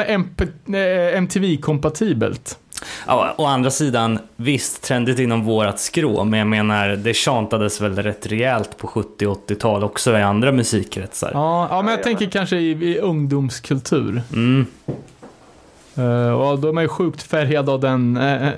MTV-kompatibelt. 1.17 2.59
Ja, 3.07 3.33
å 3.37 3.45
andra 3.45 3.71
sidan, 3.71 4.19
visst, 4.35 4.83
trendigt 4.83 5.19
inom 5.19 5.43
vårat 5.43 5.79
skrå, 5.79 6.23
men 6.23 6.39
jag 6.39 6.47
menar, 6.47 6.89
det 6.89 7.13
chantades 7.13 7.81
väl 7.81 7.95
rätt 7.95 8.27
rejält 8.27 8.77
på 8.77 8.87
70 8.87 9.27
och 9.27 9.37
80-tal 9.49 9.83
också 9.83 10.17
i 10.17 10.21
andra 10.21 10.51
musikkretsar. 10.51 11.31
Ja, 11.33 11.67
ja 11.69 11.81
men 11.81 11.91
jag 11.91 11.99
Ja, 11.99 12.03
tänker 12.03 12.25
kanske 12.25 12.55
i, 12.55 12.71
i 12.71 12.99
ungdomskultur. 12.99 14.21
Mm. 14.33 14.65
Eh, 15.95 16.31
och 16.31 16.59
då 16.59 16.67
är 16.67 16.71
man 16.73 16.83
ju 16.83 16.87
sjukt 16.87 17.23
färgad 17.23 17.69
av 17.69 17.79
den, 17.79 18.17
eh, 18.17 18.49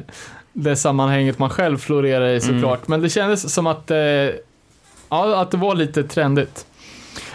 det 0.53 0.75
sammanhanget 0.75 1.39
man 1.39 1.49
själv 1.49 1.77
florerar 1.77 2.29
i 2.29 2.41
såklart. 2.41 2.87
Men 2.87 3.01
det 3.01 3.09
kändes 3.09 3.53
som 3.53 3.67
att, 3.67 3.91
eh, 3.91 3.97
ja, 5.09 5.41
att 5.41 5.51
det 5.51 5.57
var 5.57 5.75
lite 5.75 6.03
trendigt. 6.03 6.65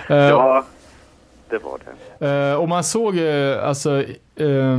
Eh, 0.09 0.17
Ja, 0.17 0.65
det 1.51 1.59
var 1.59 1.79
det. 2.19 2.51
eh, 2.51 2.55
och 2.55 2.69
man 2.69 2.85
såg 2.85 3.17
ju, 3.17 3.55
alltså, 3.55 4.03
eh, 4.37 4.79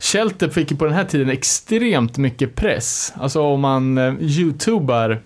Shelter 0.00 0.48
fick 0.48 0.70
ju 0.70 0.76
på 0.76 0.84
den 0.84 0.94
här 0.94 1.04
tiden 1.04 1.30
extremt 1.30 2.18
mycket 2.18 2.54
press. 2.54 3.12
Alltså 3.20 3.42
om 3.42 3.60
man 3.60 3.98
eh, 3.98 4.14
youtubar 4.20 5.20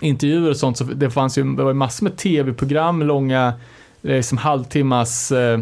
intervjuer 0.00 0.50
och 0.50 0.56
sånt 0.56 0.78
så 0.78 0.84
det 0.84 1.10
fanns 1.10 1.38
ju, 1.38 1.56
det 1.56 1.62
var 1.62 1.72
massor 1.72 2.04
med 2.04 2.16
tv-program, 2.16 3.02
långa, 3.02 3.52
liksom 4.00 4.38
halvtimmas 4.38 5.32
eh, 5.32 5.60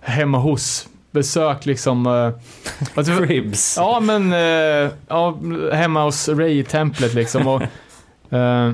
hemma 0.00 0.38
hos 0.38 0.88
besök 1.16 1.66
liksom. 1.66 2.06
Eh, 2.06 2.30
alltså, 2.94 3.16
Cribs. 3.16 3.76
Ja, 3.78 4.00
men 4.00 4.32
eh, 4.32 4.90
ja, 5.08 5.38
hemma 5.72 6.04
hos 6.04 6.28
Ray 6.28 6.58
i 6.58 6.64
templet 6.64 7.14
liksom. 7.14 7.46
Och, 7.46 7.62
eh, 8.30 8.72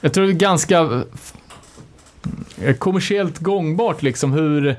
jag 0.00 0.12
tror 0.12 0.24
det 0.24 0.32
är 0.32 0.34
ganska 0.34 1.02
kommersiellt 2.78 3.38
gångbart 3.38 4.02
liksom 4.02 4.32
hur, 4.32 4.68
eh, 4.68 4.74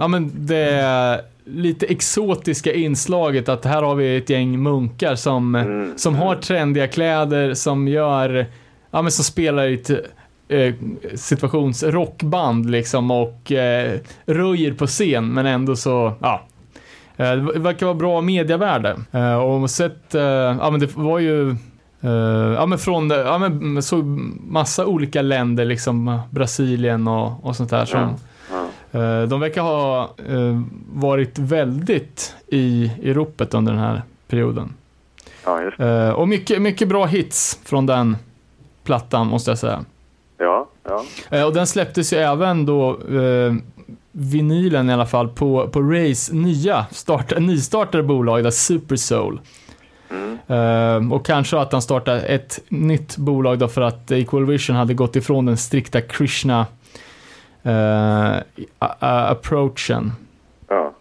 ja 0.00 0.08
men 0.08 0.30
det 0.34 1.24
lite 1.44 1.86
exotiska 1.86 2.72
inslaget 2.72 3.48
att 3.48 3.64
här 3.64 3.82
har 3.82 3.94
vi 3.94 4.16
ett 4.16 4.30
gäng 4.30 4.62
munkar 4.62 5.14
som, 5.14 5.54
Mm. 5.54 5.98
som 5.98 6.14
har 6.14 6.36
trendiga 6.36 6.86
kläder, 6.88 7.54
som 7.54 7.88
gör, 7.88 8.46
ja 8.90 9.02
men 9.02 9.12
som 9.12 9.24
spelar 9.24 9.66
i 9.66 9.74
ett 9.74 9.90
eh, 10.50 10.74
situationsrockband 11.14 12.70
liksom 12.70 13.10
och 13.10 13.52
eh, 13.52 13.98
röjer 14.26 14.72
på 14.72 14.86
scen 14.86 15.28
men 15.34 15.46
ändå 15.46 15.76
så, 15.76 16.12
ja. 16.20 16.42
Eh, 17.16 17.32
Det 17.32 17.58
verkar 17.58 17.86
vara 17.86 17.94
bra 17.96 18.20
mediavärde. 18.20 18.96
Eh, 19.12 19.34
Och 19.34 19.70
sett, 19.70 20.14
eh, 20.14 20.22
ja 20.22 20.70
men 20.70 20.80
det 20.80 20.96
var 20.96 21.18
ju 21.18 21.56
Ja 22.56 22.66
men 22.66 22.78
från, 22.78 23.10
ja 23.10 23.38
men 23.38 23.82
så 23.82 23.96
massa 24.46 24.86
olika 24.86 25.22
länder 25.22 25.64
liksom, 25.64 26.20
Brasilien 26.30 27.08
och, 27.08 27.44
och 27.46 27.56
sånt 27.56 27.70
där 27.70 27.84
som. 27.84 28.00
Ja. 28.50 29.00
Eh, 29.00 29.22
De 29.28 29.40
verkar 29.40 29.62
ha 29.62 30.10
varit 30.92 31.38
väldigt 31.38 32.34
i, 32.46 32.92
i 33.02 33.12
ropet 33.12 33.54
under 33.54 33.72
den 33.72 33.80
här 33.82 34.02
perioden. 34.28 34.72
Ja, 35.44 36.14
Och 36.14 36.28
mycket, 36.28 36.62
mycket 36.62 36.88
bra 36.88 37.06
hits 37.06 37.60
från 37.64 37.86
den 37.86 38.16
plattan 38.84 39.26
måste 39.26 39.50
jag 39.50 39.58
säga. 39.58 39.84
Ja. 40.90 41.04
Eh, 41.38 41.44
Och 41.46 41.52
den 41.54 41.66
släpptes 41.66 42.12
ju 42.12 42.16
även 42.16 42.66
då, 42.66 42.90
eh, 42.90 43.54
vinylen 44.12 44.90
i 44.90 44.92
alla 44.92 45.06
fall, 45.06 45.28
på, 45.28 45.68
på 45.68 45.80
Rays 45.82 46.32
nya 46.32 46.86
start, 46.90 47.32
nystartade 47.38 48.02
bolag, 48.04 48.44
där 48.44 48.50
Super 48.50 48.96
Soul. 48.96 49.40
Mm. 50.10 50.38
Eh, 51.06 51.12
och 51.12 51.26
kanske 51.26 51.58
att 51.58 51.72
han 51.72 51.82
startade 51.82 52.20
ett 52.20 52.60
nytt 52.68 53.16
bolag 53.16 53.58
då 53.58 53.68
för 53.68 53.80
att 53.80 54.10
Equal 54.10 54.46
Vision 54.46 54.76
hade 54.76 54.94
gått 54.94 55.16
ifrån 55.16 55.46
den 55.46 55.56
strikta 55.56 56.00
Krishna 56.00 56.66
a- 58.78 59.26
approachen. 59.30 60.12
ja. 60.68 60.92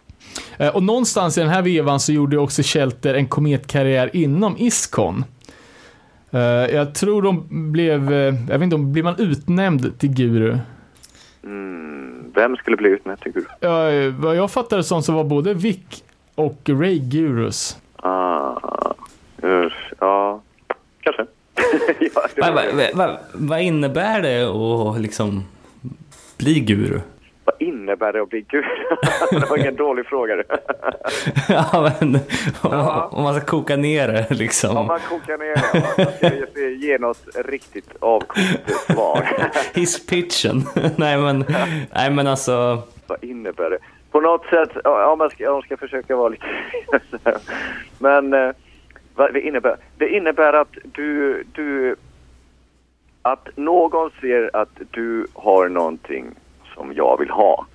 Eh, 0.57 0.67
Och 0.75 0.83
någonstans 0.83 1.37
i 1.37 1.41
den 1.41 1.49
här 1.49 1.61
vevan 1.61 1.99
så 1.99 2.11
gjorde 2.11 2.37
också 2.37 2.61
Shelter 2.65 3.13
en 3.13 3.27
kometkarriär 3.27 4.09
inom 4.15 4.55
Iskon. 4.57 5.23
Eh, 6.31 6.39
Jag 6.75 6.95
tror 6.95 7.21
de 7.21 7.47
blev, 7.71 8.11
eh, 8.13 8.17
jag 8.49 8.59
vet 8.59 8.61
inte 8.61 8.77
blir 8.77 9.03
man 9.03 9.15
utnämnd 9.17 9.99
till 9.99 10.09
guru? 10.13 10.57
Mm. 11.43 12.31
Vem 12.35 12.55
skulle 12.55 12.77
bli 12.77 12.89
utnämnd 12.89 13.21
till 13.21 13.31
guru? 13.31 13.45
Ja, 13.59 13.89
eh, 13.91 14.13
vad 14.13 14.35
jag 14.35 14.51
fattade 14.51 14.83
som 14.83 15.03
så 15.03 15.13
var 15.13 15.23
både 15.23 15.53
Vic 15.53 15.79
och 16.35 16.59
Ray 16.69 16.99
gurus. 16.99 17.77
Ah, 17.95 18.95
ja, 19.99 20.41
kanske. 21.01 21.25
ja, 21.99 22.21
Vad 22.37 22.53
var- 22.53 22.65
va, 22.75 22.83
va, 22.95 23.07
va, 23.07 23.17
vad 23.33 23.61
innebär 23.61 24.21
det 24.21 24.43
att 24.43 25.01
liksom 25.01 25.43
bli 26.37 26.59
guru? 26.59 26.99
Vad 27.49 27.67
innebär 27.67 28.13
det 28.13 28.21
att 28.21 28.29
bli 28.29 28.41
guru? 28.41 28.63
det 29.31 29.49
var 29.49 29.57
ingen 29.57 29.75
dålig 29.75 30.05
fråga. 30.05 30.35
ja, 31.49 31.91
men, 31.99 32.19
Ja. 32.63 33.09
om 33.11 33.23
man 33.23 33.35
ska 33.35 33.45
koka 33.45 33.75
ner 33.75 34.07
det 34.07 34.27
Om 34.29 34.35
liksom. 34.37 34.87
man 34.87 34.99
kokar 34.99 35.37
ner 35.37 35.55
det, 35.55 35.79
om 35.97 36.03
man 36.05 36.51
ska 36.53 36.59
ge- 36.69 36.97
något 36.97 37.27
riktigt 37.45 37.89
avkokt 37.99 38.71
svar. 38.93 39.27
Hisspitchen. 39.73 40.63
nej, 40.97 41.17
men, 41.17 41.45
nej, 41.95 42.11
men 42.11 42.27
alltså. 42.27 42.81
Vad 43.07 43.23
innebär 43.23 43.69
det? 43.69 43.77
På 44.11 44.19
något 44.21 44.45
sätt, 44.45 44.85
om 44.85 45.17
man 45.17 45.29
ska, 45.29 45.47
om 45.49 45.53
man 45.53 45.61
ska 45.61 45.77
försöka 45.77 46.15
vara 46.15 46.29
lite... 46.29 46.45
Men 47.99 48.33
eh, 48.33 48.51
vad 49.15 49.33
det 49.33 49.41
innebär? 49.41 49.75
Det 49.97 50.09
innebär 50.09 50.53
att 50.53 50.77
du, 50.83 51.43
du... 51.53 51.95
Att 53.21 53.49
någon 53.55 54.11
ser 54.21 54.49
att 54.55 54.79
du 54.91 55.27
har 55.33 55.69
någonting 55.69 56.25
som 56.79 56.93
jag 56.93 57.19
vill 57.19 57.29
ha 57.29 57.65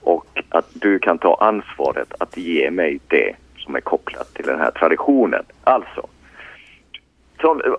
och 0.00 0.42
att 0.48 0.68
du 0.72 0.98
kan 0.98 1.18
ta 1.18 1.34
ansvaret 1.40 2.14
att 2.18 2.36
ge 2.36 2.70
mig 2.70 3.00
det 3.08 3.34
som 3.56 3.76
är 3.76 3.80
kopplat 3.80 4.34
till 4.34 4.46
den 4.46 4.58
här 4.58 4.70
traditionen. 4.70 5.44
Alltså, 5.64 6.06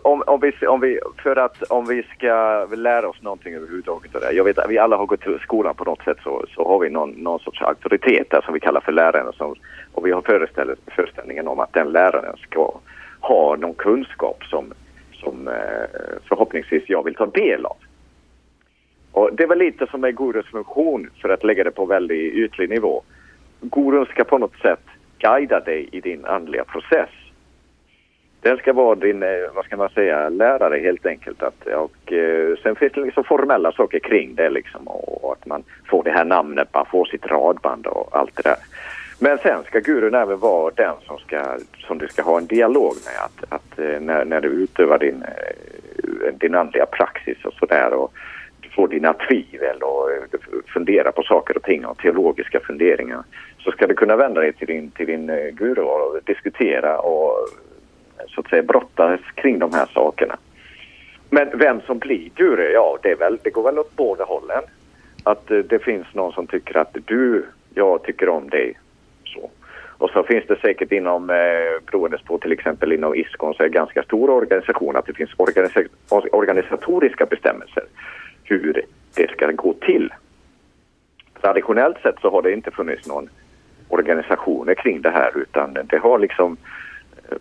om, 0.01 0.23
om, 0.27 0.39
vi, 0.39 0.67
om 0.67 0.81
vi, 0.81 0.99
för 1.23 1.35
att 1.35 1.63
om 1.63 1.85
vi 1.85 2.03
ska 2.03 2.65
lära 2.75 3.09
oss 3.09 3.21
någonting 3.21 3.55
överhuvudtaget. 3.55 4.13
Det, 4.13 4.31
jag 4.31 4.43
vet 4.43 4.57
att 4.57 4.69
vi 4.69 4.77
alla 4.77 4.97
har 4.97 5.05
gått 5.05 5.21
till 5.21 5.39
skolan 5.39 5.75
på 5.75 5.83
något 5.83 6.03
sätt 6.03 6.17
så, 6.23 6.45
så 6.55 6.67
har 6.67 6.79
vi 6.79 6.89
någon, 6.89 7.09
någon 7.09 7.39
sorts 7.39 7.61
auktoritet 7.61 8.29
där 8.29 8.41
som 8.41 8.53
vi 8.53 8.59
kallar 8.59 8.81
för 8.81 8.91
läraren. 8.91 9.33
Som, 9.33 9.55
och 9.91 10.05
vi 10.05 10.11
har 10.11 10.21
föreställ, 10.21 10.75
föreställningen 10.95 11.47
om 11.47 11.59
att 11.59 11.73
den 11.73 11.91
läraren 11.91 12.37
ska 12.37 12.73
ha 13.19 13.55
någon 13.55 13.73
kunskap 13.73 14.43
som, 14.43 14.73
som 15.13 15.47
eh, 15.47 16.23
förhoppningsvis 16.27 16.83
jag 16.87 17.03
vill 17.03 17.15
ta 17.15 17.25
del 17.25 17.65
av. 17.65 17.77
Och 19.13 19.29
det 19.33 19.45
var 19.45 19.55
lite 19.55 19.87
som 19.87 20.03
är 20.03 20.11
gurus 20.11 20.45
funktion 20.45 21.09
för 21.21 21.29
att 21.29 21.43
lägga 21.43 21.63
det 21.63 21.71
på 21.71 21.85
väldigt 21.85 22.33
ytlig 22.33 22.69
nivå. 22.69 23.03
Gurun 23.61 24.05
ska 24.05 24.23
på 24.23 24.37
något 24.37 24.55
sätt 24.61 24.83
guida 25.17 25.59
dig 25.59 25.89
i 25.91 26.01
din 26.01 26.25
andliga 26.25 26.63
process. 26.63 27.09
Den 28.41 28.57
ska 28.57 28.73
vara 28.73 28.95
din, 28.95 29.23
eh, 29.23 29.29
vad 29.55 29.65
ska 29.65 29.77
man 29.77 29.89
säga, 29.89 30.29
lärare 30.29 30.79
helt 30.79 31.05
enkelt. 31.05 31.43
Att, 31.43 31.65
och, 31.67 32.13
eh, 32.13 32.57
sen 32.63 32.75
finns 32.75 32.93
det 32.93 33.01
liksom 33.01 33.23
formella 33.23 33.71
saker 33.71 33.99
kring 33.99 34.35
det 34.35 34.49
liksom 34.49 34.87
och, 34.87 35.23
och 35.23 35.33
att 35.33 35.45
man 35.45 35.63
får 35.89 36.03
det 36.03 36.11
här 36.11 36.25
namnet, 36.25 36.67
man 36.73 36.85
får 36.85 37.05
sitt 37.05 37.25
radband 37.25 37.87
och 37.87 38.09
allt 38.17 38.35
det 38.35 38.43
där. 38.43 38.57
Men 39.19 39.37
sen 39.37 39.63
ska 39.63 39.79
gurun 39.79 40.13
även 40.13 40.39
vara 40.39 40.73
den 40.75 40.95
som, 41.07 41.17
ska, 41.17 41.57
som 41.87 41.97
du 41.97 42.07
ska 42.07 42.21
ha 42.21 42.37
en 42.37 42.45
dialog 42.45 42.93
med. 43.05 43.23
Att, 43.25 43.53
att 43.53 43.79
eh, 43.79 44.01
när, 44.01 44.25
när 44.25 44.41
du 44.41 44.47
utövar 44.47 44.99
din, 44.99 45.23
eh, 45.23 46.33
din 46.33 46.55
andliga 46.55 46.85
praxis 46.85 47.37
och 47.45 47.53
sådär 47.53 47.93
får 48.75 48.87
dina 48.87 49.13
tvivel 49.13 49.81
och 49.81 50.11
eh, 50.11 50.17
fundera 50.73 51.11
på 51.11 51.23
saker 51.23 51.57
och 51.57 51.63
ting 51.63 51.85
och 51.85 51.97
teologiska 51.97 52.59
funderingar 52.59 53.23
så 53.59 53.71
ska 53.71 53.87
du 53.87 53.93
kunna 53.95 54.15
vända 54.15 54.41
dig 54.41 54.53
till 54.53 54.67
din, 54.67 54.91
till 54.91 55.07
din 55.07 55.29
eh, 55.29 55.49
guru 55.51 55.81
och 55.81 56.19
diskutera 56.25 56.99
och 56.99 57.37
eh, 58.17 58.25
så 58.27 58.41
att 58.41 58.49
säga 58.49 58.63
brottas 58.63 59.19
kring 59.35 59.59
de 59.59 59.73
här 59.73 59.85
sakerna. 59.93 60.37
Men 61.29 61.57
vem 61.57 61.81
som 61.81 61.99
blir 61.99 62.29
guru, 62.35 62.71
ja 62.71 62.97
det, 63.01 63.11
är 63.11 63.15
väl, 63.15 63.37
det 63.43 63.49
går 63.49 63.63
väl 63.63 63.79
åt 63.79 63.95
båda 63.95 64.23
hållen. 64.23 64.63
Att 65.23 65.47
det 65.47 65.83
finns 65.83 66.07
någon 66.13 66.33
som 66.33 66.47
tycker 66.47 66.77
att 66.77 66.95
du, 67.05 67.45
jag 67.73 68.03
tycker 68.03 68.29
om 68.29 68.49
dig. 68.49 68.79
Så. 69.25 69.49
Och 69.97 70.09
så 70.09 70.23
finns 70.23 70.43
det 70.47 70.59
säkert 70.59 70.91
inom, 70.91 71.29
eh, 71.29 71.35
beroende 71.91 72.17
på 72.25 72.37
till 72.37 72.51
exempel 72.51 72.93
inom 72.93 73.15
ISKON, 73.15 73.53
så 73.53 73.63
är 73.63 73.67
det 73.67 73.73
ganska 73.73 74.03
stor 74.03 74.29
organisation 74.29 74.95
att 74.95 75.05
det 75.05 75.13
finns 75.13 75.31
organisa 75.37 75.81
organisatoriska 76.31 77.25
bestämmelser 77.25 77.83
hur 78.43 78.85
det 79.15 79.31
ska 79.31 79.51
gå 79.51 79.73
till. 79.73 80.13
Traditionellt 81.41 81.97
sett 82.01 82.19
så 82.21 82.31
har 82.31 82.41
det 82.41 82.53
inte 82.53 82.71
funnits 82.71 83.07
någon 83.07 83.29
organisationer 83.89 84.73
kring 84.73 85.01
det 85.01 85.09
här 85.09 85.37
utan 85.37 85.73
det 85.73 85.97
har 85.97 86.19
liksom 86.19 86.57
eh, 87.29 87.37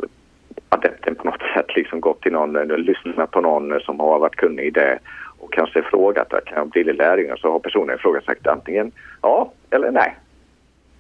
adepten 0.68 1.14
på 1.14 1.24
något 1.24 1.42
sätt 1.55 1.76
liksom 1.76 2.00
gått 2.00 2.22
till 2.22 2.32
någon, 2.32 2.68
lyssnat 2.68 3.30
på 3.30 3.40
någon 3.40 3.80
som 3.80 4.00
har 4.00 4.18
varit 4.18 4.36
kunnig 4.36 4.66
i 4.66 4.70
det 4.70 4.98
och 5.38 5.53
kanske 5.53 5.82
frågat 5.82 6.28
kan 6.28 6.59
jag 6.59 6.68
bli 6.68 6.84
lärjunge 6.84 7.36
så 7.38 7.53
har 7.53 7.59
personen 7.59 7.96
i 7.96 7.98
fråga 7.98 8.20
sagt 8.20 8.46
antingen 8.46 8.92
ja 9.22 9.53
eller 9.70 9.90
nej. 9.90 10.16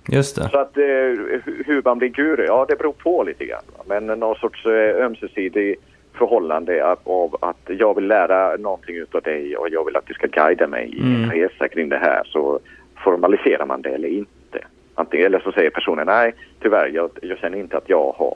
Just 0.08 0.36
det. 0.36 0.48
Så 0.48 0.58
att 0.58 0.76
eh, 0.76 0.84
hur 1.66 1.82
man 1.84 1.98
blir 1.98 2.08
guru, 2.08 2.44
ja 2.44 2.66
det 2.68 2.76
beror 2.76 2.92
på 2.92 3.22
lite 3.22 3.44
grann. 3.44 3.62
Men 3.86 4.06
någon 4.06 4.36
sorts 4.36 4.66
eh, 4.66 5.04
ömsesidig 5.04 5.76
förhållande 6.14 6.84
av, 6.84 6.98
av 7.04 7.36
att 7.40 7.60
jag 7.66 7.94
vill 7.94 8.06
lära 8.06 8.56
någonting 8.56 8.96
utav 8.96 9.22
dig 9.22 9.56
och 9.56 9.68
jag 9.70 9.84
vill 9.84 9.96
att 9.96 10.06
du 10.06 10.14
ska 10.14 10.26
guida 10.26 10.66
mig 10.66 10.94
i 10.96 11.00
en 11.00 11.16
mm. 11.16 11.30
resa 11.30 11.68
kring 11.68 11.88
det 11.88 11.98
här 11.98 12.22
så 12.24 12.60
formaliserar 13.04 13.66
man 13.66 13.82
det 13.82 13.90
eller 13.90 14.08
inte. 14.08 14.58
Antingen, 14.94 15.26
eller 15.26 15.40
så 15.40 15.52
säger 15.52 15.70
personen 15.70 16.06
nej 16.06 16.34
tyvärr 16.60 16.88
jag, 16.88 17.10
jag 17.22 17.38
känner 17.38 17.58
inte 17.58 17.76
att 17.76 17.88
jag 17.88 18.14
har 18.16 18.34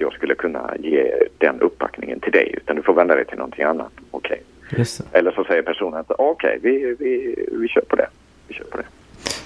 jag 0.00 0.12
skulle 0.12 0.34
kunna 0.34 0.72
ge 0.78 1.12
den 1.38 1.60
uppbackningen 1.60 2.20
till 2.20 2.32
dig 2.32 2.54
utan 2.56 2.76
du 2.76 2.82
får 2.82 2.94
vända 2.94 3.14
dig 3.14 3.24
till 3.24 3.38
någonting 3.38 3.64
annat. 3.64 3.92
Okej. 4.10 4.42
Okay. 4.72 4.84
Eller 5.12 5.32
så 5.32 5.44
säger 5.44 5.62
personen 5.62 6.00
att 6.00 6.10
okej, 6.10 6.58
okay, 6.58 6.58
vi, 6.62 6.96
vi, 6.98 7.44
vi 7.60 7.68
kör 7.68 7.80
på 7.80 7.96
det. 7.96 8.08
Vi 8.48 8.54
kör 8.54 8.64
på 8.64 8.76
det. 8.76 8.84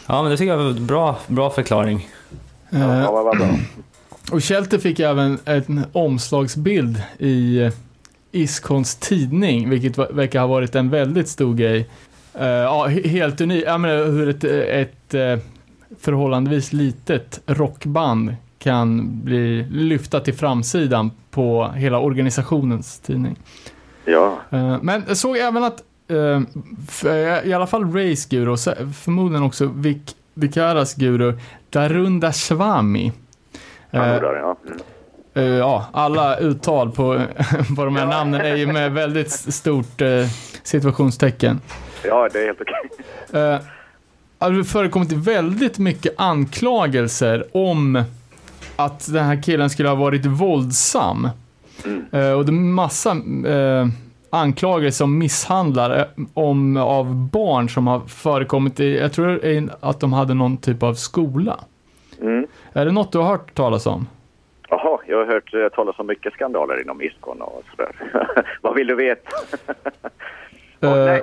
Ja, 0.08 0.22
men 0.22 0.30
det 0.30 0.36
tycker 0.36 0.50
jag 0.50 0.58
var 0.58 0.70
en 0.70 0.86
bra, 0.86 1.18
bra 1.28 1.50
förklaring. 1.50 2.08
Ja, 2.70 3.02
ja 3.02 3.22
vad 3.22 3.36
bra. 3.38 3.46
Och 4.30 4.44
Shelter 4.44 4.78
fick 4.78 5.00
även 5.00 5.38
en 5.44 5.84
omslagsbild 5.92 7.02
i 7.18 7.70
Iskons 8.32 8.94
tidning, 8.94 9.70
vilket 9.70 9.98
verkar 9.98 10.40
ha 10.40 10.46
varit 10.46 10.74
en 10.74 10.90
väldigt 10.90 11.28
stor 11.28 11.54
grej. 11.54 11.88
Uh, 12.40 12.46
ja, 12.46 12.86
helt 12.86 13.40
unik. 13.40 13.64
Jag 13.66 13.80
menar 13.80 14.04
hur 14.04 14.28
ett, 14.28 14.44
ett, 14.44 15.14
ett 15.14 15.44
förhållandevis 16.00 16.72
litet 16.72 17.40
rockband 17.46 18.34
kan 18.58 19.20
bli 19.24 19.66
lyfta 19.70 20.20
till 20.20 20.34
framsidan 20.34 21.10
på 21.30 21.72
hela 21.76 21.98
organisationens 21.98 22.98
tidning. 22.98 23.36
Ja. 24.04 24.38
Eh, 24.50 24.82
men 24.82 25.04
jag 25.08 25.16
såg 25.16 25.36
även 25.36 25.64
att, 25.64 25.82
eh, 26.08 27.48
i 27.48 27.52
alla 27.52 27.66
fall 27.66 27.92
Rays 27.92 28.26
guru, 28.26 28.56
förmodligen 28.92 29.42
också 29.42 29.66
Vik 29.66 30.16
Vikaras 30.34 30.94
guru, 30.94 31.38
Darunda 31.70 32.32
Swami. 32.32 33.12
Ja, 33.94 34.20
ja. 34.22 34.56
Mm. 35.34 35.52
ja, 35.58 35.86
alla 35.92 36.38
uttal 36.38 36.90
på, 36.90 37.20
på 37.76 37.84
de 37.84 37.96
här 37.96 38.06
namnen 38.06 38.40
är 38.40 38.56
ju 38.56 38.66
med 38.66 38.92
väldigt 38.92 39.30
stort 39.30 40.02
situationstecken. 40.62 41.60
Ja, 42.04 42.28
det 42.32 42.38
är 42.38 42.46
helt 42.46 42.60
okej. 42.60 42.74
Okay. 43.28 43.58
Det 44.38 44.56
har 44.56 44.62
förekommit 44.62 45.12
väldigt 45.12 45.78
mycket 45.78 46.14
anklagelser 46.16 47.44
om 47.52 48.04
att 48.76 49.12
den 49.12 49.24
här 49.24 49.42
killen 49.42 49.70
skulle 49.70 49.88
ha 49.88 49.96
varit 49.96 50.26
våldsam. 50.26 51.28
Mm. 51.84 52.04
Uh, 52.14 52.32
och 52.32 52.46
det 52.46 52.50
är 52.50 52.52
massa 52.52 53.16
uh, 53.46 53.88
anklagelser 54.30 55.04
om 55.04 55.18
misshandlar 55.18 55.98
uh, 55.98 56.26
om, 56.34 56.76
av 56.76 57.14
barn 57.14 57.68
som 57.68 57.86
har 57.86 58.00
förekommit 58.00 58.80
i, 58.80 58.98
jag 58.98 59.12
tror 59.12 59.70
att 59.80 60.00
de 60.00 60.12
hade 60.12 60.34
någon 60.34 60.56
typ 60.56 60.82
av 60.82 60.94
skola. 60.94 61.60
Mm. 62.20 62.46
Är 62.72 62.84
det 62.84 62.92
något 62.92 63.12
du 63.12 63.18
har 63.18 63.26
hört 63.26 63.54
talas 63.54 63.86
om? 63.86 64.08
Jaha, 64.68 64.98
jag 65.06 65.16
har 65.16 65.26
hört 65.26 65.54
uh, 65.54 65.68
talas 65.68 65.98
om 65.98 66.06
mycket 66.06 66.32
skandaler 66.32 66.80
inom 66.80 67.02
Iskon 67.02 67.42
och 67.42 67.62
sådär. 67.70 67.94
vad 68.60 68.74
vill 68.74 68.86
du 68.86 68.94
veta? 68.94 69.30
nej. 70.80 71.22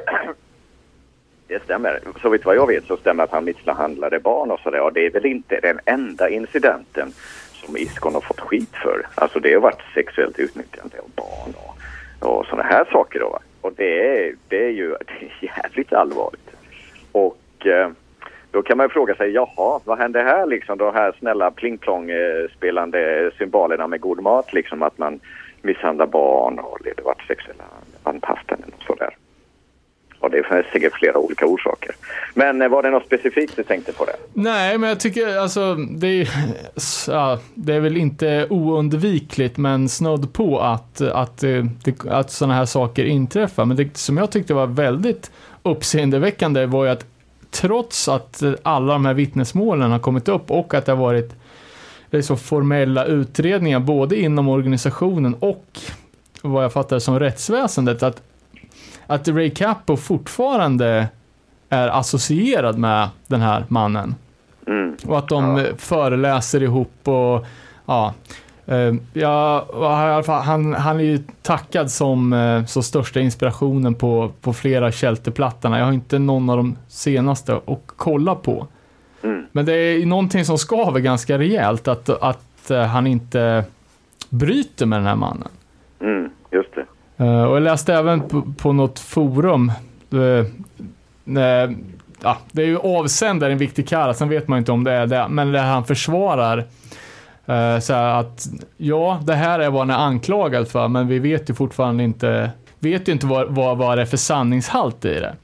Det 1.48 1.64
stämmer. 1.64 2.00
Så 2.22 2.30
vitt 2.30 2.46
vad 2.46 2.56
jag 2.56 2.68
vet 2.68 2.86
så 2.86 2.98
stämmer 2.98 3.24
att 3.24 3.32
han 3.32 3.46
misshandlade 3.46 4.20
barn 4.20 4.52
och 4.52 4.60
sådär. 4.60 4.82
Och 4.82 4.94
det 4.94 5.06
är 5.06 5.12
väl 5.12 5.26
inte 5.26 5.60
den 5.60 5.80
enda 5.86 6.30
incidenten 6.30 7.12
som 7.54 7.78
Iskon 7.78 8.14
har 8.14 8.22
fått 8.22 8.40
skit 8.40 8.76
för. 8.84 9.08
Alltså 9.16 9.40
det 9.40 9.54
har 9.54 9.62
varit 9.62 9.82
sexuellt 9.94 10.40
utnyttjande 10.40 10.98
av 11.00 11.10
barn 11.16 11.54
och, 11.56 12.38
och 12.38 12.46
sådana 12.46 12.64
här 12.64 12.86
saker 12.92 13.20
då. 13.20 13.40
Och 13.62 13.74
det 13.74 14.28
är, 14.28 14.36
det 14.48 14.66
är 14.66 14.70
ju 14.70 14.90
det 15.08 15.48
är 15.48 15.58
jävligt 15.58 15.94
allvarligt. 15.94 16.50
Och 17.12 17.66
eh, 17.66 17.90
då 18.52 18.62
kan 18.62 18.78
man 18.78 18.86
ju 18.86 18.90
fråga 18.90 19.16
sig, 19.16 19.32
jaha, 19.32 19.80
vad 19.86 19.98
händer 19.98 20.24
här 20.24 20.46
liksom? 20.46 20.78
De 20.78 20.94
här 20.94 21.16
snälla 21.20 21.52
plingplong-spelande 21.52 23.32
symbolerna 23.38 23.88
med 23.88 24.02
god 24.02 24.22
mat 24.22 24.54
liksom 24.54 24.84
att 24.84 24.98
man 24.98 25.20
misshandlar 25.62 26.08
barn 26.08 26.60
och 26.60 26.86
leder 26.86 27.04
vart 27.04 27.28
sexuella 27.28 27.64
anpassanden 28.04 28.72
och 28.78 28.84
sådär. 28.84 29.16
Och 30.20 30.32
det 30.32 30.44
finns 30.44 30.66
säkert 30.74 30.94
flera 30.94 31.18
olika 31.18 31.46
orsaker. 31.46 31.96
Men 32.34 32.62
eh, 32.62 32.68
var 32.68 32.84
det 32.84 32.90
något 32.90 33.06
specifikt 33.06 33.56
du 33.56 33.64
tänkte 33.64 33.94
på 33.94 34.06
det? 34.06 34.16
Nej, 34.34 34.78
men 34.78 34.90
jag 34.90 35.00
tycker 35.00 35.38
alltså 35.38 35.76
det 35.76 36.08
är, 36.08 36.30
ja, 37.08 37.40
det 37.56 37.74
är 37.74 37.80
väl 37.80 37.98
inte 37.98 38.48
oundvikligt, 38.50 39.58
men 39.58 39.90
snudd 39.90 40.34
på 40.34 40.60
att, 40.60 41.02
att, 41.02 41.44
eh, 41.44 41.66
att, 41.86 42.08
att 42.08 42.32
sådana 42.32 42.54
här 42.54 42.66
saker 42.66 43.06
inträffar. 43.06 43.66
Men 43.66 43.78
det 43.78 43.98
som 43.98 44.18
jag 44.18 44.32
tyckte 44.32 44.54
var 44.54 44.68
väldigt 44.68 45.32
uppseendeväckande 45.64 46.66
var 46.66 46.86
ju 46.86 46.92
att 46.92 47.06
trots 47.52 48.08
att 48.08 48.44
alla 48.64 48.94
de 48.94 49.06
här 49.06 49.14
vittnesmålen 49.14 49.92
har 49.92 50.00
kommit 50.00 50.28
upp 50.28 50.52
och 50.52 50.74
att 50.74 50.86
det 50.86 50.92
har 50.92 51.00
varit 51.00 51.36
så 52.22 52.36
formella 52.36 53.06
utredningar 53.06 53.80
både 53.80 54.20
inom 54.20 54.48
organisationen 54.48 55.34
och 55.34 55.80
vad 56.42 56.64
jag 56.64 56.74
fattar 56.74 57.00
som 57.00 57.20
rättsväsendet, 57.20 58.04
att 58.04 58.22
att 59.10 59.28
Ray 59.28 59.50
Capo 59.50 59.98
fortfarande 59.98 61.08
är 61.70 61.88
associerad 61.88 62.78
med 62.78 63.10
den 63.28 63.42
här 63.42 63.66
mannen. 63.68 64.16
Mm. 64.68 64.98
Och 65.06 65.18
att 65.18 65.28
de 65.28 65.58
ja. 65.58 65.66
föreläser 65.78 66.64
ihop 66.64 67.08
och 67.08 67.46
ja. 67.86 68.14
Eh, 68.70 68.94
ja, 69.14 69.66
han, 70.28 70.74
han 70.74 71.00
är 71.00 71.04
ju 71.04 71.20
tackad 71.42 71.92
som 71.92 72.34
eh, 72.34 72.66
så 72.66 72.82
största 72.82 73.20
inspirationen 73.20 73.96
på, 73.96 74.32
på 74.42 74.54
flera 74.54 74.92
Shelterplattorna. 74.92 75.80
Jag 75.80 75.86
har 75.86 75.94
inte 75.94 76.20
någon 76.20 76.50
av 76.50 76.58
de 76.58 76.78
senaste 76.88 77.56
att 77.56 77.84
kolla 77.86 78.36
på. 78.36 78.68
Mm. 79.24 79.46
Men 79.52 79.66
det 79.66 79.74
är 79.74 80.06
någonting 80.06 80.46
som 80.46 80.58
skaver 80.58 81.00
ganska 81.00 81.38
rejält 81.38 81.88
att, 81.88 82.10
att 82.10 82.72
eh, 82.72 82.82
han 82.84 83.08
inte 83.08 83.64
bryter 84.30 84.86
med 84.86 85.00
den 85.00 85.06
här 85.06 85.16
mannen. 85.16 85.50
Mm, 86.02 86.30
just 86.52 86.70
det. 86.76 86.86
Och 87.24 87.56
jag 87.56 87.64
läste 87.64 87.94
även 87.94 88.22
på, 88.22 88.42
på 88.58 88.74
något 88.74 89.00
forum, 89.00 89.72
ja, 92.22 92.38
det 92.52 92.62
är 92.62 92.68
ju 92.68 92.78
avsändaren 92.78 93.58
viktig 93.58 93.88
kara, 93.88 94.14
sen 94.14 94.30
vet 94.30 94.48
man 94.48 94.60
inte 94.60 94.72
om 94.72 94.84
det 94.84 94.92
är 94.92 95.08
det, 95.08 95.28
men 95.30 95.52
där 95.52 95.64
han 95.64 95.86
försvarar 95.86 96.66
så 97.82 97.94
att 97.94 98.46
ja, 98.78 99.22
det 99.24 99.34
här 99.34 99.60
är 99.60 99.70
vad 99.70 99.80
han 99.82 99.90
är 99.90 100.06
anklagad 100.06 100.68
för, 100.68 100.88
men 100.88 101.08
vi 101.08 101.20
vet 101.20 101.50
ju 101.50 101.54
fortfarande 101.54 102.04
inte, 102.04 102.50
vet 102.80 103.08
ju 103.08 103.12
inte 103.12 103.26
vad, 103.26 103.56
vad, 103.56 103.78
vad 103.78 103.98
det 103.98 104.02
är 104.02 104.06
för 104.06 104.18
sanningshalt 104.18 105.06
i 105.06 105.20
det. 105.20 105.36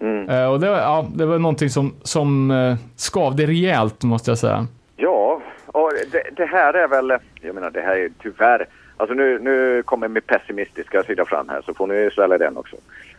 Mm. 0.00 0.28
Uh, 0.28 0.46
och 0.46 0.60
det, 0.60 0.66
ja, 0.66 1.06
det 1.14 1.26
var 1.26 1.38
någonting 1.38 1.70
som, 1.70 1.94
som 2.02 2.50
uh, 2.50 2.76
skavde 2.96 3.46
rejält, 3.46 4.02
måste 4.02 4.30
jag 4.30 4.38
säga. 4.38 4.66
Ja, 4.96 5.40
och 5.66 5.92
det, 6.12 6.22
det, 6.36 6.46
här 6.46 6.74
är 6.74 6.88
väl, 6.88 7.18
jag 7.40 7.54
menar 7.54 7.70
det 7.70 7.80
här 7.80 7.96
är 7.96 8.10
tyvärr, 8.22 8.66
alltså 8.96 9.14
nu, 9.14 9.38
nu 9.38 9.82
kommer 9.82 10.08
min 10.08 10.22
pessimistiska 10.22 11.02
sida 11.02 11.24
fram 11.24 11.48
här 11.48 11.62
så 11.66 11.74
får 11.74 11.86
ni 11.86 12.10
svälja 12.10 12.38
den 12.38 12.56
också. 12.56 12.76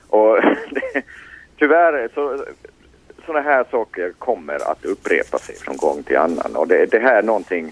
Och 0.10 0.38
det, 0.72 1.04
tyvärr 1.60 2.10
så, 2.14 2.46
sådana 3.26 3.42
här 3.42 3.66
saker 3.72 4.12
kommer 4.20 4.72
att 4.72 4.86
upprepa 4.86 5.38
sig 5.38 5.56
från 5.56 5.78
gång 5.78 6.04
till 6.04 6.18
annan 6.18 6.56
och 6.56 6.68
det, 6.68 6.92
det 6.92 7.00
här 7.00 7.18
är 7.18 7.24
någonting 7.24 7.72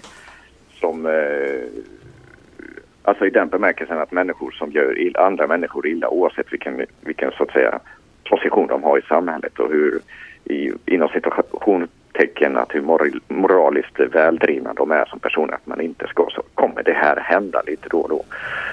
som 0.80 1.06
eh, 1.06 1.82
Alltså 3.06 3.26
i 3.26 3.30
den 3.30 3.48
bemärkelsen 3.48 3.98
att 3.98 4.12
människor 4.12 4.50
som 4.50 4.72
gör 4.72 4.98
illa, 4.98 5.20
andra 5.20 5.46
människor 5.46 5.86
illa 5.86 6.08
oavsett 6.08 6.52
vilken, 6.52 6.86
vilken 7.00 7.30
så 7.30 7.42
att 7.42 7.50
säga 7.50 7.80
position 8.30 8.66
de 8.66 8.82
har 8.82 8.98
i 8.98 9.02
samhället 9.02 9.58
och 9.58 9.70
hur 9.70 10.00
i, 10.44 10.72
inom 10.86 11.08
situationstecken 11.08 12.56
att 12.56 12.74
hur 12.74 12.82
moraliskt 13.28 14.00
väldrivna 14.00 14.72
de 14.72 14.90
är 14.90 15.04
som 15.04 15.20
personer 15.20 15.54
att 15.54 15.66
man 15.66 15.80
inte 15.80 16.06
ska 16.06 16.28
så 16.30 16.42
kommer 16.54 16.82
det 16.82 16.92
här 16.92 17.16
hända 17.16 17.62
lite 17.66 17.88
då 17.88 18.00
och 18.00 18.08
då. 18.08 18.24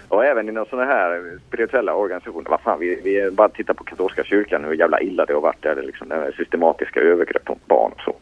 Och 0.07 0.25
även 0.25 0.49
inom 0.49 0.65
sådana 0.65 0.91
här 0.91 1.39
spirituella 1.47 1.95
organisationer, 1.95 2.49
vad 2.49 2.61
fan 2.61 2.79
vi, 2.79 3.01
vi 3.03 3.31
bara 3.31 3.49
tittar 3.49 3.73
på 3.73 3.83
katolska 3.83 4.23
kyrkan 4.23 4.63
hur 4.63 4.73
jävla 4.73 4.99
illa 4.99 5.25
det 5.25 5.33
har 5.33 5.41
varit 5.41 5.61
där, 5.61 5.81
liksom, 5.81 6.31
systematiska 6.37 6.99
övergrepp 6.99 7.49
mot 7.49 7.67
barn 7.67 7.91
och 7.91 8.01
så. 8.01 8.15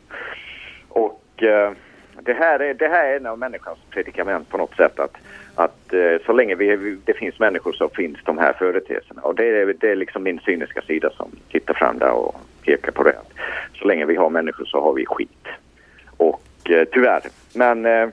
Och 0.89 1.43
eh, 1.43 1.71
det 2.29 2.35
här, 2.35 2.59
är, 2.59 2.73
det 2.73 2.87
här 2.87 3.05
är 3.05 3.17
en 3.17 3.25
av 3.25 3.39
människans 3.39 3.79
predikament 3.89 4.49
på 4.49 4.57
något 4.57 4.75
sätt 4.75 4.99
att, 4.99 5.17
att 5.55 5.93
eh, 5.93 6.25
så 6.25 6.33
länge 6.33 6.55
vi, 6.55 6.97
det 7.05 7.13
finns 7.13 7.39
människor 7.39 7.73
så 7.73 7.89
finns 7.89 8.17
de 8.23 8.37
här 8.37 8.53
företeelserna. 8.53 9.21
Och 9.21 9.35
det 9.35 9.45
är, 9.45 9.73
det 9.79 9.91
är 9.91 9.95
liksom 9.95 10.23
min 10.23 10.39
cyniska 10.39 10.81
sida 10.81 11.09
som 11.09 11.31
tittar 11.51 11.73
fram 11.73 11.99
där 11.99 12.11
och 12.11 12.35
pekar 12.65 12.91
på 12.91 13.03
det. 13.03 13.15
Så 13.79 13.87
länge 13.87 14.05
vi 14.05 14.15
har 14.15 14.29
människor 14.29 14.65
så 14.65 14.81
har 14.81 14.93
vi 14.93 15.05
skit. 15.05 15.47
Och 16.17 16.69
eh, 16.69 16.87
tyvärr. 16.91 17.21
Men 17.55 17.85
eh, 17.85 18.09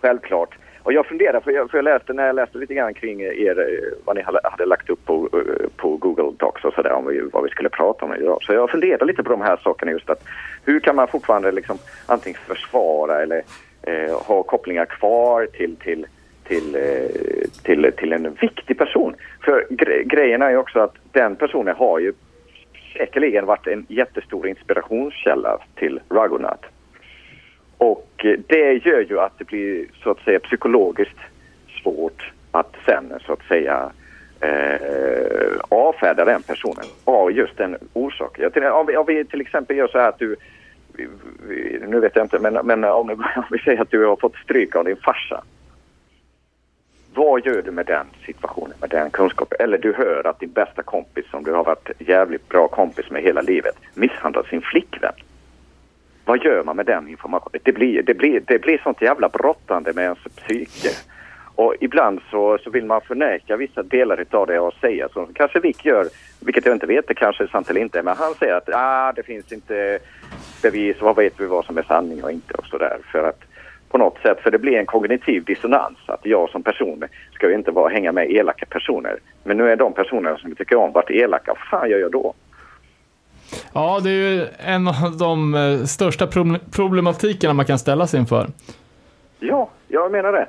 självklart 0.00 0.54
och 0.82 0.92
jag 0.92 1.06
funderar, 1.06 1.40
för 1.40 1.50
jag, 1.50 1.70
för 1.70 1.78
jag 1.78 1.84
läste, 1.84 2.12
när 2.12 2.26
jag 2.26 2.36
läste 2.36 2.58
lite 2.58 2.74
grann 2.74 2.94
kring 2.94 3.20
er, 3.20 3.60
eh, 3.60 3.98
vad 4.04 4.16
ni 4.16 4.22
hade 4.22 4.66
lagt 4.66 4.90
upp 4.90 5.04
på, 5.04 5.28
eh, 5.32 5.68
på 5.76 5.96
Google 5.96 6.32
Docs 6.38 6.64
och 6.64 6.74
sådär, 6.74 6.92
om 6.92 7.06
vi, 7.06 7.20
vad 7.32 7.42
vi 7.42 7.48
skulle 7.48 7.68
prata 7.68 8.04
om 8.04 8.14
idag. 8.14 8.38
Så 8.42 8.52
jag 8.52 8.70
funderar 8.70 9.06
lite 9.06 9.22
på 9.22 9.30
de 9.30 9.40
här 9.40 9.56
sakerna 9.56 9.92
just 9.92 10.10
att 10.10 10.24
hur 10.64 10.80
kan 10.80 10.96
man 10.96 11.08
fortfarande 11.08 11.52
liksom 11.52 11.78
antingen 12.06 12.40
försvara 12.46 13.22
eller 13.22 13.42
eh, 13.82 14.18
ha 14.26 14.42
kopplingar 14.42 14.84
kvar 14.84 15.46
till, 15.46 15.76
till, 15.76 16.06
till, 16.44 16.74
eh, 16.74 17.50
till, 17.62 17.92
till 17.96 18.12
en 18.12 18.34
viktig 18.40 18.78
person. 18.78 19.14
För 19.44 19.66
gre 19.70 20.02
grejen 20.04 20.42
är 20.42 20.50
ju 20.50 20.56
också 20.56 20.78
att 20.80 20.94
den 21.12 21.36
personen 21.36 21.76
har 21.76 21.98
ju 21.98 22.12
säkerligen 22.96 23.46
varit 23.46 23.66
en 23.66 23.86
jättestor 23.88 24.48
inspirationskälla 24.48 25.58
till 25.74 26.00
Raghunath. 26.10 26.68
Och 27.82 28.24
eh, 28.24 28.38
det 28.46 28.86
gör 28.86 29.00
ju 29.00 29.20
att 29.20 29.38
det 29.38 29.44
blir 29.44 29.86
så 30.02 30.10
att 30.10 30.20
säga 30.20 30.40
psykologiskt 30.40 31.18
svårt 31.82 32.32
att 32.50 32.76
sen 32.86 33.12
så 33.26 33.32
att 33.32 33.42
säga 33.42 33.90
eh, 34.40 35.58
avfärda 35.68 36.24
den 36.24 36.42
personen 36.42 36.84
av 37.04 37.32
just 37.32 37.56
den 37.56 37.76
orsaken. 37.92 38.72
Om 38.72 38.86
vi, 38.86 38.96
om 38.96 39.06
vi 39.06 39.24
till 39.24 39.40
exempel 39.40 39.76
gör 39.76 39.88
så 39.88 39.98
här 39.98 40.08
att 40.08 40.18
du 40.18 40.36
nu 41.86 42.00
vet 42.00 42.16
jag 42.16 42.24
inte, 42.24 42.38
men, 42.38 42.66
men 42.66 42.84
om, 42.84 43.10
om 43.36 43.44
vi 43.50 43.58
säger 43.58 43.82
att 43.82 43.90
du 43.90 44.06
har 44.06 44.16
fått 44.16 44.36
stryk 44.36 44.76
av 44.76 44.84
din 44.84 44.96
farsa. 44.96 45.42
Vad 47.14 47.46
gör 47.46 47.62
du 47.62 47.70
med 47.70 47.86
den 47.86 48.06
situationen, 48.26 48.76
med 48.80 48.90
den 48.90 49.10
kunskapen? 49.10 49.58
Eller 49.60 49.78
du 49.78 49.92
hör 49.92 50.26
att 50.26 50.40
din 50.40 50.52
bästa 50.52 50.82
kompis 50.82 51.24
som 51.30 51.44
du 51.44 51.52
har 51.52 51.64
varit 51.64 51.90
jävligt 51.98 52.48
bra 52.48 52.68
kompis 52.68 53.10
med 53.10 53.22
hela 53.22 53.40
livet 53.40 53.74
misshandlar 53.94 54.42
sin 54.42 54.62
flickvän. 54.62 55.14
Vad 56.24 56.44
gör 56.44 56.64
man 56.64 56.76
med 56.76 56.86
den 56.86 57.08
informationen? 57.08 57.60
Det 57.62 57.72
blir, 57.72 58.02
det 58.02 58.14
blir, 58.14 58.42
det 58.46 58.58
blir 58.58 58.78
sånt 58.78 59.02
jävla 59.02 59.28
brottande 59.28 59.92
med 59.92 60.04
ens 60.04 60.18
psyke. 60.18 60.88
Och 61.54 61.74
ibland 61.80 62.20
så, 62.30 62.58
så 62.58 62.70
vill 62.70 62.84
man 62.84 63.00
förneka 63.00 63.56
vissa 63.56 63.82
delar 63.82 64.24
av 64.30 64.46
det 64.46 64.60
och 64.60 64.74
säga 64.74 65.08
som 65.08 65.26
kanske 65.34 65.60
Vick 65.60 65.84
gör, 65.84 66.06
vilket 66.40 66.66
jag 66.66 66.74
inte 66.74 66.86
vet, 66.86 67.08
det 67.08 67.14
kanske 67.14 67.44
är 67.44 67.48
sant 67.48 67.70
eller 67.70 67.80
inte, 67.80 68.02
men 68.02 68.16
han 68.16 68.34
säger 68.34 68.54
att 68.54 68.68
ah, 68.72 69.12
det 69.12 69.22
finns 69.22 69.52
inte 69.52 69.98
bevis, 70.62 70.96
vad 71.00 71.16
vet 71.16 71.40
vi 71.40 71.46
vad 71.46 71.64
som 71.64 71.78
är 71.78 71.82
sanning 71.82 72.24
och 72.24 72.30
inte 72.30 72.54
och 72.54 72.66
sådär. 72.66 72.98
För 73.12 73.28
att 73.28 73.40
på 73.88 73.98
något 73.98 74.18
sätt, 74.22 74.40
för 74.40 74.50
det 74.50 74.58
blir 74.58 74.78
en 74.78 74.86
kognitiv 74.86 75.44
dissonans 75.44 75.98
att 76.06 76.26
jag 76.26 76.50
som 76.50 76.62
person 76.62 77.04
ska 77.32 77.48
ju 77.48 77.54
inte 77.54 77.70
vara, 77.70 77.92
hänga 77.92 78.12
med 78.12 78.30
elaka 78.30 78.66
personer. 78.66 79.18
Men 79.44 79.56
nu 79.56 79.70
är 79.70 79.76
de 79.76 79.92
personerna 79.92 80.38
som 80.38 80.50
vi 80.50 80.56
tycker 80.56 80.76
om 80.76 80.92
varit 80.92 81.10
elaka, 81.10 81.52
vad 81.52 81.80
fan 81.80 81.90
gör 81.90 81.98
jag 81.98 82.12
då? 82.12 82.34
Ja, 83.72 84.00
det 84.02 84.10
är 84.10 84.30
ju 84.30 84.46
en 84.58 84.88
av 84.88 85.16
de 85.18 85.54
eh, 85.54 85.84
största 85.84 86.26
problematikerna 86.70 87.54
man 87.54 87.66
kan 87.66 87.78
ställa 87.78 88.06
sig 88.06 88.20
inför. 88.20 88.46
Ja, 89.40 89.68
jag 89.88 90.12
menar 90.12 90.32
det. 90.32 90.46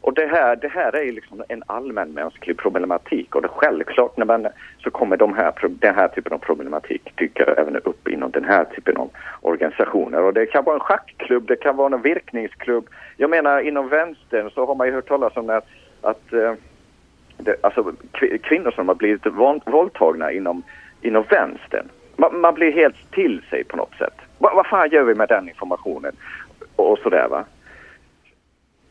Och 0.00 0.14
det 0.14 0.26
här, 0.26 0.56
det 0.56 0.68
här 0.68 0.96
är 0.96 1.12
liksom 1.12 1.42
en 1.48 1.62
allmänmänsklig 1.66 2.56
problematik 2.56 3.34
och 3.34 3.42
det 3.42 3.48
självklart 3.48 4.16
när 4.16 4.26
man, 4.26 4.46
så 4.78 4.90
kommer 4.90 5.16
de 5.16 5.34
här, 5.34 5.52
den 5.68 5.94
här 5.94 6.08
typen 6.08 6.32
av 6.32 6.38
problematik 6.38 7.12
dyka 7.16 7.44
även 7.44 7.76
upp 7.76 8.08
inom 8.08 8.30
den 8.30 8.44
här 8.44 8.64
typen 8.64 8.96
av 8.96 9.10
organisationer. 9.40 10.22
Och 10.22 10.34
det 10.34 10.46
kan 10.46 10.64
vara 10.64 10.74
en 10.74 10.80
schackklubb, 10.80 11.46
det 11.48 11.56
kan 11.56 11.76
vara 11.76 11.94
en 11.94 12.02
virkningsklubb. 12.02 12.88
Jag 13.16 13.30
menar 13.30 13.60
inom 13.60 13.88
vänstern 13.88 14.50
så 14.50 14.66
har 14.66 14.74
man 14.74 14.86
ju 14.86 14.92
hört 14.92 15.08
talas 15.08 15.36
om 15.36 15.50
att, 15.50 15.66
att 16.00 16.32
eh, 16.32 16.54
det, 17.36 17.56
alltså, 17.60 17.92
kvinnor 18.42 18.70
som 18.70 18.88
har 18.88 18.94
blivit 18.94 19.26
våldtagna 19.66 20.32
inom, 20.32 20.62
inom 21.02 21.24
vänstern 21.30 21.88
man, 22.20 22.40
man, 22.40 22.54
blir 22.54 22.72
helt 22.72 23.10
till 23.10 23.42
sig 23.50 23.64
på 23.64 23.76
något 23.76 23.94
sätt. 23.98 24.14
Va, 24.38 24.52
vad 24.54 24.66
fan 24.66 24.90
gör 24.90 25.02
vi 25.02 25.14
med 25.14 25.28
den 25.28 25.48
informationen? 25.48 26.12
Och, 26.76 26.92
och 26.92 26.98
sådär 26.98 27.28
va. 27.30 27.44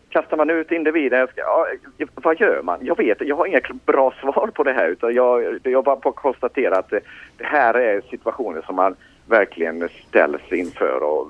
Kastar 0.10 0.38
man 0.38 0.50
ut 0.50 0.72
individer, 0.72 1.28
ja, 1.36 1.68
vad 2.16 2.40
gör 2.40 2.62
man? 2.64 2.80
Jag 2.82 2.98
vet 2.98 3.22
jag 3.22 3.36
har 3.36 3.46
inga 3.46 3.62
bra 3.86 4.14
svar 4.22 4.48
på 4.54 4.64
det 4.64 4.74
här 4.74 4.88
utan 4.88 5.14
jag, 5.14 5.60
jag 5.64 5.84
bara 5.84 5.96
på 5.96 6.12
konstatera 6.12 6.78
att 6.78 6.90
det, 6.90 7.00
det 7.38 7.46
här 7.46 7.74
är 7.74 8.02
situationer 8.10 8.62
som 8.62 8.76
man 8.76 8.96
verkligen 9.26 9.90
ställs 10.08 10.52
inför 10.52 11.04
och 11.04 11.28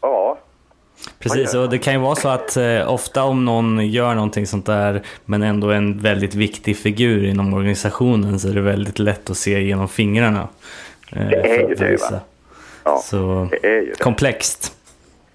ja, 0.00 0.38
Precis, 1.18 1.54
och 1.54 1.70
det 1.70 1.78
kan 1.78 1.92
ju 1.92 1.98
vara 1.98 2.14
så 2.14 2.28
att 2.28 2.56
eh, 2.56 2.92
ofta 2.92 3.24
om 3.24 3.44
någon 3.44 3.88
gör 3.88 4.14
någonting 4.14 4.46
sånt 4.46 4.66
där 4.66 5.02
men 5.24 5.42
ändå 5.42 5.68
är 5.68 5.74
en 5.74 5.98
väldigt 5.98 6.34
viktig 6.34 6.76
figur 6.76 7.24
inom 7.24 7.54
organisationen 7.54 8.40
så 8.40 8.48
är 8.48 8.54
det 8.54 8.60
väldigt 8.60 8.98
lätt 8.98 9.30
att 9.30 9.36
se 9.36 9.62
genom 9.62 9.88
fingrarna. 9.88 10.48
Eh, 11.16 11.28
det 11.28 11.36
är 11.36 11.68
ju 11.68 11.74
det 11.74 12.00
va? 12.10 12.20
Ja, 12.84 12.98
så 12.98 13.48
det 13.50 13.66
är 13.76 13.80
ju 13.80 13.90
det. 13.90 14.02
komplext. 14.02 14.76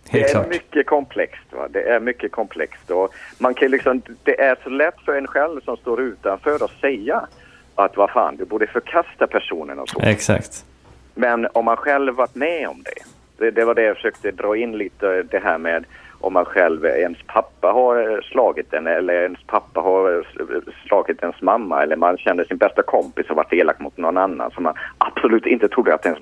Helt 0.09 0.25
det 0.25 0.29
är 0.29 0.33
klart. 0.33 0.49
mycket 0.49 0.85
komplext. 0.85 1.43
Va? 1.51 1.67
Det 1.69 1.81
är 1.81 1.99
mycket 1.99 2.31
komplext. 2.31 2.91
Och 2.91 3.13
man 3.37 3.53
kan 3.53 3.71
liksom, 3.71 4.01
det 4.23 4.41
är 4.41 4.57
så 4.63 4.69
lätt 4.69 4.99
för 5.05 5.17
en 5.17 5.27
själv 5.27 5.61
som 5.61 5.77
står 5.77 6.01
utanför 6.01 6.65
att 6.65 6.81
säga 6.81 7.27
att 7.75 7.97
vad 7.97 8.09
fan, 8.09 8.35
du 8.35 8.45
borde 8.45 8.67
förkasta 8.67 9.27
personen 9.27 9.79
och 9.79 9.89
så. 9.89 9.99
Exakt. 10.01 10.65
Men 11.13 11.47
om 11.53 11.65
man 11.65 11.77
själv 11.77 12.15
varit 12.15 12.35
med 12.35 12.67
om 12.67 12.83
det. 12.83 13.03
Det, 13.37 13.51
det 13.51 13.65
var 13.65 13.75
det 13.75 13.83
jag 13.83 13.95
försökte 13.95 14.31
dra 14.31 14.57
in 14.57 14.77
lite, 14.77 15.23
det 15.23 15.39
här 15.39 15.57
med 15.57 15.85
om 16.19 16.33
man 16.33 16.45
själv, 16.45 16.85
ens 16.85 17.17
pappa 17.27 17.67
har 17.67 18.11
eh, 18.11 18.21
slagit 18.21 18.73
en 18.73 18.87
eller 18.87 19.13
ens 19.13 19.39
pappa 19.47 19.81
har 19.81 20.11
eh, 20.11 20.17
eh, 20.39 20.73
slagit 20.87 21.21
ens 21.21 21.41
mamma 21.41 21.83
eller 21.83 21.95
man 21.95 22.17
känner 22.17 22.43
sin 22.43 22.57
bästa 22.57 22.81
kompis 22.81 23.29
och 23.29 23.35
varit 23.35 23.53
elak 23.53 23.79
mot 23.79 23.97
någon 23.97 24.17
annan 24.17 24.51
som 24.51 24.63
man 24.63 24.73
absolut 24.97 25.45
inte 25.45 25.67
trodde 25.67 25.93
att 25.93 26.03
den 26.03 26.15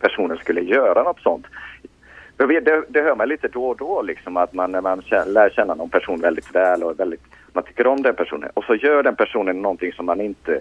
personen 0.00 0.36
skulle 0.36 0.60
göra 0.60 1.02
något 1.02 1.20
sånt. 1.20 1.46
Det, 2.36 2.84
det 2.88 3.02
hör 3.02 3.16
man 3.16 3.28
lite 3.28 3.48
då 3.48 3.66
och 3.66 3.76
då 3.76 4.02
liksom 4.02 4.36
att 4.36 4.52
man 4.52 4.72
när 4.72 4.80
man 4.80 5.02
lär 5.26 5.50
känna 5.50 5.74
någon 5.74 5.90
person 5.90 6.20
väldigt 6.20 6.54
väl 6.54 6.82
och 6.82 7.00
väldigt, 7.00 7.22
man 7.52 7.64
tycker 7.64 7.86
om 7.86 8.02
den 8.02 8.14
personen 8.14 8.50
och 8.54 8.64
så 8.64 8.74
gör 8.74 9.02
den 9.02 9.16
personen 9.16 9.62
någonting 9.62 9.92
som 9.92 10.06
man 10.06 10.20
inte 10.20 10.60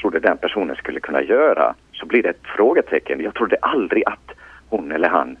trodde 0.00 0.20
den 0.20 0.36
personen 0.36 0.76
skulle 0.76 1.00
kunna 1.00 1.22
göra 1.22 1.74
så 1.92 2.06
blir 2.06 2.22
det 2.22 2.28
ett 2.28 2.46
frågetecken. 2.56 3.20
Jag 3.20 3.34
trodde 3.34 3.56
aldrig 3.62 4.02
att 4.06 4.30
hon 4.68 4.92
eller 4.92 5.08
han 5.08 5.36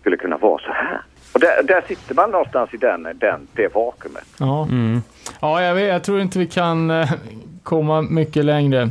skulle 0.00 0.16
kunna 0.16 0.36
vara 0.36 0.58
så 0.58 0.72
här. 0.72 1.00
Och 1.34 1.40
där, 1.40 1.62
där, 1.62 1.84
sitter 1.88 2.14
man 2.14 2.30
någonstans 2.30 2.74
i 2.74 2.76
den, 2.76 3.08
den, 3.14 3.48
det 3.52 3.74
vakuumet. 3.74 4.24
Ja, 4.38 4.62
mm. 4.62 5.02
ja 5.40 5.62
jag, 5.62 5.74
vet, 5.74 5.88
jag 5.88 6.04
tror 6.04 6.20
inte 6.20 6.38
vi 6.38 6.46
kan 6.46 6.90
uh, 6.90 7.12
komma 7.62 8.02
mycket 8.02 8.44
längre. 8.44 8.88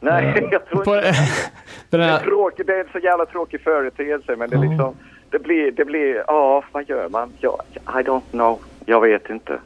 Nej, 0.00 0.42
uh, 0.42 0.48
jag 0.52 0.66
tror 0.66 0.84
på, 0.84 0.94
inte 0.94 1.06
det. 1.10 1.12
Här... 1.98 1.98
Det, 1.98 2.04
är 2.04 2.18
tråkig, 2.18 2.66
det 2.66 2.72
är 2.72 2.80
en 2.80 2.88
så 2.92 2.98
jävla 2.98 3.26
tråkig 3.26 3.60
företeelse, 3.60 4.36
men 4.36 4.50
det, 4.50 4.56
uh. 4.56 4.70
liksom, 4.70 4.94
det 5.30 5.38
blir, 5.38 5.70
det 5.70 5.84
blir, 5.84 6.24
ja, 6.26 6.64
vad 6.72 6.88
gör 6.88 7.08
man? 7.08 7.32
Ja, 7.40 7.58
I 7.74 8.02
don't 8.02 8.30
know. 8.30 8.58
Jag 8.86 9.00
vet 9.00 9.30
inte. 9.30 9.58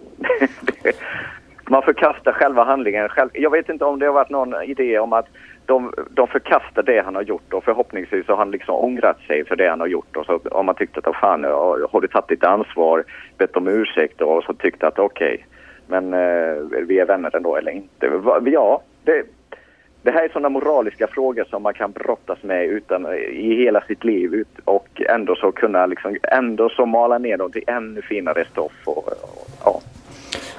man 1.68 1.82
förkastar 1.82 2.32
själva 2.32 2.64
handlingen. 2.64 3.08
Själv, 3.08 3.30
jag 3.32 3.50
vet 3.50 3.68
inte 3.68 3.84
om 3.84 3.98
det 3.98 4.06
har 4.06 4.12
varit 4.12 4.30
någon 4.30 4.62
idé 4.62 4.98
om 4.98 5.12
att 5.12 5.26
de, 5.68 5.92
de 6.10 6.28
förkastar 6.28 6.82
det 6.82 7.00
han 7.04 7.14
har 7.14 7.22
gjort 7.22 7.52
och 7.52 7.64
förhoppningsvis 7.64 8.28
har 8.28 8.36
han 8.36 8.50
liksom 8.50 8.74
ångrat 8.74 9.20
sig 9.26 9.44
för 9.44 9.56
det 9.56 9.68
han 9.68 9.80
har 9.80 9.86
gjort. 9.86 10.16
Och 10.16 10.26
så 10.26 10.40
om 10.50 10.66
man 10.66 10.74
tyckte 10.74 11.00
att 11.00 11.06
oh, 11.06 11.20
fan, 11.20 11.44
har 11.90 12.00
du 12.00 12.08
tagit 12.08 12.28
ditt 12.28 12.44
ansvar, 12.44 13.04
bett 13.38 13.56
om 13.56 13.68
ursäkt 13.68 14.20
och 14.20 14.44
så 14.44 14.54
tyckte 14.54 14.86
att 14.86 14.98
okej, 14.98 15.34
okay, 15.34 15.44
men 15.86 16.14
eh, 16.14 16.84
vi 16.86 16.98
är 16.98 17.06
vänner 17.06 17.36
ändå 17.36 17.56
eller 17.56 17.72
inte. 17.72 18.20
Ja, 18.44 18.82
det, 19.04 19.22
det 20.02 20.10
här 20.10 20.24
är 20.24 20.28
sådana 20.28 20.48
moraliska 20.48 21.06
frågor 21.06 21.44
som 21.44 21.62
man 21.62 21.74
kan 21.74 21.92
brottas 21.92 22.42
med 22.42 22.64
utan, 22.66 23.06
i 23.16 23.54
hela 23.54 23.80
sitt 23.80 24.04
liv 24.04 24.44
och 24.64 25.02
ändå 25.08 25.36
så 25.36 25.52
kunna 25.52 25.86
liksom, 25.86 26.16
ändå 26.22 26.68
så 26.68 26.86
mala 26.86 27.18
ner 27.18 27.36
dem 27.36 27.52
till 27.52 27.64
ännu 27.66 28.02
finare 28.02 28.44
stoff. 28.44 28.72
Och, 28.84 29.08
och, 29.08 29.48
ja. 29.64 29.80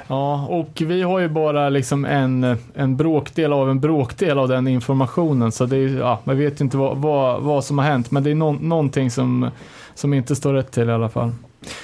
Ja, 0.10 0.48
och 0.48 0.82
vi 0.86 1.02
har 1.02 1.20
ju 1.20 1.28
bara 1.28 1.70
liksom 1.70 2.06
en, 2.06 2.58
en 2.74 2.98
bråkdel 2.98 3.54
av 3.54 3.70
en 3.70 3.80
bråkdel 3.80 4.40
av 4.40 4.48
den 4.48 4.68
informationen. 4.68 5.52
Så 5.52 5.66
det 5.66 5.78
är, 5.78 5.98
ja, 5.98 6.20
man 6.24 6.38
vet 6.38 6.62
ju 6.62 6.64
inte 6.64 6.78
vad, 6.78 6.98
vad, 6.98 7.42
vad 7.42 7.64
som 7.64 7.78
har 7.78 7.86
hänt, 7.86 8.12
men 8.12 8.24
det 8.24 8.32
är 8.32 8.36
no, 8.36 8.58
någonting 8.62 9.12
som, 9.12 9.50
som 9.94 10.14
inte 10.14 10.36
står 10.36 10.54
rätt 10.54 10.72
till 10.72 10.90
i 10.90 10.92
alla 10.92 11.10
fall. 11.10 11.32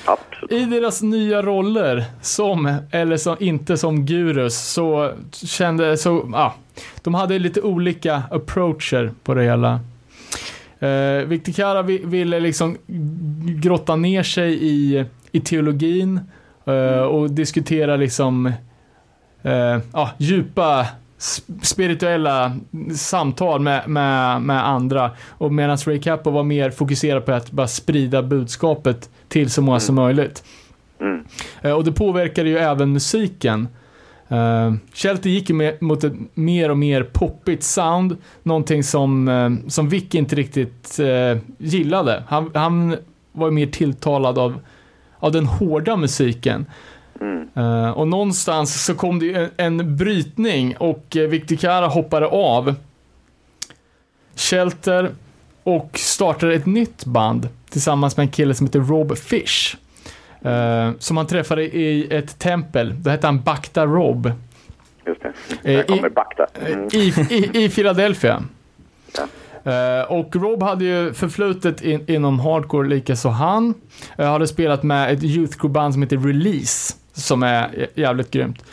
Absolut. 0.05 0.51
I 0.51 0.65
deras 0.65 1.01
nya 1.01 1.41
roller, 1.41 2.03
som 2.21 2.75
eller 2.91 3.17
som, 3.17 3.35
inte 3.39 3.77
som 3.77 4.05
gurus, 4.05 4.57
så 4.57 5.11
kände, 5.31 5.97
så, 5.97 6.29
ja, 6.33 6.53
de 7.01 7.13
hade 7.13 7.39
lite 7.39 7.61
olika 7.61 8.23
approacher 8.31 9.11
på 9.23 9.33
det 9.33 9.43
hela. 9.43 9.79
Eh, 10.79 11.25
Victor 11.25 11.53
Kara 11.53 11.81
ville 11.81 12.39
liksom 12.39 12.77
grotta 13.45 13.95
ner 13.95 14.23
sig 14.23 14.53
i, 14.61 15.05
i 15.31 15.39
teologin 15.39 16.19
och 17.09 17.31
diskutera 17.31 17.95
liksom 17.95 18.45
uh, 19.45 19.79
ja, 19.93 20.09
djupa 20.17 20.87
spirituella 21.61 22.57
samtal 22.95 23.61
med, 23.61 23.89
med, 23.89 24.41
med 24.41 24.67
andra. 24.67 25.11
Och 25.29 25.53
medan 25.53 25.77
Ray 25.77 25.99
Capo 25.99 26.29
var 26.29 26.43
mer 26.43 26.69
fokuserad 26.71 27.25
på 27.25 27.31
att 27.31 27.51
bara 27.51 27.67
sprida 27.67 28.23
budskapet 28.23 29.09
till 29.27 29.49
så 29.49 29.61
många 29.61 29.75
mm. 29.75 29.79
som 29.79 29.95
möjligt. 29.95 30.43
Mm. 31.01 31.25
Uh, 31.65 31.71
och 31.71 31.83
det 31.83 31.91
påverkade 31.91 32.49
ju 32.49 32.57
även 32.57 32.93
musiken. 32.93 33.67
Uh, 34.31 34.73
Shelter 34.93 35.29
gick 35.29 35.49
ju 35.49 35.55
med, 35.55 35.81
mot 35.81 36.03
ett 36.03 36.13
mer 36.33 36.71
och 36.71 36.77
mer 36.77 37.03
poppigt 37.03 37.63
sound, 37.63 38.17
någonting 38.43 38.83
som, 38.83 39.27
uh, 39.27 39.51
som 39.67 39.89
Vic 39.89 40.15
inte 40.15 40.35
riktigt 40.35 40.99
uh, 40.99 41.37
gillade. 41.57 42.23
Han, 42.27 42.51
han 42.53 42.95
var 43.31 43.51
mer 43.51 43.67
tilltalad 43.67 44.37
av 44.37 44.59
av 45.25 45.31
den 45.31 45.45
hårda 45.45 45.95
musiken. 45.95 46.65
Mm. 47.21 47.49
Uh, 47.57 47.89
och 47.89 48.07
någonstans 48.07 48.85
så 48.85 48.95
kom 48.95 49.19
det 49.19 49.35
en, 49.35 49.49
en 49.57 49.97
brytning 49.97 50.77
och 50.77 51.05
Victor 51.29 51.55
Cara 51.55 51.87
hoppade 51.87 52.27
av 52.27 52.75
Shelter 54.35 55.11
och 55.63 55.89
startade 55.93 56.53
ett 56.53 56.65
nytt 56.65 57.05
band 57.05 57.49
tillsammans 57.69 58.17
med 58.17 58.23
en 58.23 58.31
kille 58.31 58.53
som 58.53 58.67
heter 58.67 58.79
Rob 58.79 59.17
Fish. 59.17 59.75
Uh, 60.45 60.91
som 60.99 61.17
han 61.17 61.27
träffade 61.27 61.63
i 61.63 62.07
ett 62.15 62.39
tempel. 62.39 62.93
Då 63.01 63.09
hette 63.09 63.27
han 63.27 63.41
Bakta 63.41 63.85
Rob. 63.85 64.31
Just 65.05 65.21
det. 65.21 65.75
Där 65.75 65.83
kommer 65.83 66.09
Bakta. 66.09 66.45
Mm. 66.65 66.89
I, 66.93 67.13
i, 67.29 67.63
I 67.63 67.69
Philadelphia. 67.69 68.43
Uh, 69.67 70.11
och 70.11 70.35
Rob 70.35 70.63
hade 70.63 70.85
ju 70.85 71.13
förflutet 71.13 71.81
in, 71.81 72.05
inom 72.07 72.39
hardcore 72.39 72.87
likaså 72.87 73.29
han. 73.29 73.73
Uh, 74.19 74.25
hade 74.25 74.47
spelat 74.47 74.83
med 74.83 75.13
ett 75.13 75.23
youth 75.23 75.67
band 75.67 75.93
som 75.93 76.01
heter 76.01 76.17
Release, 76.17 76.93
som 77.13 77.43
är 77.43 77.87
jävligt 77.95 78.31
grymt. 78.31 78.63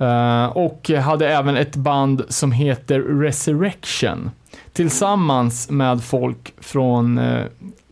Uh, 0.00 0.44
och 0.44 0.90
hade 0.90 1.28
även 1.28 1.56
ett 1.56 1.76
band 1.76 2.22
som 2.28 2.52
heter 2.52 3.00
Resurrection. 3.00 4.30
Tillsammans 4.72 5.70
med 5.70 6.04
folk 6.04 6.54
från 6.60 7.20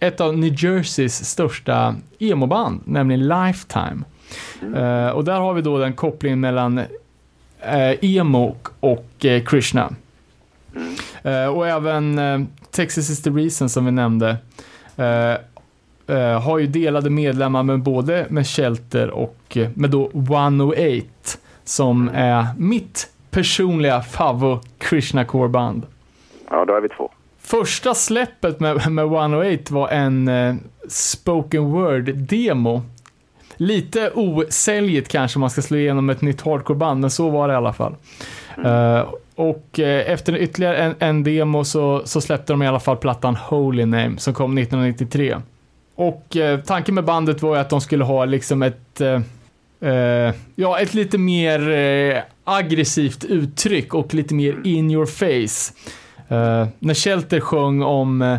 ett 0.01 0.20
av 0.20 0.39
New 0.39 0.64
Jerseys 0.64 1.24
största 1.24 1.95
emo-band, 2.18 2.80
nämligen 2.84 3.28
Lifetime. 3.28 4.03
Uh, 4.62 5.09
och 5.09 5.24
där 5.24 5.41
har 5.41 5.55
vi 5.55 5.62
då 5.62 5.78
den 5.78 5.93
kopplingen 5.93 6.41
mellan 6.41 6.80
emo 8.01 8.57
och 8.80 9.26
Krishna. 9.47 9.93
Uh, 11.27 11.47
och 11.47 11.69
även 11.69 12.19
uh, 12.19 12.47
Texas 12.71 13.11
is 13.11 13.23
the 13.23 13.31
reason 13.31 13.69
som 13.69 13.85
vi 13.85 13.91
nämnde 13.91 14.37
uh, 14.99 16.41
har 16.41 16.59
ju 16.59 16.66
delade 16.66 17.11
medlemmar 17.11 17.62
med 17.62 17.83
både 17.83 18.27
med 18.29 18.47
Shelter 18.47 19.11
och 19.11 19.59
med 19.75 19.91
då 19.91 20.11
108 20.14 21.07
som 21.64 22.11
är 22.14 22.47
mitt 22.59 23.11
personliga 23.31 24.03
favvo 24.03 24.61
Krishna 24.79 25.25
Core-band. 25.25 25.87
Ja, 26.51 26.64
då 26.64 26.75
är 26.75 26.81
vi 26.81 26.89
två. 26.89 27.11
Första 27.41 27.95
släppet 27.95 28.61
med, 28.61 28.91
med 28.91 29.05
108 29.05 29.75
var 29.75 29.89
en 29.89 30.31
spoken 30.89 31.64
word-demo. 31.64 32.83
Lite 33.57 34.11
osäljigt 34.14 35.09
kanske 35.09 35.37
om 35.37 35.41
man 35.41 35.51
ska 35.51 35.62
slå 35.62 35.77
igenom 35.77 36.11
ett 36.11 36.21
nytt 36.21 36.41
hardcore-band, 36.41 37.01
men 37.01 37.11
så 37.11 37.31
var 37.31 37.49
det 37.49 37.55
i 37.55 37.57
alla 37.57 37.73
fall. 37.73 37.95
Mm. 38.57 39.07
Och 39.39 39.80
eh, 39.80 40.12
efter 40.12 40.36
ytterligare 40.36 40.76
en, 40.76 40.95
en, 40.99 41.24
demo 41.24 41.64
så, 41.64 42.03
så 42.05 42.20
släppte 42.20 42.53
de 42.53 42.62
i 42.62 42.66
alla 42.66 42.80
fall 42.80 42.97
plattan 42.97 43.36
Holy 43.36 43.84
Name 43.84 44.18
som 44.18 44.34
kom 44.34 44.59
1993. 44.59 45.36
Och 45.95 46.36
eh, 46.36 46.61
tanken 46.61 46.95
med 46.95 47.05
bandet 47.05 47.43
var 47.43 47.55
ju 47.55 47.61
att 47.61 47.70
de 47.70 47.80
skulle 47.80 48.05
ha 48.05 48.24
liksom 48.24 48.62
ett, 48.62 49.01
eh, 49.01 49.20
eh 49.91 50.34
ja, 50.55 50.78
ett 50.78 50.95
lite 50.95 51.18
mer 51.18 51.70
eh, 51.70 52.22
aggressivt 52.45 53.24
uttryck 53.24 53.95
och 53.95 54.14
lite 54.14 54.34
mer 54.34 54.57
in 54.64 54.91
your 54.91 55.07
face. 55.07 55.72
Eh, 56.28 56.68
när 56.78 56.95
Shelter 56.95 57.41
sjöng 57.41 57.82
om 57.82 58.39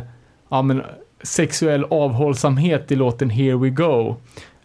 ja, 0.50 0.62
men, 0.62 0.84
sexuell 1.24 1.84
avhållsamhet 1.84 2.91
i 2.91 2.95
låten 2.95 3.30
Here 3.30 3.58
We 3.58 3.70
Go 3.70 4.16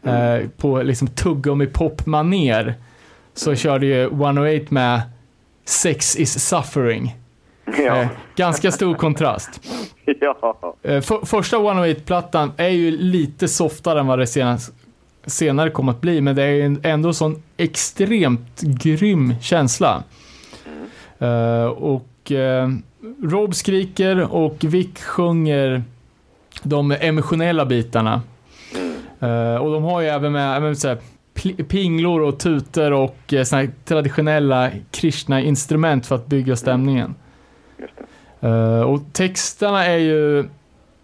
mm. 0.03 0.51
på 0.57 0.82
liksom 0.82 1.09
tuggummi 1.09 1.66
pop-maner 1.66 2.74
så 3.35 3.55
körde 3.55 3.87
ju 3.87 4.05
108 4.05 4.66
med 4.68 5.03
Sex 5.65 6.17
is 6.17 6.49
suffering. 6.49 7.17
Ja. 7.65 8.01
Eh, 8.01 8.09
ganska 8.37 8.73
stor 8.73 8.95
kontrast. 8.95 9.61
Ja. 10.21 10.77
Eh, 10.83 11.01
för, 11.01 11.27
första 11.27 11.57
108-plattan 11.57 12.53
är 12.57 12.69
ju 12.69 12.91
lite 12.91 13.49
softare 13.49 14.01
än 14.01 14.07
vad 14.07 14.19
det 14.19 14.27
senast, 14.27 14.73
senare 15.27 15.71
kommer 15.71 15.93
att 15.93 16.01
bli, 16.01 16.21
men 16.21 16.37
det 16.37 16.43
är 16.43 16.79
ändå 16.83 17.12
sån 17.12 17.43
extremt 17.57 18.61
grym 18.61 19.35
känsla. 19.41 20.03
Mm. 20.67 21.31
Uh, 21.31 21.67
och 21.67 22.31
uh, 22.31 22.69
Rob 23.23 23.55
skriker 23.55 24.35
och 24.35 24.57
Vic 24.61 25.03
sjunger 25.03 25.83
de 26.62 26.97
emotionella 27.01 27.67
bitarna. 27.67 28.23
Mm. 28.75 29.31
Uh, 29.31 29.57
och 29.57 29.73
de 29.73 29.83
har 29.83 30.01
ju 30.01 30.09
även 30.09 30.33
med, 30.33 30.62
med 30.62 30.79
så 30.79 30.89
här, 30.89 30.99
pinglor 31.68 32.20
och 32.20 32.39
tutor 32.39 32.93
och 32.93 33.32
eh, 33.32 33.45
såna 33.45 33.66
traditionella 33.85 34.70
Krishna-instrument 34.91 36.07
för 36.07 36.14
att 36.14 36.26
bygga 36.26 36.57
stämningen. 36.57 37.14
Uh, 38.45 38.80
och 38.80 39.01
texterna 39.12 39.85
är 39.85 39.99
ju 39.99 40.49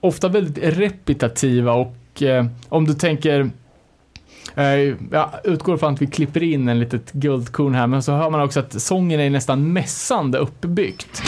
ofta 0.01 0.29
väldigt 0.29 0.65
repetitiva 0.65 1.73
och 1.73 2.23
uh, 2.23 2.47
om 2.69 2.85
du 2.85 2.95
tänker 2.95 3.41
uh, 4.59 4.95
jag 5.11 5.31
utgår 5.45 5.77
från 5.77 5.95
att 5.95 6.03
vi 6.03 6.07
klipper 6.07 6.43
in 6.43 6.69
en 6.69 6.81
litet 6.81 7.13
guldkorn 7.13 7.75
här, 7.75 7.87
men 7.87 8.03
så 8.03 8.13
hör 8.13 8.31
man 8.31 8.41
också 8.41 8.61
att 8.61 8.83
sången 8.83 9.21
är 9.21 9.31
nästan 9.31 9.73
mässande 9.73 10.39
uppbyggt. 10.39 11.23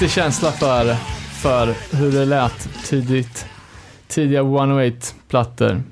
Lite 0.00 0.14
känsla 0.14 0.52
för, 0.52 0.94
för 1.40 1.96
hur 1.96 2.12
det 2.12 2.24
lät 2.24 2.68
tidigt, 2.84 3.46
tidiga 4.08 4.42
108-plattor. 4.42 5.82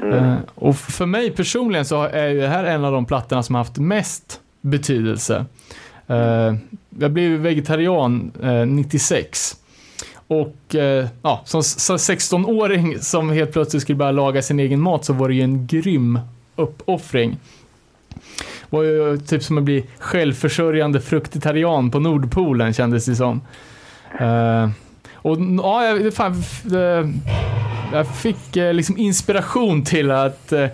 Mm. 0.00 0.14
Eh, 0.14 0.36
och 0.54 0.76
för 0.76 1.06
mig 1.06 1.30
personligen 1.30 1.84
så 1.84 2.02
är 2.02 2.28
ju 2.28 2.40
det 2.40 2.48
här 2.48 2.64
en 2.64 2.84
av 2.84 2.92
de 2.92 3.06
plattorna 3.06 3.42
som 3.42 3.54
har 3.54 3.64
haft 3.64 3.78
mest 3.78 4.40
betydelse. 4.60 5.44
Eh, 6.06 6.54
jag 6.98 7.10
blev 7.12 7.30
vegetarian 7.30 8.32
eh, 8.42 8.66
96. 8.66 9.56
Och 10.26 10.74
eh, 10.74 11.06
ja, 11.22 11.42
som, 11.44 11.62
som 11.62 11.96
16-åring 11.96 12.98
som 12.98 13.30
helt 13.30 13.52
plötsligt 13.52 13.82
skulle 13.82 13.96
börja 13.96 14.12
laga 14.12 14.42
sin 14.42 14.60
egen 14.60 14.80
mat 14.80 15.04
så 15.04 15.12
var 15.12 15.28
det 15.28 15.34
ju 15.34 15.42
en 15.42 15.66
grym 15.66 16.18
uppoffring. 16.56 17.36
Var 18.70 18.82
ju 18.82 19.18
typ 19.18 19.42
som 19.42 19.58
att 19.58 19.64
bli 19.64 19.86
självförsörjande 19.98 21.00
fruktitarian 21.00 21.90
på 21.90 22.00
Nordpolen 22.00 22.72
kändes 22.72 23.06
det 23.06 23.16
som. 23.16 23.40
Eh, 24.20 24.70
och 25.14 25.38
ja, 25.62 25.84
jag, 25.84 26.14
fan, 26.14 26.42
det, 26.62 27.12
jag 27.92 28.16
fick 28.16 28.56
eh, 28.56 28.74
liksom 28.74 28.98
inspiration 28.98 29.84
till 29.84 30.10
att 30.10 30.52
eh, 30.52 30.66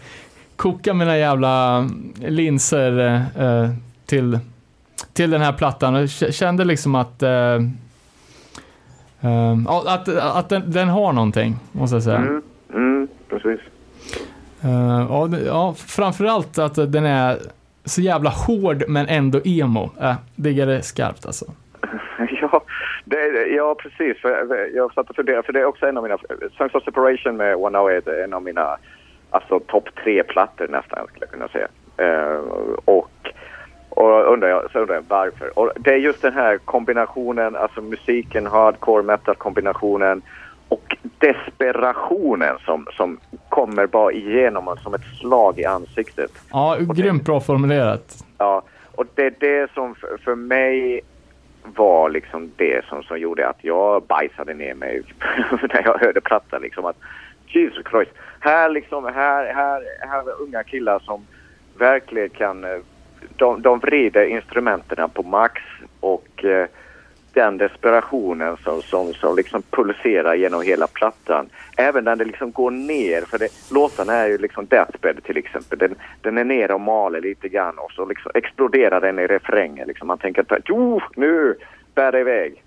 koka 0.57 0.95
mina 0.95 1.19
jävla 1.19 1.89
linser 2.19 3.25
eh, 3.39 3.71
till, 4.07 4.39
till 5.13 5.31
den 5.31 5.41
här 5.41 5.53
plattan. 5.53 5.95
Jag 5.95 6.35
kände 6.35 6.65
liksom 6.65 6.95
att 6.95 7.23
eh, 7.23 7.55
eh, 9.21 9.59
att, 9.67 10.09
att 10.09 10.49
den, 10.49 10.73
den, 10.73 10.89
har 10.89 11.13
någonting, 11.13 11.57
måste 11.73 11.97
jag 11.97 12.03
säga. 12.03 12.17
Mm, 12.17 12.43
mm, 12.75 13.09
precis. 13.29 13.61
Uh, 14.65 15.41
ja, 15.47 15.75
framförallt 15.75 16.59
att 16.59 16.75
den 16.75 17.05
är 17.05 17.39
så 17.87 18.01
jävla 18.01 18.31
hård 18.31 18.85
men 18.89 19.07
ändå 19.09 19.41
emo. 19.45 19.91
Äh, 20.01 20.15
diggar 20.37 20.67
det 20.67 20.83
skarpt 20.83 21.27
alltså. 21.27 21.45
ja, 22.41 22.63
det, 23.05 23.47
ja, 23.47 23.75
precis. 23.75 24.21
För 24.23 24.71
jag 24.75 24.93
satt 24.93 25.11
och 25.11 25.17
funderade, 25.17 25.43
för 25.43 25.53
det 25.53 25.61
är 25.61 25.65
också 25.65 25.87
en 25.87 25.97
av 25.97 26.03
mina... 26.03 26.19
Songs 26.57 26.75
of 26.75 26.85
Separation 26.85 27.37
med 27.37 27.57
One 27.57 27.79
Hour 27.79 28.09
är 28.09 28.25
en 28.25 28.35
av 28.35 28.43
mina 28.43 28.77
alltså, 29.31 29.61
topp 29.61 29.89
tre-plattor 30.05 30.69
nästan, 30.69 31.07
skulle 31.07 31.27
jag 31.27 31.31
kunna 31.31 31.49
säga. 31.49 31.69
Uh, 32.01 32.39
och 32.85 33.11
och 33.97 34.33
undrar 34.33 34.49
jag, 34.49 34.71
så 34.73 34.79
undrar 34.79 34.95
jag 34.95 35.05
varför. 35.09 35.59
Och 35.59 35.73
det 35.77 35.91
är 35.91 35.97
just 35.97 36.23
den 36.23 36.33
här 36.33 36.59
kombinationen, 36.59 37.57
alltså 37.57 37.81
musiken, 37.81 38.47
hardcore 38.47 39.03
metal-kombinationen 39.03 40.23
och 40.69 40.97
desperationen 41.19 42.57
som, 42.65 42.87
som 42.97 43.21
kommer 43.49 43.87
bara 43.87 44.13
igenom 44.13 44.77
som 44.83 44.95
ett 44.95 45.17
slag 45.21 45.59
i 45.59 45.65
ansiktet. 45.65 46.31
Ja, 46.51 46.77
grymt 46.81 47.25
bra 47.25 47.41
formulerat. 47.41 48.25
Ja, 48.39 48.63
och 48.95 49.07
det 49.15 49.27
är 49.27 49.35
det 49.39 49.71
som 49.75 49.95
för, 49.95 50.19
för 50.25 50.35
mig 50.35 51.01
var 51.63 52.11
liksom 52.11 52.51
det 52.57 52.85
som, 52.85 53.03
som 53.03 53.19
gjorde 53.19 53.49
att 53.49 53.59
jag 53.61 54.03
bajsade 54.03 54.55
ner 54.55 54.75
mig 54.75 55.03
när 55.51 55.83
jag 55.85 55.99
hörde 55.99 56.21
plattan 56.21 56.63
liksom 56.63 56.85
att 56.85 56.97
Jesus 57.47 57.85
Christ, 57.91 58.11
här 58.41 58.69
liksom, 58.69 59.05
här, 59.05 59.55
här, 59.55 59.83
här 60.09 60.19
är 60.19 60.43
unga 60.43 60.63
killar 60.63 60.99
som 60.99 61.27
verkligen 61.79 62.31
kan, 62.31 62.67
de, 63.37 63.63
de 63.63 63.79
vrider 63.79 64.25
instrumenten 64.25 65.11
på 65.11 65.23
max 65.23 65.63
och 66.01 66.45
eh, 66.45 66.67
den 67.37 67.57
desperationen 67.59 68.57
som, 68.57 68.83
som, 68.83 69.15
som 69.15 69.37
liksom 69.37 69.63
pulserar 69.71 70.35
genom 70.35 70.63
hela 70.63 70.87
plattan. 70.87 71.49
Även 71.77 72.05
när 72.05 72.17
det 72.17 72.25
liksom 72.25 72.53
går 72.53 72.71
ner, 72.71 73.23
för 73.23 73.39
det, 73.39 73.49
låtarna 73.71 74.13
är 74.13 74.29
ju 74.29 74.39
liksom 74.39 74.67
Deathbed 74.67 75.23
till 75.25 75.37
exempel. 75.37 75.79
Den, 75.79 75.95
den 76.21 76.39
är 76.39 76.45
ner 76.45 76.71
och 76.71 76.81
maler 76.81 77.21
lite 77.21 77.49
grann 77.49 77.79
och 77.79 77.93
så 77.93 78.07
liksom 78.07 78.33
exploderar 78.35 79.01
den 79.01 79.19
i 79.19 79.27
refrängen. 79.27 79.89
Liksom. 79.89 80.09
Man 80.09 80.19
tänker 80.19 80.55
att 80.55 80.63
jo, 80.65 81.01
nu 81.17 81.55
bär 81.95 82.13
det 82.13 82.21
iväg. 82.21 82.63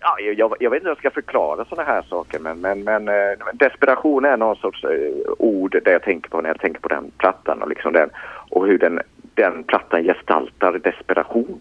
Ja, 0.00 0.20
jag, 0.20 0.54
jag 0.60 0.70
vet 0.70 0.76
inte 0.76 0.88
hur 0.88 0.90
jag 0.90 0.98
ska 0.98 1.10
förklara 1.10 1.64
sådana 1.64 1.90
här 1.92 2.02
saker 2.02 2.38
men, 2.38 2.60
men, 2.60 2.84
men 2.84 3.08
eh, 3.08 3.38
desperation 3.54 4.24
är 4.24 4.36
någon 4.36 4.56
sorts 4.56 4.84
eh, 4.84 5.32
ord 5.38 5.76
det 5.84 5.92
jag 5.92 6.02
tänker 6.02 6.30
på 6.30 6.40
när 6.40 6.50
jag 6.50 6.60
tänker 6.60 6.80
på 6.80 6.88
den 6.88 7.10
plattan 7.18 7.62
och, 7.62 7.68
liksom 7.68 7.92
den, 7.92 8.10
och 8.50 8.66
hur 8.66 8.78
den, 8.78 9.00
den 9.34 9.64
plattan 9.64 10.02
gestaltar 10.04 10.78
desperation. 10.78 11.60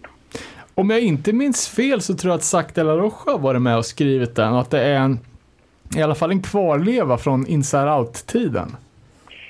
Om 0.80 0.90
jag 0.90 1.00
inte 1.00 1.34
minns 1.34 1.68
fel 1.70 2.02
så 2.02 2.14
tror 2.14 2.32
jag 2.32 2.38
att 2.38 2.44
Zac 2.44 2.66
de 2.74 2.84
la 2.84 2.98
Rocha 2.98 3.32
har 3.32 3.40
varit 3.40 3.62
med 3.62 3.78
och 3.78 3.86
skrivit 3.86 4.36
den 4.36 4.54
och 4.54 4.60
att 4.60 4.72
det 4.72 4.82
är 4.82 4.96
en, 4.96 5.20
i 5.98 6.02
alla 6.02 6.16
fall 6.16 6.32
en 6.32 6.42
kvarleva 6.42 7.18
från 7.18 7.48
Inside 7.48 7.90
Out-tiden. 7.90 8.76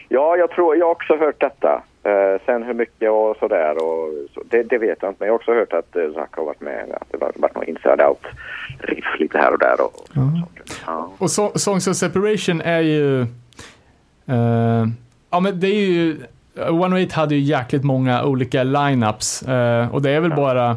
Ja, 0.09 0.37
jag 0.37 0.51
tror, 0.51 0.75
jag 0.75 0.85
har 0.85 0.91
också 0.91 1.15
hört 1.17 1.39
detta. 1.39 1.81
Uh, 2.07 2.41
sen 2.45 2.63
hur 2.63 2.73
mycket 2.73 3.11
och 3.11 3.37
sådär, 3.39 3.75
och 3.83 4.13
så, 4.33 4.41
det, 4.49 4.63
det, 4.63 4.77
vet 4.77 4.97
jag 5.01 5.11
inte. 5.11 5.19
Men 5.19 5.27
jag 5.27 5.33
har 5.33 5.39
också 5.39 5.53
hört 5.53 5.73
att 5.73 5.95
uh, 5.95 6.13
Zac 6.13 6.29
har 6.31 6.45
varit 6.45 6.61
med, 6.61 6.97
att 7.01 7.07
det 7.11 7.17
har 7.21 7.31
varit 7.35 7.55
någon 7.55 7.63
Inside 7.63 8.01
Out-riff 8.01 9.19
lite 9.19 9.37
här 9.37 9.53
och 9.53 9.59
där. 9.59 9.81
Och, 9.81 10.17
uh. 10.17 10.39
ja. 10.85 11.11
och 11.17 11.31
so 11.31 11.51
Songs 11.55 11.87
of 11.87 11.95
Separation 11.95 12.61
är 12.61 12.81
ju... 12.81 13.21
Uh, 14.29 14.87
ja, 15.29 15.39
men 15.39 15.59
det 15.59 15.67
är 15.67 15.89
ju... 15.89 16.17
108 16.55 17.15
hade 17.15 17.35
ju 17.35 17.41
jäkligt 17.41 17.83
många 17.83 18.23
olika 18.23 18.63
lineups 18.63 19.41
och 19.91 20.01
det 20.01 20.09
är 20.11 20.19
väl 20.19 20.29
ja. 20.29 20.35
bara 20.35 20.75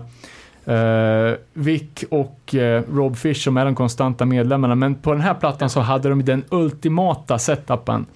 Uh, 0.70 1.34
Vic 1.52 2.04
och 2.10 2.54
uh, 2.54 2.82
Rob 2.94 3.16
Fish 3.16 3.44
som 3.44 3.56
är 3.56 3.64
de 3.64 3.74
konstanta 3.74 4.24
medlemmarna. 4.24 4.74
Men 4.74 4.94
på 4.94 5.12
den 5.12 5.20
här 5.20 5.34
plattan 5.34 5.70
så 5.70 5.80
hade 5.80 6.08
de 6.08 6.24
den 6.24 6.44
ultimata 6.50 7.38
setupen. 7.38 8.06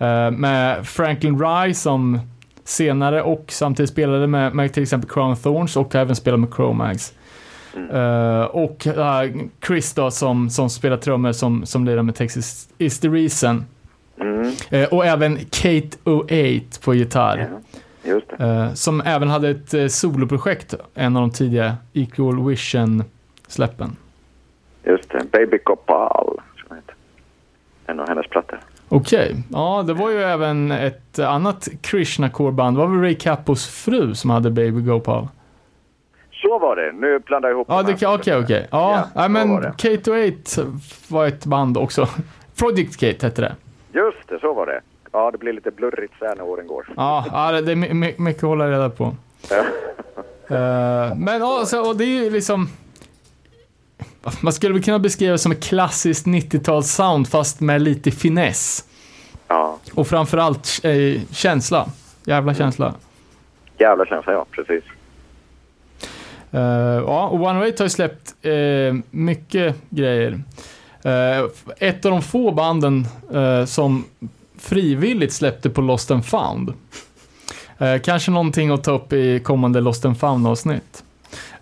Uh, 0.00 0.30
med 0.30 0.86
Franklin 0.86 1.40
Rye 1.40 1.74
som 1.74 2.20
senare 2.64 3.22
och 3.22 3.44
samtidigt 3.48 3.90
spelade 3.90 4.26
med, 4.26 4.54
med 4.54 4.72
till 4.72 4.82
exempel 4.82 5.10
Crown 5.10 5.36
Thorns 5.36 5.76
och 5.76 5.94
även 5.94 6.16
spelade 6.16 6.40
med 6.40 6.54
Chromags. 6.54 7.12
Mm. 7.76 8.46
och 8.46 8.86
Chris 9.66 9.94
då 9.94 10.10
som, 10.10 10.50
som 10.50 10.70
spelar 10.70 10.96
trummor 10.96 11.32
som, 11.32 11.66
som 11.66 11.84
lirar 11.84 12.02
med 12.02 12.14
Texas 12.14 12.68
is 12.78 13.00
the 13.00 13.08
reason. 13.08 13.64
Mm. 14.20 14.86
och 14.90 15.06
även 15.06 15.36
Kate 15.36 15.96
08 16.04 16.80
på 16.84 16.94
gitarr. 16.94 17.36
Yeah. 17.38 17.50
Just 18.02 18.26
det. 18.28 18.44
Uh, 18.44 18.74
som 18.74 19.00
även 19.00 19.28
hade 19.28 19.48
ett 19.48 19.74
uh, 19.74 19.86
soloprojekt, 19.86 20.74
en 20.94 21.16
av 21.16 21.22
de 21.22 21.30
tidiga 21.30 21.76
Equal 21.92 22.48
Vision-släppen. 22.48 23.96
Just 24.84 25.10
det, 25.10 25.24
Baby 25.32 25.58
Copal, 25.58 26.40
som 26.66 26.76
heter. 26.76 26.94
En 27.86 28.00
av 28.00 28.08
hennes 28.08 28.26
plattor. 28.26 28.60
Okej, 28.88 29.30
okay. 29.30 29.42
ja 29.52 29.84
det 29.86 29.94
var 29.94 30.10
ju 30.10 30.22
även 30.22 30.70
ett 30.70 31.18
annat 31.18 31.68
Krishna 31.80 32.28
Core-band, 32.28 32.76
det 32.76 32.80
var 32.80 32.86
väl 32.86 33.00
Ray 33.00 33.14
Capos 33.14 33.68
fru 33.84 34.14
som 34.14 34.30
hade 34.30 34.50
Baby 34.50 34.80
Gopal? 34.80 35.28
Så 36.32 36.58
var 36.58 36.76
det, 36.76 36.92
nu 36.92 37.18
blandar 37.18 37.48
jag 37.48 37.56
ihop 37.56 37.66
Ja, 37.70 37.80
okej, 37.82 38.08
okej. 38.08 38.38
Okay, 38.38 38.66
ja, 38.70 39.08
ja 39.14 39.28
men 39.28 39.62
Kate 39.62 40.32
8 40.54 40.62
var 41.08 41.26
ett 41.26 41.46
band 41.46 41.76
också. 41.76 42.08
Project 42.58 43.00
Kate 43.00 43.26
hette 43.26 43.42
det. 43.42 43.56
Just 43.92 44.28
det, 44.28 44.38
så 44.40 44.52
var 44.52 44.66
det. 44.66 44.80
Ja, 45.12 45.30
det 45.30 45.38
blir 45.38 45.52
lite 45.52 45.70
blurrigt 45.70 46.14
så 46.18 46.24
här 46.24 46.36
när 46.36 46.44
åren 46.44 46.66
går. 46.66 46.92
Ja, 46.96 47.24
ja 47.32 47.60
det 47.60 47.72
är 47.72 47.76
mycket 48.20 48.44
att 48.44 48.48
hålla 48.48 48.70
reda 48.70 48.90
på. 48.90 49.04
uh, 49.04 49.14
men 51.16 51.42
alltså, 51.42 51.80
och 51.80 51.96
det 51.96 52.04
är 52.04 52.22
ju 52.22 52.30
liksom... 52.30 52.68
Man 54.40 54.52
skulle 54.52 54.74
väl 54.74 54.82
kunna 54.82 54.98
beskriva 54.98 55.32
det 55.32 55.38
som 55.38 55.52
ett 55.52 55.62
klassiskt 55.62 56.26
90-tals-sound 56.26 57.24
fast 57.24 57.60
med 57.60 57.82
lite 57.82 58.10
finess. 58.10 58.88
Ja. 59.48 59.78
Och 59.94 60.06
framförallt 60.06 60.80
eh, 60.82 61.20
känsla. 61.30 61.86
Jävla 62.24 62.54
känsla. 62.54 62.94
Jävla 63.78 64.06
känsla, 64.06 64.32
ja. 64.32 64.46
Precis. 64.50 64.84
Uh, 66.54 66.60
ja, 67.06 67.28
och 67.28 67.40
One 67.40 67.58
Way 67.58 67.72
har 67.78 67.84
ju 67.84 67.88
släppt 67.88 68.46
uh, 68.46 68.94
mycket 69.10 69.76
grejer. 69.88 70.30
Uh, 71.06 71.50
ett 71.78 72.04
av 72.04 72.10
de 72.10 72.22
få 72.22 72.52
banden 72.52 73.06
som 73.66 74.04
frivilligt 74.62 75.32
släppte 75.32 75.70
på 75.70 75.80
Lost 75.80 76.10
and 76.10 76.26
found. 76.26 76.72
Eh, 77.78 78.00
kanske 78.00 78.30
någonting 78.30 78.70
att 78.70 78.84
ta 78.84 78.92
upp 78.92 79.12
i 79.12 79.40
kommande 79.40 79.80
Lost 79.80 80.04
and 80.04 80.20
found 80.20 80.46
avsnitt. 80.46 81.04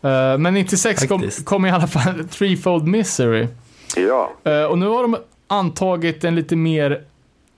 Eh, 0.02 0.38
men 0.38 0.54
96 0.54 1.06
kom, 1.06 1.30
kom, 1.44 1.66
i 1.66 1.70
alla 1.70 1.86
fall 1.86 2.28
Threefold 2.30 2.86
Misery. 2.86 3.48
Ja. 3.96 4.32
Eh, 4.44 4.62
och 4.62 4.78
nu 4.78 4.86
har 4.86 5.02
de 5.02 5.16
antagit 5.46 6.24
en 6.24 6.34
lite 6.34 6.56
mer 6.56 7.04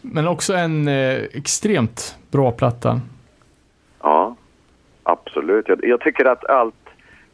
Men 0.00 0.28
också 0.28 0.54
en 0.54 0.88
uh, 0.88 1.24
extremt 1.32 2.16
bra 2.30 2.52
platta. 2.52 3.00
Ja, 4.04 4.36
absolut. 5.02 5.68
Jag, 5.68 5.84
jag 5.84 6.00
tycker 6.00 6.24
att 6.24 6.44
allt... 6.44 6.74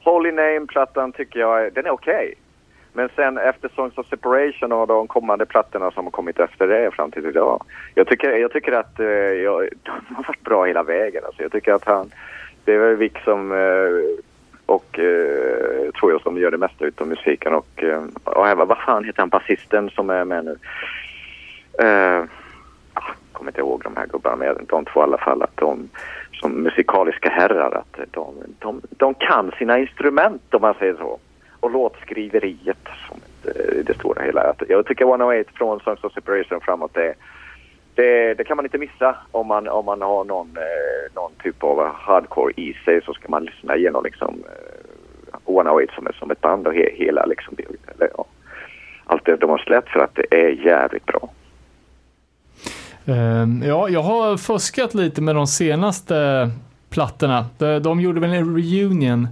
Holy 0.04 0.32
Name-plattan 0.32 1.12
tycker 1.12 1.40
jag 1.40 1.72
den 1.72 1.86
är 1.86 1.90
okej. 1.90 2.14
Okay. 2.14 2.34
Men 2.92 3.08
sen 3.16 3.38
efter 3.38 3.68
Songs 3.68 3.98
of 3.98 4.06
Separation 4.06 4.72
och 4.72 4.86
de 4.86 5.06
kommande 5.06 5.46
plattorna 5.46 5.90
som 5.90 6.04
har 6.04 6.10
kommit 6.10 6.38
efter 6.38 6.66
det 6.66 6.90
fram 6.90 7.10
till 7.10 7.26
idag. 7.26 7.64
Jag 7.94 8.06
tycker, 8.06 8.30
jag 8.30 8.52
tycker 8.52 8.72
att 8.72 9.00
eh, 9.00 9.06
jag, 9.06 9.68
de 9.82 10.14
har 10.14 10.24
varit 10.28 10.44
bra 10.44 10.64
hela 10.64 10.82
vägen. 10.82 11.24
Alltså, 11.26 11.42
jag 11.42 11.52
tycker 11.52 11.72
att 11.72 11.84
han... 11.84 12.10
Det 12.64 12.74
är 12.74 12.78
väl 12.78 12.96
Vic 12.96 13.12
som... 13.24 13.52
Eh, 13.52 14.24
och 14.66 14.98
eh, 14.98 15.90
tror 15.90 16.12
jag 16.12 16.20
som 16.22 16.38
gör 16.38 16.50
det 16.50 16.58
mesta 16.58 16.84
utav 16.84 17.06
musiken 17.06 17.54
och, 17.54 17.82
eh, 17.82 18.04
och 18.24 18.48
även, 18.48 18.68
vad 18.68 18.78
fan 18.78 19.04
heter 19.04 19.22
han, 19.22 19.28
basisten 19.28 19.90
som 19.90 20.10
är 20.10 20.24
med 20.24 20.44
nu? 20.44 20.56
Eh, 21.86 22.24
kommer 23.40 23.50
inte 23.50 23.60
ihåg 23.60 23.82
de 23.82 23.96
här 23.96 24.06
gubbarna 24.06 24.36
men 24.36 24.66
de 24.68 24.84
två 24.84 25.00
i 25.00 25.02
alla 25.02 25.18
fall 25.18 25.42
att 25.42 25.56
de 25.56 25.88
som 26.40 26.52
musikaliska 26.52 27.28
herrar 27.30 27.70
att 27.76 28.00
de, 28.10 28.34
de, 28.58 28.80
de 28.90 29.14
kan 29.14 29.52
sina 29.58 29.78
instrument 29.78 30.54
om 30.54 30.62
man 30.62 30.74
säger 30.74 30.94
så. 30.94 31.18
Och 31.60 31.70
låtskriveriet 31.70 32.88
som 33.08 33.20
det, 33.42 33.86
det 33.86 33.94
stora 33.94 34.22
hela. 34.22 34.54
Jag 34.68 34.86
tycker 34.86 35.04
108 35.04 35.50
från 35.54 35.80
Songs 35.80 36.04
of 36.04 36.12
Separation 36.12 36.60
framåt 36.60 36.94
det 36.94 37.14
det, 37.94 38.34
det, 38.34 38.44
kan 38.44 38.56
man 38.56 38.66
inte 38.66 38.78
missa 38.78 39.16
om 39.30 39.46
man, 39.46 39.68
om 39.68 39.84
man 39.84 40.02
har 40.02 40.24
någon, 40.24 40.56
eh, 40.56 41.14
någon 41.14 41.32
typ 41.42 41.64
av 41.64 41.92
hardcore 41.94 42.52
i 42.56 42.74
sig 42.84 43.02
så 43.02 43.12
ska 43.14 43.28
man 43.28 43.44
lyssna 43.44 43.76
igenom 43.76 44.04
liksom 44.04 44.44
eh, 45.46 45.54
108 45.54 45.92
som, 45.94 46.08
som 46.18 46.30
ett 46.30 46.40
band 46.40 46.66
och 46.66 46.74
he, 46.74 46.90
hela 46.92 47.26
liksom, 47.26 47.56
eller, 47.94 48.10
ja, 48.16 48.24
allt 49.04 49.24
det 49.24 49.36
de 49.36 49.50
har 49.50 49.58
släppt 49.58 49.88
för 49.88 50.00
att 50.00 50.14
det 50.14 50.26
är 50.30 50.48
jävligt 50.48 51.06
bra. 51.06 51.28
Um, 53.10 53.62
ja, 53.62 53.88
jag 53.88 54.02
har 54.02 54.36
fuskat 54.36 54.94
lite 54.94 55.22
med 55.22 55.34
de 55.34 55.46
senaste 55.46 56.50
plattorna. 56.90 57.46
De, 57.58 57.78
de 57.78 58.00
gjorde 58.00 58.20
väl 58.20 58.32
en 58.32 58.56
reunion, 58.56 59.28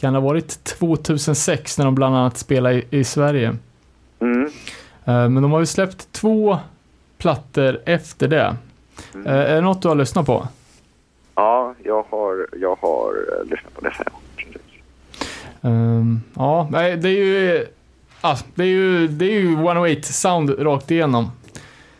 kan 0.00 0.12
det 0.12 0.18
ha 0.18 0.28
varit 0.28 0.64
2006 0.64 1.78
när 1.78 1.84
de 1.84 1.94
bland 1.94 2.16
annat 2.16 2.36
spelade 2.36 2.82
i, 2.90 3.04
Sverige. 3.04 3.56
Mm. 4.20 4.44
Uh, 4.44 4.50
men 5.04 5.34
de 5.34 5.52
har 5.52 5.60
ju 5.60 5.66
släppt 5.66 6.12
två 6.12 6.58
plattor 7.18 7.80
efter 7.84 8.28
det. 8.28 8.56
Mm. 9.14 9.26
Uh, 9.26 9.32
är 9.32 9.54
det 9.54 9.60
något 9.60 9.82
du 9.82 9.88
har 9.88 9.94
lyssnat 9.94 10.26
på? 10.26 10.48
Ja, 11.34 11.74
jag 11.84 12.04
har, 12.10 12.46
jag 12.60 12.78
har 12.80 13.10
uh, 13.10 13.50
lyssnat 13.50 13.74
på 13.74 13.80
det 13.80 13.94
sen. 13.96 14.06
Um, 15.60 16.22
ja, 16.34 16.68
det 16.72 17.08
är 17.08 17.24
ju, 17.24 17.66
ah, 18.20 18.36
det 18.54 18.62
är 18.62 18.66
ju, 18.66 19.08
det 19.08 19.24
är 19.24 19.40
ju 19.40 19.52
108 19.52 20.02
sound 20.02 20.54
rakt 20.58 20.90
igenom. 20.90 21.30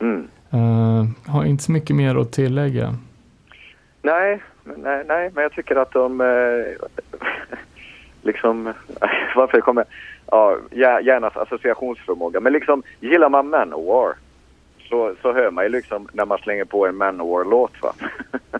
Mm. 0.00 0.28
Uh, 0.54 1.04
har 1.26 1.44
inte 1.44 1.64
så 1.64 1.72
mycket 1.72 1.96
mer 1.96 2.16
att 2.16 2.32
tillägga. 2.32 2.94
Nej, 4.02 4.42
nej, 4.64 5.04
nej 5.06 5.30
men 5.34 5.42
jag 5.42 5.52
tycker 5.52 5.76
att 5.76 5.92
de 5.92 6.20
uh, 6.20 6.66
liksom, 8.22 8.72
varför 9.36 9.60
kommer, 9.60 9.84
ja, 10.26 10.58
hjärnas 10.70 11.36
associationsförmåga, 11.36 12.40
men 12.40 12.52
liksom 12.52 12.82
gillar 13.00 13.28
man 13.28 13.48
Manowar 13.48 14.14
så, 14.88 15.14
så 15.22 15.32
hör 15.32 15.50
man 15.50 15.64
ju 15.64 15.70
liksom 15.70 16.08
när 16.12 16.24
man 16.24 16.38
slänger 16.38 16.64
på 16.64 16.86
en 16.86 16.96
Manowar-låt 16.96 17.82
va. 17.82 17.92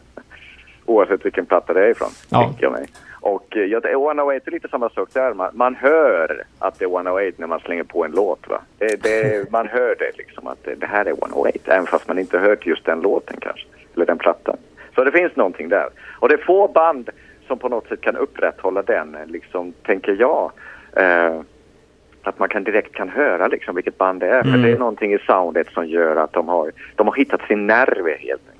Oavsett 0.85 1.27
vilken 1.27 1.47
platta 1.47 1.73
det 1.73 1.87
är 1.87 1.91
ifrån, 1.91 2.11
ja. 2.29 2.43
tänker 2.43 2.63
jag 2.63 2.73
mig. 2.73 2.87
Och 3.21 3.57
eh, 3.57 3.65
ja, 3.65 3.81
108 3.85 4.43
är 4.47 4.51
lite 4.51 4.69
samma 4.69 4.89
sak 4.89 5.09
där. 5.13 5.35
Man, 5.35 5.51
man 5.55 5.75
hör 5.75 6.45
att 6.59 6.79
det 6.79 6.85
är 6.85 6.89
108 6.89 7.37
när 7.37 7.47
man 7.47 7.61
slänger 7.61 7.85
på 7.85 8.05
en 8.05 8.11
låt. 8.11 8.49
Va? 8.49 8.61
Det, 8.79 9.03
det, 9.03 9.51
man 9.51 9.69
hör 9.69 9.97
det 9.99 10.19
liksom 10.19 10.47
att 10.47 10.65
det, 10.65 10.75
det, 10.75 10.87
här 10.87 11.05
är 11.05 11.11
108 11.11 11.59
även 11.65 11.87
fast 11.87 12.09
man 12.09 12.19
inte 12.19 12.39
hört 12.39 12.67
just 12.67 12.85
den 12.85 13.01
låten 13.01 13.37
kanske. 13.41 13.67
Eller 13.95 14.07
den 14.07 14.19
plattan. 14.19 14.57
Så 14.95 15.05
det 15.05 15.13
finns 15.13 15.37
någonting 15.37 15.69
där. 15.69 15.89
Och 16.21 16.29
det 16.29 16.35
är 16.35 16.45
få 16.45 16.69
band 16.69 17.11
som 17.47 17.59
på 17.59 17.69
något 17.69 17.89
sätt 17.89 18.01
kan 18.01 18.17
upprätthålla 18.17 18.83
den, 18.83 19.17
liksom, 19.27 19.73
tänker 19.83 20.17
jag. 20.21 20.53
Eh, 20.97 21.41
att 22.23 22.39
man 22.39 22.49
kan 22.49 22.65
direkt 22.65 22.93
kan 22.95 23.09
höra 23.09 23.47
liksom 23.47 23.75
vilket 23.75 23.99
band 23.99 24.21
det 24.21 24.29
är. 24.29 24.41
Mm. 24.41 24.53
För 24.53 24.59
det 24.59 24.75
är 24.75 24.79
någonting 24.79 25.15
i 25.15 25.19
soundet 25.19 25.69
som 25.73 25.87
gör 25.87 26.17
att 26.17 26.33
de 26.33 26.49
har, 26.49 26.73
de 26.95 27.07
har 27.07 27.15
hittat 27.15 27.43
sin 27.43 27.67
nerv 27.67 28.07
helt 28.07 28.43
enkelt. 28.49 28.58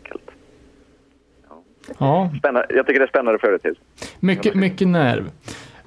Ja. 1.99 2.31
Spännande. 2.39 2.67
Jag 2.71 2.87
tycker 2.87 3.01
det 3.01 3.07
är 3.07 3.09
spännande 3.09 3.39
företeelse. 3.39 3.81
Mycket, 4.21 4.55
mycket 4.55 4.89
nerv. 4.89 5.31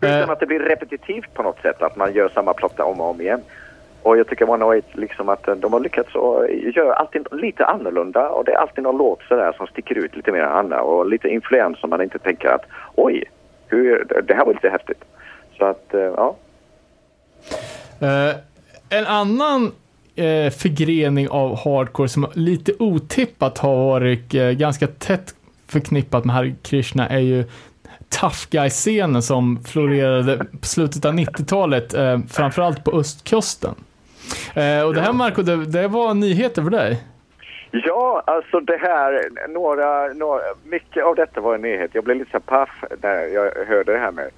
Utan 0.01 0.29
att 0.29 0.39
det 0.39 0.45
blir 0.45 0.59
repetitivt 0.59 1.33
på 1.33 1.43
något 1.43 1.61
sätt, 1.61 1.81
att 1.81 1.95
man 1.95 2.13
gör 2.13 2.29
samma 2.29 2.53
platta 2.53 2.83
om 2.85 3.01
och 3.01 3.09
om 3.09 3.21
igen. 3.21 3.41
Och 4.01 4.17
jag 4.17 4.27
tycker 4.27 4.45
108 4.45 4.87
liksom 4.93 5.29
att 5.29 5.43
de 5.57 5.73
har 5.73 5.79
lyckats 5.79 6.09
göra 6.75 6.93
alltid 6.93 7.27
lite 7.31 7.65
annorlunda 7.65 8.29
och 8.29 8.45
det 8.45 8.51
är 8.51 8.57
alltid 8.57 8.83
någon 8.83 8.97
låt 8.97 9.21
sådär 9.27 9.53
som 9.57 9.67
sticker 9.67 9.95
ut 9.95 10.15
lite 10.15 10.31
mer 10.31 10.39
än 10.39 10.51
andra 10.51 10.81
och 10.81 11.09
lite 11.09 11.27
influens 11.27 11.79
som 11.79 11.89
man 11.89 12.01
inte 12.01 12.19
tänker 12.19 12.47
att 12.47 12.65
oj, 12.95 13.23
hur, 13.67 14.23
det 14.27 14.33
här 14.33 14.45
var 14.45 14.53
lite 14.53 14.69
häftigt. 14.69 15.03
Så 15.57 15.65
att, 15.65 15.93
eh, 15.93 15.99
ja. 15.99 16.35
Uh, 18.01 18.35
en 18.89 19.05
annan 19.05 19.63
uh, 19.63 20.49
förgrening 20.49 21.29
av 21.29 21.57
hardcore 21.63 22.09
som 22.09 22.27
lite 22.33 22.73
otippat 22.79 23.57
har 23.57 23.75
varit 23.75 24.35
uh, 24.35 24.51
ganska 24.51 24.87
tätt 24.87 25.35
förknippat 25.71 26.25
med 26.25 26.35
Hare 26.35 26.53
Krishna 26.63 27.07
är 27.07 27.19
ju 27.19 27.43
tough 28.19 28.49
guy-scenen 28.49 29.21
som 29.21 29.63
florerade 29.63 30.37
på 30.37 30.65
slutet 30.65 31.05
av 31.05 31.13
90-talet, 31.13 31.93
eh, 31.93 32.19
framförallt 32.29 32.83
på 32.83 32.91
östkusten. 32.91 33.75
Eh, 34.53 34.81
och 34.81 34.93
det 34.93 35.01
här 35.01 35.13
Marco, 35.13 35.41
det, 35.41 35.65
det, 35.65 35.87
var 35.87 36.13
nyheter 36.13 36.61
för 36.63 36.69
dig? 36.69 37.03
Ja, 37.71 38.23
alltså 38.27 38.59
det 38.59 38.77
här, 38.77 39.29
några, 39.49 40.13
några, 40.13 40.41
mycket 40.63 41.03
av 41.03 41.15
detta 41.15 41.41
var 41.41 41.55
en 41.55 41.61
nyhet. 41.61 41.91
Jag 41.93 42.03
blev 42.03 42.17
lite 42.17 42.31
så 42.31 42.39
paff 42.39 42.83
när 43.01 43.27
jag 43.27 43.51
hörde 43.67 43.93
det 43.93 43.99
här 43.99 44.11
med 44.11 44.29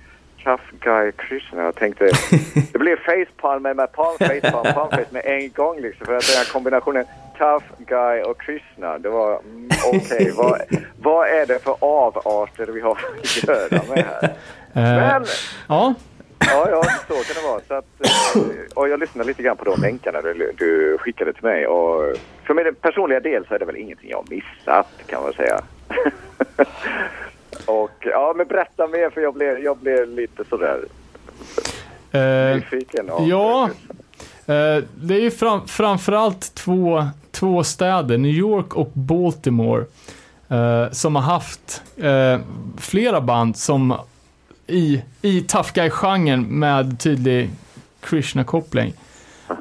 tough 0.43 0.63
guy 0.79 1.11
Krishna. 1.11 1.63
Jag 1.63 1.75
tänkte, 1.75 2.05
det 2.73 2.79
blev 2.79 2.95
facepalm 2.95 3.63
med 3.63 3.91
palm 3.91 4.17
facepalm, 4.19 4.73
palm 4.73 4.89
face 4.89 5.11
med 5.11 5.25
en 5.25 5.51
gång 5.51 5.81
liksom. 5.81 6.05
För 6.05 6.15
att 6.15 6.27
den 6.27 6.37
här 6.37 6.53
kombinationen 6.53 7.05
tough 7.37 7.65
guy 7.87 8.21
och 8.21 8.41
Krishna, 8.41 8.97
det 8.97 9.09
var 9.09 9.39
mm, 9.39 9.69
okej. 9.87 10.01
Okay, 10.01 10.31
vad, 10.31 10.61
vad 11.01 11.27
är 11.27 11.45
det 11.45 11.63
för 11.63 11.75
avarter 11.79 12.65
vi 12.65 12.81
har 12.81 12.91
att 12.91 13.43
göra 13.43 13.81
med 13.95 14.05
här? 14.05 14.33
Eh, 14.75 14.81
Men, 14.81 15.25
ja. 15.67 15.93
Ja, 16.39 16.67
ja, 16.69 16.83
så 17.07 17.13
kan 17.13 17.43
det 17.43 17.47
vara. 17.49 17.61
Så 17.67 17.73
att, 17.73 17.85
eh, 18.35 18.41
och 18.73 18.89
jag 18.89 18.99
lyssnade 18.99 19.27
lite 19.27 19.43
grann 19.43 19.57
på 19.57 19.65
de 19.65 19.81
länkarna 19.81 20.21
du, 20.21 20.51
du 20.57 20.97
skickade 20.97 21.33
till 21.33 21.43
mig. 21.43 21.67
Och 21.67 22.15
för 22.43 22.53
min 22.53 22.75
personliga 22.75 23.19
del 23.19 23.45
så 23.47 23.55
är 23.55 23.59
det 23.59 23.65
väl 23.65 23.75
ingenting 23.75 24.09
jag 24.09 24.17
har 24.17 24.25
missat 24.29 24.87
kan 25.05 25.23
man 25.23 25.33
säga. 25.33 25.61
Och 27.65 27.91
ja, 27.99 28.33
men 28.37 28.47
berätta 28.47 28.87
mer 28.87 29.09
för 29.09 29.21
jag 29.21 29.33
blev, 29.33 29.59
jag 29.59 29.77
blev 29.77 30.07
lite 30.07 30.43
sådär 30.49 30.79
uh, 32.15 32.55
nyfiken. 32.55 33.11
Ja, 33.19 33.69
uh, 33.69 33.95
Eh, 34.45 34.83
det 34.95 35.15
är 35.15 35.21
ju 35.21 35.31
fram, 35.31 35.67
framförallt 35.67 36.55
två, 36.55 37.07
två 37.31 37.63
städer, 37.63 38.17
New 38.17 38.31
York 38.31 38.73
och 38.73 38.91
Baltimore, 38.93 39.85
eh, 40.47 40.91
som 40.91 41.15
har 41.15 41.23
haft 41.23 41.81
eh, 41.97 42.39
flera 42.77 43.21
band 43.21 43.57
som 43.57 43.95
i, 44.67 45.01
i 45.21 45.41
tough 45.41 45.73
guy-genren 45.73 46.41
med 46.43 46.99
tydlig 46.99 47.49
Krishna-koppling. 48.01 48.93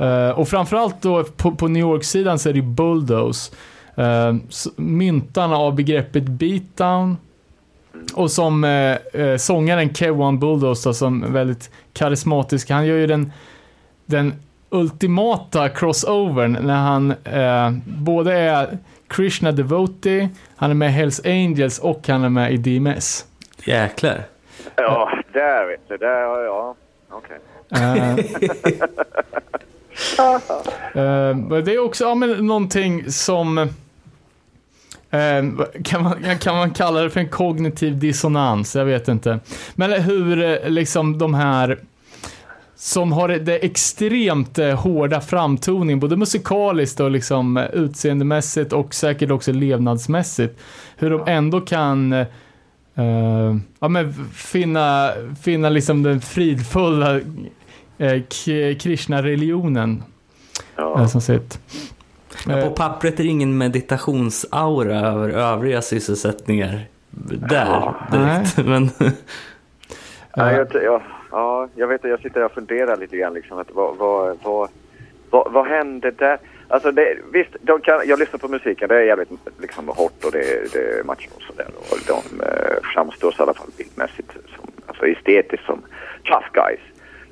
Uh, 0.00 0.30
och 0.30 0.48
framförallt 0.48 1.02
då 1.02 1.24
på, 1.24 1.52
på 1.52 1.68
New 1.68 1.80
York-sidan 1.80 2.38
så 2.38 2.48
är 2.48 2.52
det 2.52 2.62
Bulldoze. 2.62 3.52
Uh, 3.98 4.36
myntarna 4.76 5.56
av 5.56 5.74
begreppet 5.74 6.22
beatdown 6.22 7.16
och 8.14 8.30
som 8.30 8.64
eh, 8.64 9.36
sångaren 9.36 9.94
Kevin 9.94 10.38
Bulldoze 10.38 10.94
som 10.94 11.22
är 11.22 11.28
väldigt 11.28 11.70
karismatisk, 11.92 12.70
han 12.70 12.86
gör 12.86 12.96
ju 12.96 13.06
den, 13.06 13.32
den 14.06 14.34
ultimata 14.72 15.68
crossovern 15.68 16.58
när 16.62 16.76
han 16.76 17.10
eh, 17.24 17.70
både 17.84 18.32
är 18.32 18.78
Krishna 19.08 19.52
Devotee, 19.52 20.28
han 20.56 20.70
är 20.70 20.74
med 20.74 20.92
Hells 20.92 21.20
Angels 21.24 21.78
och 21.78 22.08
han 22.08 22.24
är 22.24 22.28
med 22.28 22.52
i 22.52 22.56
DMS. 22.56 23.26
Jäklar. 23.64 24.22
Ja, 24.76 25.18
där 25.32 25.66
vet 25.66 25.88
du. 25.88 25.96
Där, 25.96 26.44
ja, 26.44 26.74
okej. 27.10 27.38
Okay. 27.70 27.82
Uh, 27.82 28.18
uh, 31.52 31.64
det 31.64 31.74
är 31.74 31.84
också 31.84 32.04
ja, 32.04 32.14
men, 32.14 32.46
någonting 32.46 33.10
som 33.10 33.68
Ehm, 35.14 35.62
kan 35.84 36.02
man, 36.02 36.38
kan 36.38 36.56
man 36.56 36.70
kalla 36.70 37.00
det 37.00 37.10
för 37.10 37.20
en 37.20 37.28
kognitiv 37.28 37.98
dissonans? 37.98 38.76
Jag 38.76 38.84
vet 38.84 39.08
inte. 39.08 39.38
Men 39.74 39.92
hur 39.92 40.42
eh, 40.42 40.70
liksom 40.70 41.18
de 41.18 41.34
här 41.34 41.78
som 42.82 43.12
har 43.12 43.28
det 43.28 43.56
extremt 43.56 44.58
eh, 44.58 44.74
hårda 44.74 45.20
framtoning, 45.20 46.00
både 46.00 46.16
musikaliskt 46.16 47.00
och 47.00 47.10
liksom 47.10 47.56
eh, 47.56 47.64
utseendemässigt 47.64 48.72
och 48.72 48.94
säkert 48.94 49.30
också 49.30 49.52
levnadsmässigt. 49.52 50.60
Hur 50.96 51.10
de 51.10 51.22
ändå 51.26 51.60
kan 51.60 52.12
uh, 52.12 53.56
ja, 53.78 53.88
men 53.88 54.14
finna, 54.34 55.10
finna 55.42 55.68
liksom 55.68 56.02
den 56.02 56.20
fridfulla 56.20 57.14
uh, 57.14 58.22
Krishna-religionen. 58.78 60.02
Ja. 60.76 61.08
Som. 61.08 61.40
Men 62.46 62.68
på 62.68 62.70
pappret 62.70 63.20
är 63.20 63.24
det 63.24 63.30
ingen 63.30 63.58
meditationsaura 63.58 65.00
över 65.00 65.28
övriga 65.28 65.82
sysselsättningar 65.82 66.86
där 67.10 67.94
direkt. 68.12 68.56
Men... 68.56 68.90
ja, 70.36 70.52
jag, 70.52 70.68
ja, 70.84 71.02
ja, 71.32 71.68
jag 71.74 71.86
vet 71.86 72.04
att 72.04 72.10
jag 72.10 72.20
sitter 72.20 72.44
och 72.44 72.52
funderar 72.52 72.96
lite 72.96 73.16
grann 73.16 73.34
liksom 73.34 73.58
att 73.58 73.70
vad, 73.70 73.96
vad, 73.96 74.38
vad, 74.42 74.68
vad, 75.30 75.52
vad 75.52 75.66
hände 75.66 76.10
där? 76.10 76.38
Alltså 76.68 76.92
det, 76.92 77.16
visst, 77.32 77.56
de 77.60 77.80
kan, 77.80 78.00
jag 78.06 78.18
lyssnar 78.18 78.38
på 78.38 78.48
musiken, 78.48 78.88
det 78.88 78.94
är 78.94 79.00
jävligt 79.00 79.28
liksom 79.58 79.88
hårt 79.88 80.24
och 80.24 80.32
det, 80.32 80.72
det 80.72 80.98
är 80.98 81.04
macho 81.04 81.28
och 81.36 81.42
sådär. 81.42 81.66
Och 81.78 81.98
de 82.06 82.40
eh, 82.40 82.76
framstår 82.94 83.32
i 83.32 83.42
alla 83.42 83.54
fall 83.54 83.70
bildmässigt, 83.76 84.32
som, 84.32 84.70
alltså 84.86 85.06
estetiskt 85.06 85.66
som 85.66 85.82
tough 86.24 86.48
guys. 86.52 86.80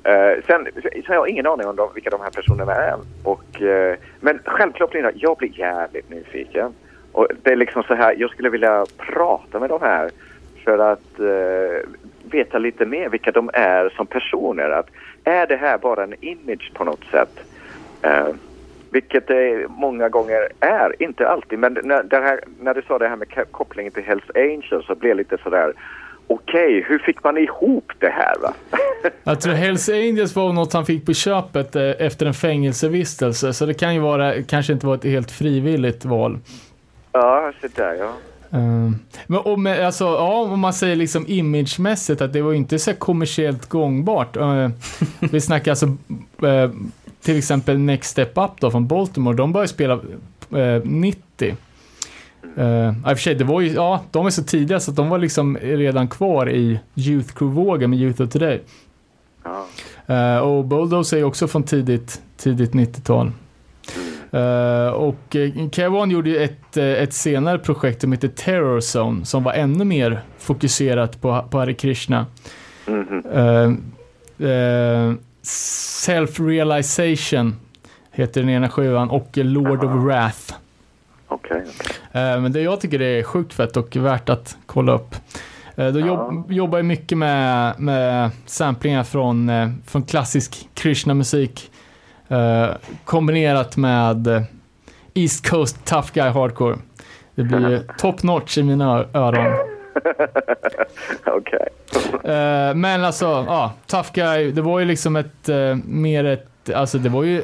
Eh, 0.03 0.43
sen 0.47 0.67
sen 0.83 1.03
har 1.07 1.15
jag 1.15 1.29
ingen 1.29 1.47
aning 1.47 1.67
om 1.67 1.75
de, 1.75 1.89
vilka 1.93 2.09
de 2.09 2.21
här 2.21 2.29
personerna 2.29 2.75
är. 2.75 2.97
Och, 3.23 3.61
eh, 3.61 3.97
men 4.19 4.39
självklart 4.45 4.93
Lina, 4.93 5.11
jag 5.15 5.37
blir 5.37 5.59
jävligt 5.59 6.09
nyfiken. 6.09 6.73
Och 7.11 7.27
det 7.43 7.51
är 7.51 7.55
liksom 7.55 7.83
så 7.83 7.93
här, 7.93 8.15
jag 8.17 8.29
skulle 8.29 8.49
vilja 8.49 8.85
prata 8.97 9.59
med 9.59 9.69
de 9.69 9.81
här 9.81 10.11
för 10.63 10.77
att 10.77 11.19
eh, 11.19 11.89
veta 12.31 12.57
lite 12.57 12.85
mer 12.85 13.09
vilka 13.09 13.31
de 13.31 13.49
är 13.53 13.89
som 13.89 14.07
personer. 14.07 14.69
Att, 14.69 14.89
är 15.23 15.47
det 15.47 15.55
här 15.55 15.77
bara 15.77 16.03
en 16.03 16.13
image 16.21 16.71
på 16.73 16.83
något 16.83 17.03
sätt? 17.11 17.39
Eh, 18.01 18.27
vilket 18.91 19.27
det 19.27 19.67
många 19.69 20.09
gånger 20.09 20.47
är, 20.59 21.03
inte 21.03 21.29
alltid. 21.29 21.59
Men 21.59 21.77
när, 21.83 22.21
här, 22.21 22.39
när 22.59 22.73
du 22.73 22.81
sa 22.81 22.97
det 22.97 23.07
här 23.07 23.15
med 23.15 23.27
kopplingen 23.51 23.91
till 23.91 24.03
Hells 24.03 24.31
Angels 24.35 24.85
så 24.85 24.95
blev 24.95 25.09
jag 25.09 25.17
lite 25.17 25.37
sådär 25.43 25.73
Okej, 26.27 26.85
hur 26.87 26.99
fick 26.99 27.23
man 27.23 27.37
ihop 27.37 27.91
det 27.99 28.09
här 28.09 28.35
va? 28.41 28.53
Jag 29.23 29.41
tror 29.41 29.53
Hells 29.53 29.89
Angels 29.89 30.35
var 30.35 30.53
något 30.53 30.73
han 30.73 30.85
fick 30.85 31.05
på 31.05 31.13
köpet 31.13 31.75
eh, 31.75 31.83
efter 31.99 32.25
en 32.25 32.33
fängelsevistelse, 32.33 33.53
så 33.53 33.65
det 33.65 33.73
kan 33.73 33.93
ju 33.93 33.99
vara, 33.99 34.33
kanske 34.43 34.73
inte 34.73 34.85
vara 34.85 34.95
ett 34.95 35.03
helt 35.03 35.31
frivilligt 35.31 36.05
val. 36.05 36.39
ja, 37.11 37.51
så 37.61 37.67
där 37.75 37.93
ja. 37.93 38.13
Um, 38.53 38.99
men 39.27 39.39
om, 39.39 39.67
alltså, 39.67 40.03
ja, 40.05 40.41
om 40.41 40.59
man 40.59 40.73
säger 40.73 40.95
liksom 40.95 41.25
imagemässigt 41.27 42.21
att 42.21 42.33
det 42.33 42.41
var 42.41 42.53
inte 42.53 42.79
så 42.79 42.93
kommersiellt 42.93 43.69
gångbart. 43.69 44.37
Uh, 44.37 44.69
vi 45.19 45.41
snackar 45.41 45.71
alltså 45.71 45.85
uh, 45.85 46.71
till 47.21 47.37
exempel 47.37 47.79
Next 47.79 48.11
Step 48.11 48.31
Up 48.35 48.51
då 48.59 48.71
från 48.71 48.87
Baltimore, 48.87 49.37
de 49.37 49.53
började 49.53 49.67
spela 49.67 49.99
uh, 50.53 50.83
90. 50.83 51.55
Uh, 52.57 52.89
I 52.89 52.91
och 53.03 53.03
för 53.03 53.15
sig, 53.15 53.35
det 53.35 53.43
var 53.43 53.61
ju, 53.61 53.73
ja, 53.73 54.03
de 54.11 54.25
är 54.25 54.29
så 54.29 54.43
tidiga 54.43 54.79
så 54.79 54.91
att 54.91 54.97
de 54.97 55.09
var 55.09 55.17
liksom 55.17 55.57
redan 55.57 56.07
kvar 56.07 56.49
i 56.49 56.79
Youth 56.95 57.33
Crew-vågen 57.33 57.89
med 57.89 57.99
Youth 57.99 58.21
of 58.21 58.29
Today. 58.29 58.61
Uh, 60.09 60.37
och 60.37 60.65
Bulldoze 60.65 61.15
är 61.15 61.17
ju 61.17 61.23
också 61.23 61.47
från 61.47 61.63
tidigt, 61.63 62.21
tidigt 62.37 62.71
90-tal. 62.71 63.31
Uh, 64.33 64.87
och 64.87 65.35
uh, 65.35 65.41
K1 65.41 66.11
gjorde 66.11 66.29
ju 66.29 66.37
ett, 66.37 66.77
uh, 66.77 66.83
ett 66.83 67.13
senare 67.13 67.59
projekt 67.59 68.01
som 68.01 68.11
heter 68.11 68.27
Terror 68.27 68.97
Zone 68.97 69.25
som 69.25 69.43
var 69.43 69.53
ännu 69.53 69.85
mer 69.85 70.21
fokuserat 70.37 71.21
på, 71.21 71.45
på 71.49 71.57
Hare 71.57 71.73
Krishna. 71.73 72.25
Uh, 72.87 72.97
uh, 74.41 75.13
Self-Realization 75.43 77.53
heter 78.11 78.41
den 78.41 78.49
ena 78.49 78.69
sjuan 78.69 79.09
och 79.09 79.29
Lord 79.33 79.83
of 79.83 80.03
Wrath. 80.03 80.53
Uh, 81.31 81.37
men 82.13 82.51
det 82.51 82.61
jag 82.61 82.81
tycker 82.81 83.01
är 83.01 83.23
sjukt 83.23 83.53
fett 83.53 83.77
och 83.77 83.95
värt 83.95 84.29
att 84.29 84.57
kolla 84.65 84.93
upp. 84.93 85.15
Då 85.75 85.99
jobb, 85.99 86.51
jobbar 86.51 86.77
jag 86.77 86.85
mycket 86.85 87.17
med, 87.17 87.79
med 87.79 88.29
samplingar 88.45 89.03
från, 89.03 89.51
från 89.85 90.03
klassisk 90.03 90.69
Krishna-musik 90.73 91.70
kombinerat 93.05 93.77
med 93.77 94.45
East 95.13 95.49
Coast 95.49 95.85
Tough 95.85 96.07
Guy 96.13 96.29
Hardcore. 96.29 96.77
Det 97.35 97.43
blir 97.43 97.83
top 97.97 98.23
notch 98.23 98.57
i 98.57 98.63
mina 98.63 99.05
öron. 99.13 99.53
Okej. 101.25 101.67
Uh, 102.13 102.75
men 102.75 103.03
alltså, 103.03 103.25
ja, 103.25 103.73
Tough 103.87 104.09
Guy, 104.13 104.51
det 104.51 104.61
var 104.61 104.79
ju 104.79 104.85
liksom 104.85 105.15
ett, 105.15 105.49
uh, 105.49 105.75
mer 105.85 106.25
ett, 106.25 106.69
alltså 106.75 106.97
det 106.97 107.09
var 107.09 107.23
ju 107.23 107.37
eh, 107.37 107.43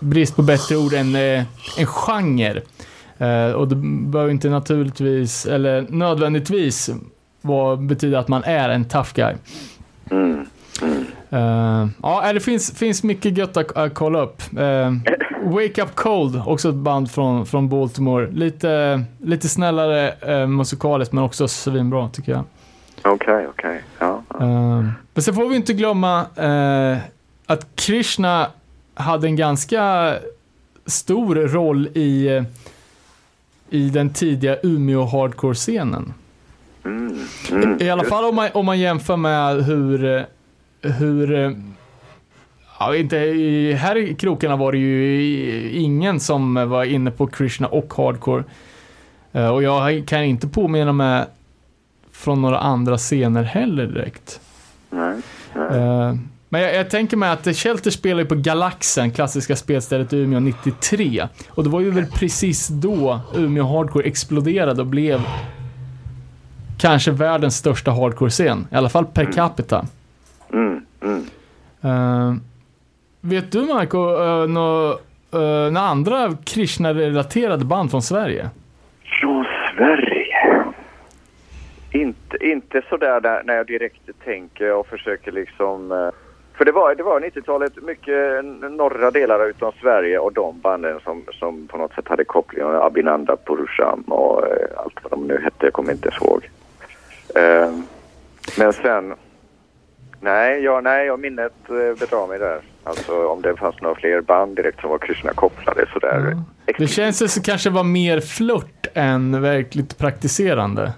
brist 0.00 0.36
på 0.36 0.42
bättre 0.42 0.76
ord 0.76 0.92
än 0.92 1.14
en 1.14 1.86
genre. 1.86 2.62
Och 3.54 3.68
det 3.68 3.76
behöver 4.10 4.30
inte 4.30 4.48
naturligtvis, 4.48 5.46
eller 5.46 5.86
nödvändigtvis 5.88 6.90
betyda 7.78 8.18
att 8.18 8.28
man 8.28 8.44
är 8.44 8.68
en 8.68 8.84
tough 8.84 9.10
guy. 9.14 9.34
Mm. 10.10 10.47
Uh, 11.32 11.88
ja, 12.02 12.32
det 12.32 12.40
finns, 12.40 12.72
finns 12.72 13.02
mycket 13.02 13.38
gött 13.38 13.56
att, 13.56 13.76
att 13.76 13.94
kolla 13.94 14.20
upp. 14.20 14.42
Uh, 14.52 14.92
Wake 15.52 15.82
Up 15.82 15.94
Cold, 15.94 16.42
också 16.46 16.68
ett 16.68 16.74
band 16.74 17.10
från, 17.10 17.46
från 17.46 17.68
Baltimore. 17.68 18.30
Lite, 18.30 19.04
lite 19.18 19.48
snällare 19.48 20.14
uh, 20.42 20.46
musikaliskt 20.46 21.12
men 21.12 21.24
också 21.24 21.48
svinbra 21.48 22.08
tycker 22.08 22.32
jag. 22.32 22.44
Okej, 23.02 23.46
okej. 23.48 23.82
Ja. 23.98 24.22
ja. 24.28 24.36
Uh, 24.36 24.88
men 25.14 25.22
sen 25.22 25.34
får 25.34 25.48
vi 25.48 25.56
inte 25.56 25.72
glömma 25.72 26.26
att 27.46 27.66
Krishna 27.74 28.46
hade 28.94 29.26
en 29.26 29.36
ganska 29.36 30.14
stor 30.86 31.34
roll 31.34 31.86
i, 31.86 32.42
i 33.70 33.88
den 33.88 34.10
tidiga 34.10 34.56
Umeå 34.62 35.04
hardcore-scenen. 35.04 36.14
Mm. 36.84 37.18
Mm. 37.50 37.82
I 37.82 37.90
alla 37.90 38.04
fall 38.04 38.24
om 38.24 38.34
man, 38.34 38.48
om 38.54 38.66
man 38.66 38.78
jämför 38.78 39.16
med 39.16 39.64
hur, 39.64 40.04
eh, 40.04 40.22
hur 40.82 41.34
eh, 41.34 41.50
Ja, 42.80 42.96
inte, 42.96 43.16
här 43.78 43.96
i 43.96 44.14
krokarna 44.14 44.56
var 44.56 44.72
det 44.72 44.78
ju 44.78 45.70
ingen 45.72 46.20
som 46.20 46.54
var 46.54 46.84
inne 46.84 47.10
på 47.10 47.26
Krishna 47.26 47.66
och 47.66 47.94
hardcore. 47.96 48.44
Eh, 49.32 49.48
och 49.48 49.62
jag 49.62 50.06
kan 50.06 50.24
inte 50.24 50.48
påminna 50.48 50.92
mig 50.92 51.24
från 52.12 52.42
några 52.42 52.58
andra 52.58 52.98
scener 52.98 53.42
heller 53.42 53.86
direkt. 53.86 54.40
Nej. 54.90 55.16
Nej. 55.54 55.78
Eh, 55.78 56.14
men 56.48 56.60
jag, 56.60 56.74
jag 56.74 56.90
tänker 56.90 57.16
mig 57.16 57.30
att 57.30 57.56
Shelter 57.56 57.90
spelade 57.90 58.24
på 58.24 58.34
Galaxen, 58.34 59.10
klassiska 59.10 59.56
spelstället 59.56 60.12
i 60.12 60.16
Umeå 60.16 60.40
93. 60.40 61.28
Och 61.48 61.64
det 61.64 61.70
var 61.70 61.80
ju 61.80 61.90
väl 61.90 62.06
precis 62.06 62.68
då 62.68 63.20
Umeå 63.34 63.64
Hardcore 63.64 64.04
exploderade 64.04 64.80
och 64.80 64.86
blev 64.86 65.22
kanske 66.78 67.10
världens 67.10 67.56
största 67.56 67.90
hardcore-scen. 67.90 68.66
I 68.72 68.74
alla 68.74 68.88
fall 68.88 69.06
per 69.06 69.32
capita. 69.32 69.86
Mm. 70.52 70.86
Mm. 71.00 71.24
Eh, 71.82 72.34
vet 73.20 73.52
du 73.52 73.60
Marco, 73.62 73.98
uh, 73.98 74.48
några 74.48 74.92
uh, 75.34 75.72
några 75.72 75.80
andra 75.86 76.36
Krishna-relaterade 76.44 77.64
band 77.64 77.90
från 77.90 78.02
Sverige? 78.02 78.50
Från 79.20 79.44
Sverige? 79.76 80.64
Inte, 81.92 82.36
inte 82.46 82.82
sådär 82.88 83.20
där 83.20 83.42
när 83.44 83.54
jag 83.54 83.66
direkt 83.66 84.10
tänker 84.24 84.72
och 84.74 84.86
försöker 84.86 85.32
liksom... 85.32 85.92
eh, 85.92 86.08
För 86.58 86.64
det 86.64 86.72
var, 86.72 86.94
det 86.94 87.02
var 87.02 87.20
90-talet 87.20 87.82
mycket 87.82 88.44
norra 88.70 89.10
delar 89.10 89.48
utav 89.48 89.74
Sverige 89.80 90.18
och 90.18 90.32
de 90.32 90.60
banden 90.60 91.00
som, 91.04 91.22
som 91.32 91.66
på 91.68 91.76
något 91.76 91.94
sätt 91.94 92.08
hade 92.08 92.24
koppling. 92.24 92.62
Abinanda, 92.64 93.36
Purusham 93.36 94.00
och 94.02 94.46
eh, 94.46 94.68
allt 94.76 94.98
vad 95.02 95.10
de 95.12 95.26
nu 95.26 95.40
hette, 95.44 95.66
jag 95.66 95.72
kommer 95.72 95.92
inte 95.92 96.10
ihåg. 96.20 96.50
Eh, 97.34 97.70
Men 98.58 98.72
sen... 98.72 99.14
Nej, 100.20 100.62
ja, 100.64 100.80
nej, 100.80 101.06
jag 101.06 101.20
minnet 101.20 101.52
eh, 101.68 101.74
bedrar 101.98 102.26
mig 102.26 102.38
där. 102.38 102.58
Alltså 102.84 103.26
om 103.28 103.42
det 103.42 103.56
fanns 103.56 103.80
några 103.80 103.94
fler 103.94 104.20
band 104.20 104.56
direkt 104.56 104.80
som 104.80 104.90
var 104.90 104.98
kristna 104.98 105.32
kopplade 105.32 105.86
sådär. 105.92 106.36
Det 106.78 106.86
känns 106.86 107.22
ju 107.22 107.28
som 107.28 107.42
kanske 107.42 107.70
var 107.70 107.84
mer 107.84 108.20
flört 108.20 108.86
än 108.94 109.42
verkligt 109.42 109.98
praktiserande. 109.98 110.92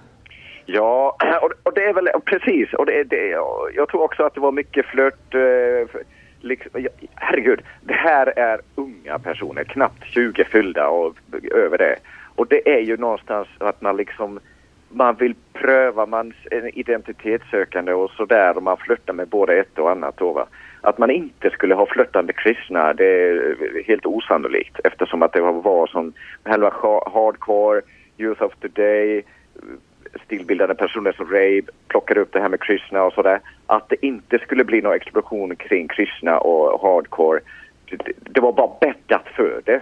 Ja, 0.67 1.17
och, 1.63 1.73
det 1.75 1.85
är 1.85 1.93
väl 1.95 2.09
precis. 2.25 2.73
Och 2.73 2.87
det, 2.87 3.01
är- 3.01 3.05
det, 3.05 3.29
jag 3.75 3.89
tror 3.89 4.03
också 4.03 4.23
att 4.23 4.35
det 4.35 4.41
var 4.41 4.53
mycket 4.53 4.87
flört. 4.87 5.35
Eh, 5.35 6.01
liksom, 6.41 6.71
ja, 6.83 6.91
herregud, 7.15 7.61
det 7.81 7.95
här 7.95 8.39
är 8.39 8.61
unga 8.75 9.19
personer, 9.19 9.65
knappt 9.65 10.05
20 10.05 10.45
fyllda 10.45 10.89
och 10.89 11.15
över 11.55 11.79
det. 11.79 11.97
Och 12.35 12.47
det 12.47 12.69
är 12.77 12.81
ju 12.81 12.97
någonstans 12.97 13.49
att 13.59 13.81
man 13.81 13.97
liksom 13.97 14.41
man 14.91 15.15
vill 15.15 15.35
pröva 15.53 16.07
man 16.07 16.33
är 16.51 16.79
identitetssökande 16.79 17.93
och 17.93 18.11
sådär 18.11 18.57
och 18.57 18.63
man 18.63 18.77
flörtar 18.77 19.13
med 19.13 19.29
både 19.29 19.57
ett 19.57 19.79
och 19.79 19.91
annat 19.91 20.17
då 20.17 20.33
va. 20.33 20.47
Att 20.81 20.99
man 20.99 21.11
inte 21.11 21.51
skulle 21.51 21.75
ha 21.75 21.87
flörtande 21.87 22.33
kristna 22.33 22.93
det 22.93 23.07
är 23.07 23.57
eh, 23.61 23.85
helt 23.87 24.07
osannolikt 24.07 24.81
eftersom 24.85 25.23
att 25.23 25.33
det 25.33 25.41
var 25.41 25.87
som 25.87 26.13
själva 26.45 26.71
hardcore, 27.13 27.81
youth 28.19 28.43
of 28.43 28.53
today, 28.61 29.23
stilbildade 30.25 30.75
personer 30.75 31.13
som 31.13 31.27
Rabe 31.27 31.73
plockade 31.89 32.21
upp 32.21 32.33
det 32.33 32.41
här 32.41 32.49
med 32.49 32.61
kristna. 32.61 33.03
och 33.03 33.13
sådär. 33.13 33.41
Att 33.67 33.89
det 33.89 34.07
inte 34.07 34.39
skulle 34.39 34.65
bli 34.65 34.81
någon 34.81 34.95
explosion 34.95 35.57
kring 35.57 35.89
kristna 35.89 36.39
och 36.39 36.81
hardcore. 36.83 37.41
Det, 37.91 38.13
det 38.19 38.41
var 38.41 38.53
bara 38.53 38.71
bäddat 38.81 39.29
för 39.37 39.63
det. 39.65 39.81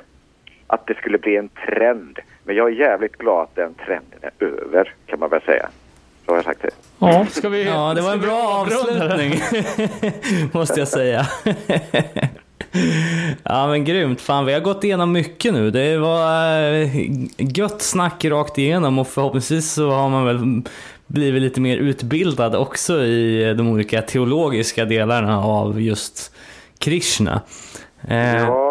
Att 0.71 0.87
det 0.87 0.95
skulle 0.95 1.19
bli 1.19 1.37
en 1.37 1.49
trend. 1.49 2.19
Men 2.45 2.57
jag 2.57 2.67
är 2.69 2.73
jävligt 2.73 3.17
glad 3.19 3.43
att 3.43 3.55
den 3.55 3.75
trenden 3.75 4.19
är 4.23 4.45
över 4.47 4.95
kan 5.07 5.19
man 5.21 5.31
väl 5.31 5.41
säga. 5.41 5.69
Så 6.27 6.33
har 6.33 6.37
jag 6.37 6.45
sagt 6.45 6.63
det. 6.63 6.71
Ja, 6.99 7.27
ska 7.31 7.49
vi... 7.49 7.65
Ja, 7.65 7.95
det 7.95 8.01
var 8.03 8.13
en 8.13 8.21
bra 8.21 8.49
avslutning. 8.49 9.41
Måste 10.53 10.81
jag 10.81 10.89
säga. 10.89 11.27
Ja 13.43 13.67
men 13.67 13.85
grymt. 13.85 14.21
Fan 14.21 14.47
vi 14.47 14.53
har 14.53 14.61
gått 14.61 14.85
igenom 14.85 15.13
mycket 15.13 15.55
nu. 15.55 15.71
Det 15.71 15.99
var 15.99 16.73
eh, 16.73 16.89
gött 17.37 17.83
snack 17.83 18.25
rakt 18.25 18.59
igenom 18.59 18.99
och 18.99 19.09
förhoppningsvis 19.09 19.73
så 19.73 19.91
har 19.91 20.09
man 20.09 20.25
väl 20.27 20.63
blivit 21.07 21.43
lite 21.43 21.61
mer 21.61 21.77
utbildad 21.77 22.55
också 22.57 23.01
i 23.05 23.55
de 23.59 23.69
olika 23.69 24.03
teologiska 24.03 24.85
delarna 24.85 25.45
av 25.45 25.81
just 25.81 26.35
Krishna. 26.79 27.41
Eh, 28.09 28.37
Ja, 28.37 28.68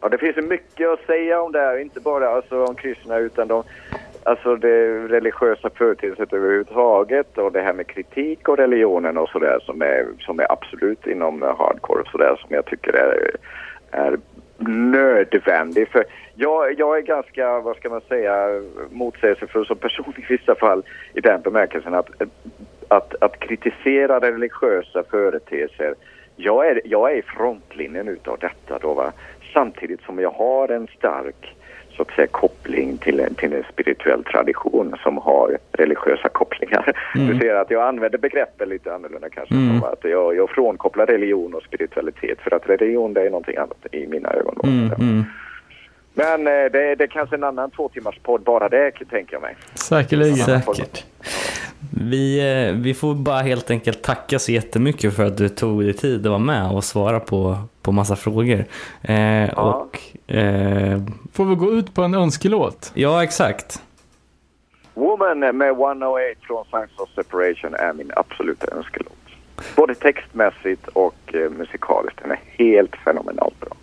ja, 0.00 0.08
det 0.08 0.18
finns 0.18 0.36
ju 0.36 0.42
mycket 0.42 0.88
att 0.88 1.06
säga 1.06 1.42
om 1.42 1.52
det 1.52 1.60
här. 1.60 1.78
Inte 1.78 2.00
bara 2.00 2.28
alltså, 2.28 2.64
om 2.64 2.74
kristna 2.74 3.18
utan 3.18 3.48
de, 3.48 3.62
alltså 4.22 4.56
det 4.56 4.98
religiösa 5.08 5.70
företeelset 5.74 6.32
överhuvudtaget 6.32 7.38
och 7.38 7.52
det 7.52 7.60
här 7.60 7.72
med 7.72 7.86
kritik 7.86 8.48
och 8.48 8.56
religionen 8.56 9.18
och 9.18 9.28
sådär 9.28 9.58
som 9.62 9.82
är, 9.82 10.06
som 10.18 10.40
är 10.40 10.52
absolut 10.52 11.06
inom 11.06 11.42
hardcore 11.42 12.00
och 12.00 12.08
sådär 12.08 12.36
som 12.40 12.54
jag 12.54 12.64
tycker 12.64 12.92
är, 12.92 13.36
är 13.90 14.18
nödvändig. 14.58 15.88
För 15.88 16.04
jag, 16.34 16.78
jag 16.78 16.98
är 16.98 17.02
ganska, 17.02 17.60
vad 17.60 17.76
ska 17.76 17.88
man 17.88 18.00
säga, 18.00 18.62
motsägelsefull 18.90 19.66
som 19.66 19.76
person 19.76 20.14
i 20.16 20.24
vissa 20.28 20.54
fall 20.54 20.82
i 21.14 21.20
den 21.20 21.40
bemärkelsen 21.40 21.94
att, 21.94 22.10
att, 22.88 23.14
att 23.20 23.40
kritisera 23.40 24.20
religiösa 24.20 25.02
företeelser. 25.10 25.94
Jag 26.36 26.68
är, 26.68 26.80
jag 26.84 27.12
är 27.12 27.16
i 27.16 27.22
frontlinjen 27.22 28.08
utav 28.08 28.38
detta 28.38 28.78
då 28.78 28.94
va. 28.94 29.12
Samtidigt 29.52 30.00
som 30.02 30.18
jag 30.18 30.30
har 30.30 30.68
en 30.68 30.86
stark 30.98 31.54
så 31.98 32.02
att 32.02 32.10
säga 32.10 32.26
koppling 32.26 32.98
till 32.98 33.20
en, 33.20 33.34
till 33.34 33.52
en 33.52 33.64
spirituell 33.72 34.24
tradition 34.24 34.96
som 35.02 35.16
har 35.18 35.58
religiösa 35.72 36.28
kopplingar. 36.28 36.92
Mm. 37.14 37.26
Du 37.28 37.38
ser 37.38 37.54
att 37.54 37.70
jag 37.70 37.88
använder 37.88 38.18
begreppen 38.18 38.68
lite 38.68 38.94
annorlunda 38.94 39.28
kanske. 39.28 39.54
Mm. 39.54 39.84
Att 39.84 40.04
jag, 40.04 40.36
jag 40.36 40.50
frånkopplar 40.50 41.06
religion 41.06 41.54
och 41.54 41.62
spiritualitet 41.62 42.38
för 42.40 42.54
att 42.56 42.68
religion 42.68 43.14
det 43.14 43.20
är 43.20 43.30
någonting 43.30 43.56
annat 43.56 43.86
i 43.92 44.06
mina 44.06 44.28
ögon. 44.28 44.54
Då. 44.62 44.68
Mm, 44.68 44.92
mm. 44.92 45.24
Men 46.18 46.46
eh, 46.46 46.52
det, 46.52 46.94
det 46.94 47.04
är 47.04 47.06
kanske 47.06 47.36
en 47.36 47.44
annan 47.44 47.70
två 47.70 47.88
timmars 47.88 48.18
podd 48.22 48.42
bara 48.42 48.68
det 48.68 48.90
tänker 49.10 49.32
jag 49.32 49.42
mig. 49.42 49.56
Säkerligen. 49.74 50.36
Säkert. 50.36 51.04
Vi, 51.94 52.38
eh, 52.68 52.74
vi 52.74 52.94
får 52.94 53.14
bara 53.14 53.40
helt 53.40 53.70
enkelt 53.70 54.02
tacka 54.02 54.38
så 54.38 54.52
jättemycket 54.52 55.16
för 55.16 55.24
att 55.24 55.36
du 55.36 55.48
tog 55.48 55.84
dig 55.84 55.92
tid 55.92 56.26
att 56.26 56.30
vara 56.30 56.38
med 56.38 56.70
och 56.70 56.84
svara 56.84 57.20
på, 57.20 57.56
på 57.82 57.92
massa 57.92 58.16
frågor. 58.16 58.64
Eh, 59.02 59.50
och, 59.58 59.98
eh, 60.34 61.02
Får 61.32 61.44
vi 61.44 61.54
gå 61.54 61.72
ut 61.72 61.94
på 61.94 62.02
en 62.02 62.14
önskelåt? 62.14 62.92
ja, 62.94 63.24
exakt. 63.24 63.82
Woman 64.94 65.38
med 65.38 65.68
108 65.68 66.18
från 66.40 66.64
Science 66.64 67.02
of 67.02 67.10
Separation 67.14 67.74
är 67.74 67.92
min 67.92 68.12
absoluta 68.16 68.76
önskelåt. 68.76 69.12
Både 69.76 69.94
textmässigt 69.94 70.88
och 70.88 71.34
eh, 71.34 71.50
musikaliskt. 71.50 72.20
Den 72.22 72.30
är 72.30 72.40
helt 72.58 72.96
fenomenalt 72.96 73.60
bra. 73.60 73.76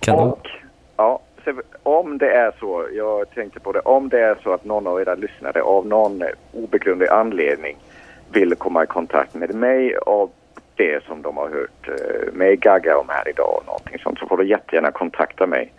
Kanon. 0.00 0.28
Och 0.30 0.48
ja, 0.96 1.20
om 1.82 2.18
det 2.18 2.30
är 2.30 2.52
så, 2.60 2.86
jag 2.92 3.30
tänkte 3.30 3.60
på 3.60 3.72
det, 3.72 3.80
om 3.80 4.08
det 4.08 4.20
är 4.20 4.38
så 4.42 4.52
att 4.52 4.64
någon 4.64 4.86
av 4.86 5.00
era 5.00 5.14
lyssnare 5.14 5.62
av 5.62 5.86
någon 5.86 6.22
obegrundlig 6.52 7.08
anledning 7.08 7.76
vill 8.32 8.54
komma 8.54 8.84
i 8.84 8.86
kontakt 8.86 9.34
med 9.34 9.54
mig 9.54 9.96
av 9.96 10.30
det 10.76 11.04
som 11.04 11.22
de 11.22 11.36
har 11.36 11.48
hört 11.48 11.88
eh, 11.88 12.32
mig 12.32 12.56
gagga 12.56 12.98
om 12.98 13.08
här 13.08 13.28
idag 13.28 13.58
och 13.58 13.66
någonting 13.66 13.98
sånt 13.98 14.18
så 14.18 14.26
får 14.26 14.36
du 14.36 14.46
jättegärna 14.46 14.90
kontakta 14.90 15.46
mig 15.46 15.72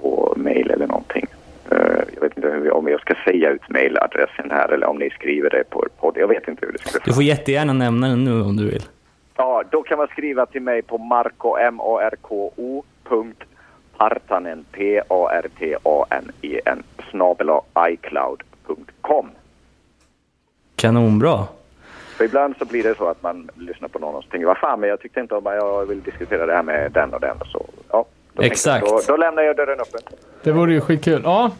på 0.00 0.34
mail 0.36 0.70
eller 0.70 0.86
någonting. 0.86 1.26
Eh, 1.70 2.02
jag 2.14 2.20
vet 2.20 2.36
inte 2.36 2.48
hur, 2.48 2.72
om 2.72 2.88
jag 2.88 3.00
ska 3.00 3.14
säga 3.24 3.50
ut 3.50 3.68
mailadressen 3.68 4.50
här 4.50 4.68
eller 4.68 4.86
om 4.86 4.98
ni 4.98 5.10
skriver 5.10 5.50
det 5.50 5.64
på 5.70 5.84
er 5.84 5.88
podd. 6.00 6.16
Jag 6.16 6.28
vet 6.28 6.48
inte 6.48 6.66
hur 6.66 6.72
det 6.72 6.78
skulle 6.78 7.02
Du 7.04 7.12
får 7.12 7.22
jättegärna 7.22 7.72
nämna 7.72 8.08
den 8.08 8.24
nu 8.24 8.42
om 8.42 8.56
du 8.56 8.70
vill. 8.70 8.82
Ja, 9.36 9.62
då 9.70 9.82
kan 9.82 9.98
man 9.98 10.06
skriva 10.08 10.46
till 10.46 10.62
mig 10.62 10.82
på 10.82 10.98
marko, 10.98 11.56
M-A-R-K-O, 11.56 12.84
punkt 13.04 13.44
Partanen, 13.98 14.64
P-A-R-T-A-N-E-N, 14.72 16.82
snabel 17.10 17.48
iCloud.com. 17.88 19.30
Kanonbra. 20.76 21.44
För 22.16 22.24
ibland 22.24 22.54
så 22.58 22.64
blir 22.64 22.82
det 22.82 22.96
så 22.96 23.08
att 23.08 23.22
man 23.22 23.50
lyssnar 23.54 23.88
på 23.88 23.98
någon 23.98 24.14
och 24.14 24.24
tänker 24.30 24.46
vad 24.46 24.58
fan, 24.58 24.80
men 24.80 24.88
jag 24.88 25.00
tyckte 25.00 25.20
inte 25.20 25.34
om 25.34 25.46
att 25.46 25.54
jag 25.54 25.86
vill 25.86 26.02
diskutera 26.02 26.46
det 26.46 26.52
här 26.52 26.62
med 26.62 26.92
den 26.92 27.14
och 27.14 27.20
den. 27.20 27.36
Så, 27.52 27.66
ja, 27.90 28.04
då 28.32 28.42
Exakt. 28.42 28.86
Jag, 28.86 28.96
då, 28.96 29.02
då 29.06 29.16
lämnar 29.16 29.42
jag 29.42 29.56
dörren 29.56 29.80
öppen. 29.80 30.00
Det 30.42 30.52
vore 30.52 30.72
ju 30.72 30.80
skitkul. 30.80 31.20
Ja, 31.24 31.50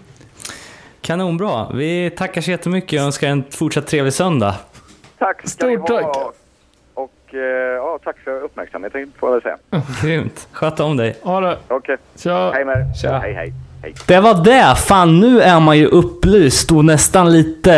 Kanonbra. 1.01 1.67
Vi 1.75 2.11
tackar 2.11 2.41
så 2.41 2.51
jättemycket 2.51 3.01
och 3.01 3.07
önskar 3.07 3.29
en 3.29 3.45
fortsatt 3.51 3.87
trevlig 3.87 4.13
söndag. 4.13 4.55
Tack 5.19 5.49
ska 5.49 5.67
ni 5.67 5.77
Stort 5.77 5.89
ha. 5.91 6.15
tack. 6.15 6.35
Och 7.29 7.35
eh, 7.35 7.77
ja, 7.77 7.99
tack 8.05 8.17
för 8.25 8.41
uppmärksamheten 8.41 9.13
får 9.19 9.29
jag 9.29 9.35
väl 9.35 9.43
säga. 9.43 9.83
Grymt. 10.03 10.49
Sköt 10.53 10.81
om 10.81 10.97
dig. 10.97 11.17
ha 11.23 11.41
det. 11.41 11.59
Okej, 11.69 11.97
Tja. 12.17 12.51
hej 12.55 12.65
med 12.65 12.77
er. 13.05 13.19
Hej. 13.21 13.33
hej. 13.33 13.53
Det 14.07 14.21
var 14.21 14.45
det. 14.45 14.75
Fan, 14.77 15.21
nu 15.21 15.41
är 15.41 15.61
man 15.61 15.79
ju 15.79 15.87
upplyst 15.87 16.73
och 16.73 16.85
nästan 16.85 17.33
lite... 17.33 17.73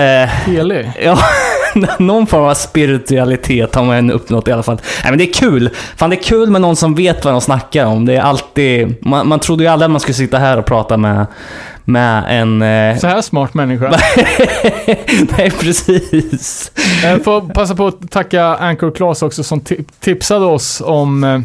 Helig. 0.46 0.92
Ja, 1.02 1.18
någon 1.98 2.26
form 2.26 2.44
av 2.44 2.54
spiritualitet 2.54 3.74
har 3.74 3.84
man 3.84 4.10
uppnått 4.10 4.48
i 4.48 4.52
alla 4.52 4.62
fall. 4.62 4.80
Nej 5.02 5.12
men 5.12 5.18
det 5.18 5.24
är 5.24 5.32
kul. 5.32 5.70
Fan 5.96 6.10
det 6.10 6.16
är 6.16 6.22
kul 6.22 6.50
med 6.50 6.60
någon 6.60 6.76
som 6.76 6.94
vet 6.94 7.24
vad 7.24 7.34
de 7.34 7.40
snackar 7.40 7.86
om. 7.86 8.04
Det 8.04 8.16
är 8.16 8.20
alltid... 8.20 8.94
Man, 9.06 9.28
man 9.28 9.40
trodde 9.40 9.64
ju 9.64 9.70
aldrig 9.70 9.84
att 9.84 9.90
man 9.90 10.00
skulle 10.00 10.14
sitta 10.14 10.38
här 10.38 10.58
och 10.58 10.66
prata 10.66 10.96
med, 10.96 11.26
med 11.89 12.24
en... 12.40 12.62
eh, 12.62 12.98
Så 12.98 13.06
här 13.06 13.20
smart 13.23 13.55
människa. 13.55 13.90
Nej 15.39 15.51
precis. 15.60 16.73
Jag 17.02 17.24
får 17.24 17.40
passa 17.55 17.74
på 17.74 17.86
att 17.86 18.10
tacka 18.10 18.44
Anchor 18.44 18.90
Claes 18.90 19.23
också 19.23 19.43
som 19.43 19.60
ti- 19.60 19.85
tipsade 20.01 20.44
oss 20.47 20.82
om, 20.85 21.24
eh, 21.24 21.40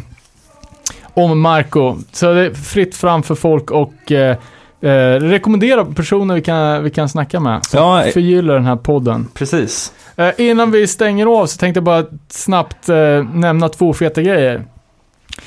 om 1.14 1.40
Marco. 1.40 1.96
Så 2.12 2.32
det 2.34 2.40
är 2.46 2.54
fritt 2.54 2.96
fram 2.96 3.22
för 3.22 3.34
folk 3.34 3.70
och 3.70 4.12
eh, 4.12 4.36
eh, 4.80 5.20
rekommendera 5.20 5.84
personer 5.84 6.34
vi 6.34 6.42
kan, 6.42 6.84
vi 6.84 6.90
kan 6.90 7.08
snacka 7.08 7.40
med. 7.40 7.64
Som 7.66 7.80
Ja, 7.80 8.04
eh. 8.04 8.12
förgyller 8.12 8.54
den 8.54 8.64
här 8.66 8.76
podden. 8.76 9.28
Precis. 9.34 9.92
Eh, 10.16 10.30
innan 10.38 10.70
vi 10.70 10.86
stänger 10.86 11.26
av 11.40 11.46
så 11.46 11.58
tänkte 11.58 11.78
jag 11.78 11.84
bara 11.84 12.04
snabbt 12.30 12.88
eh, 12.88 12.96
nämna 13.34 13.68
två 13.68 13.92
feta 13.92 14.22
grejer. 14.22 14.64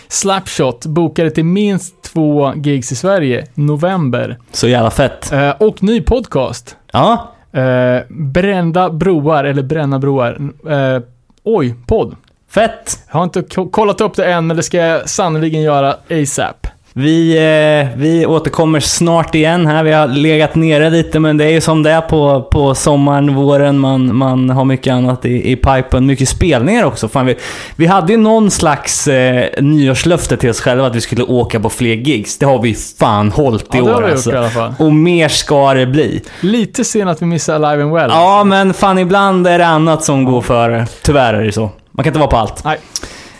Slapshot 0.07 0.85
bokade 0.85 1.31
till 1.31 1.45
minst 1.45 2.01
två 2.03 2.53
gigs 2.55 2.91
i 2.91 2.95
Sverige, 2.95 3.45
november. 3.53 4.37
Så 4.51 4.67
jävla 4.67 4.91
fett. 4.91 5.31
Eh, 5.31 5.49
och 5.49 5.83
ny 5.83 6.01
podcast. 6.01 6.75
Ja, 6.91 7.33
Eh, 7.51 7.99
Brända 8.09 8.89
broar, 8.89 9.43
eller 9.43 9.63
Bränna 9.63 9.99
broar. 9.99 10.49
Eh, 10.69 11.01
oj, 11.43 11.75
podd. 11.87 12.15
fett. 12.49 12.99
Jag 13.07 13.13
har 13.13 13.23
inte 13.23 13.41
ko- 13.41 13.69
kollat 13.69 14.01
upp 14.01 14.15
det 14.15 14.25
än, 14.33 14.47
men 14.47 14.57
det 14.57 14.63
ska 14.63 14.77
jag 14.77 15.09
sannoliken 15.09 15.61
göra 15.61 15.95
ASAP. 16.09 16.67
Vi, 16.99 17.37
eh, 17.37 17.99
vi 17.99 18.25
återkommer 18.25 18.79
snart 18.79 19.35
igen 19.35 19.67
här. 19.67 19.83
Vi 19.83 19.91
har 19.91 20.07
legat 20.07 20.55
nere 20.55 20.89
lite, 20.89 21.19
men 21.19 21.37
det 21.37 21.45
är 21.45 21.49
ju 21.49 21.61
som 21.61 21.83
det 21.83 21.91
är 21.91 22.01
på, 22.01 22.41
på 22.51 22.75
sommaren, 22.75 23.35
våren. 23.35 23.79
Man, 23.79 24.15
man 24.15 24.49
har 24.49 24.65
mycket 24.65 24.93
annat 24.93 25.25
i, 25.25 25.51
i 25.51 25.55
pipen. 25.55 26.05
Mycket 26.05 26.29
spelningar 26.29 26.83
också. 26.83 27.07
Fan, 27.07 27.25
vi, 27.25 27.35
vi 27.75 27.85
hade 27.85 28.11
ju 28.11 28.17
någon 28.17 28.51
slags 28.51 29.07
eh, 29.07 29.45
nyårslöfte 29.63 30.37
till 30.37 30.49
oss 30.49 30.61
själva 30.61 30.87
att 30.87 30.95
vi 30.95 31.01
skulle 31.01 31.23
åka 31.23 31.59
på 31.59 31.69
fler 31.69 31.93
gigs. 31.95 32.37
Det 32.37 32.45
har 32.45 32.61
vi 32.61 32.75
fan 32.99 33.31
hållit 33.31 33.75
i 33.75 33.77
Ja, 33.77 33.83
det 33.83 33.91
har 33.91 33.97
år 33.97 34.01
vi 34.01 34.07
gjort 34.07 34.11
alltså. 34.15 34.31
i 34.31 34.37
alla 34.37 34.49
fall. 34.49 34.73
Och 34.79 34.93
mer 34.93 35.27
ska 35.27 35.73
det 35.73 35.85
bli. 35.85 36.21
Lite 36.41 36.83
sen 36.83 37.07
att 37.07 37.21
vi 37.21 37.25
missar 37.25 37.59
Live 37.59 37.83
and 37.83 37.93
Well. 37.93 38.09
Ja, 38.09 38.43
men 38.43 38.73
fan 38.73 38.97
ibland 38.99 39.47
är 39.47 39.57
det 39.59 39.67
annat 39.67 40.03
som 40.03 40.25
går 40.25 40.41
före. 40.41 40.87
Tyvärr 41.01 41.33
är 41.33 41.43
det 41.43 41.51
så. 41.51 41.69
Man 41.91 42.03
kan 42.03 42.09
inte 42.09 42.19
vara 42.19 42.29
på 42.29 42.37
allt. 42.37 42.63
Nej, 42.63 42.77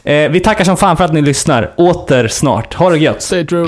Eh, 0.08 0.30
vi 0.30 0.40
tackar 0.40 0.64
som 0.64 0.78
fan 0.78 0.98
för 0.98 1.04
att 1.04 1.14
ni 1.14 1.22
lyssnar. 1.22 1.74
Åter 1.76 2.28
snart. 2.28 2.74
Ha 2.74 2.90
det 2.90 2.98
gött. 2.98 3.22
stay 3.22 3.46
true. 3.46 3.68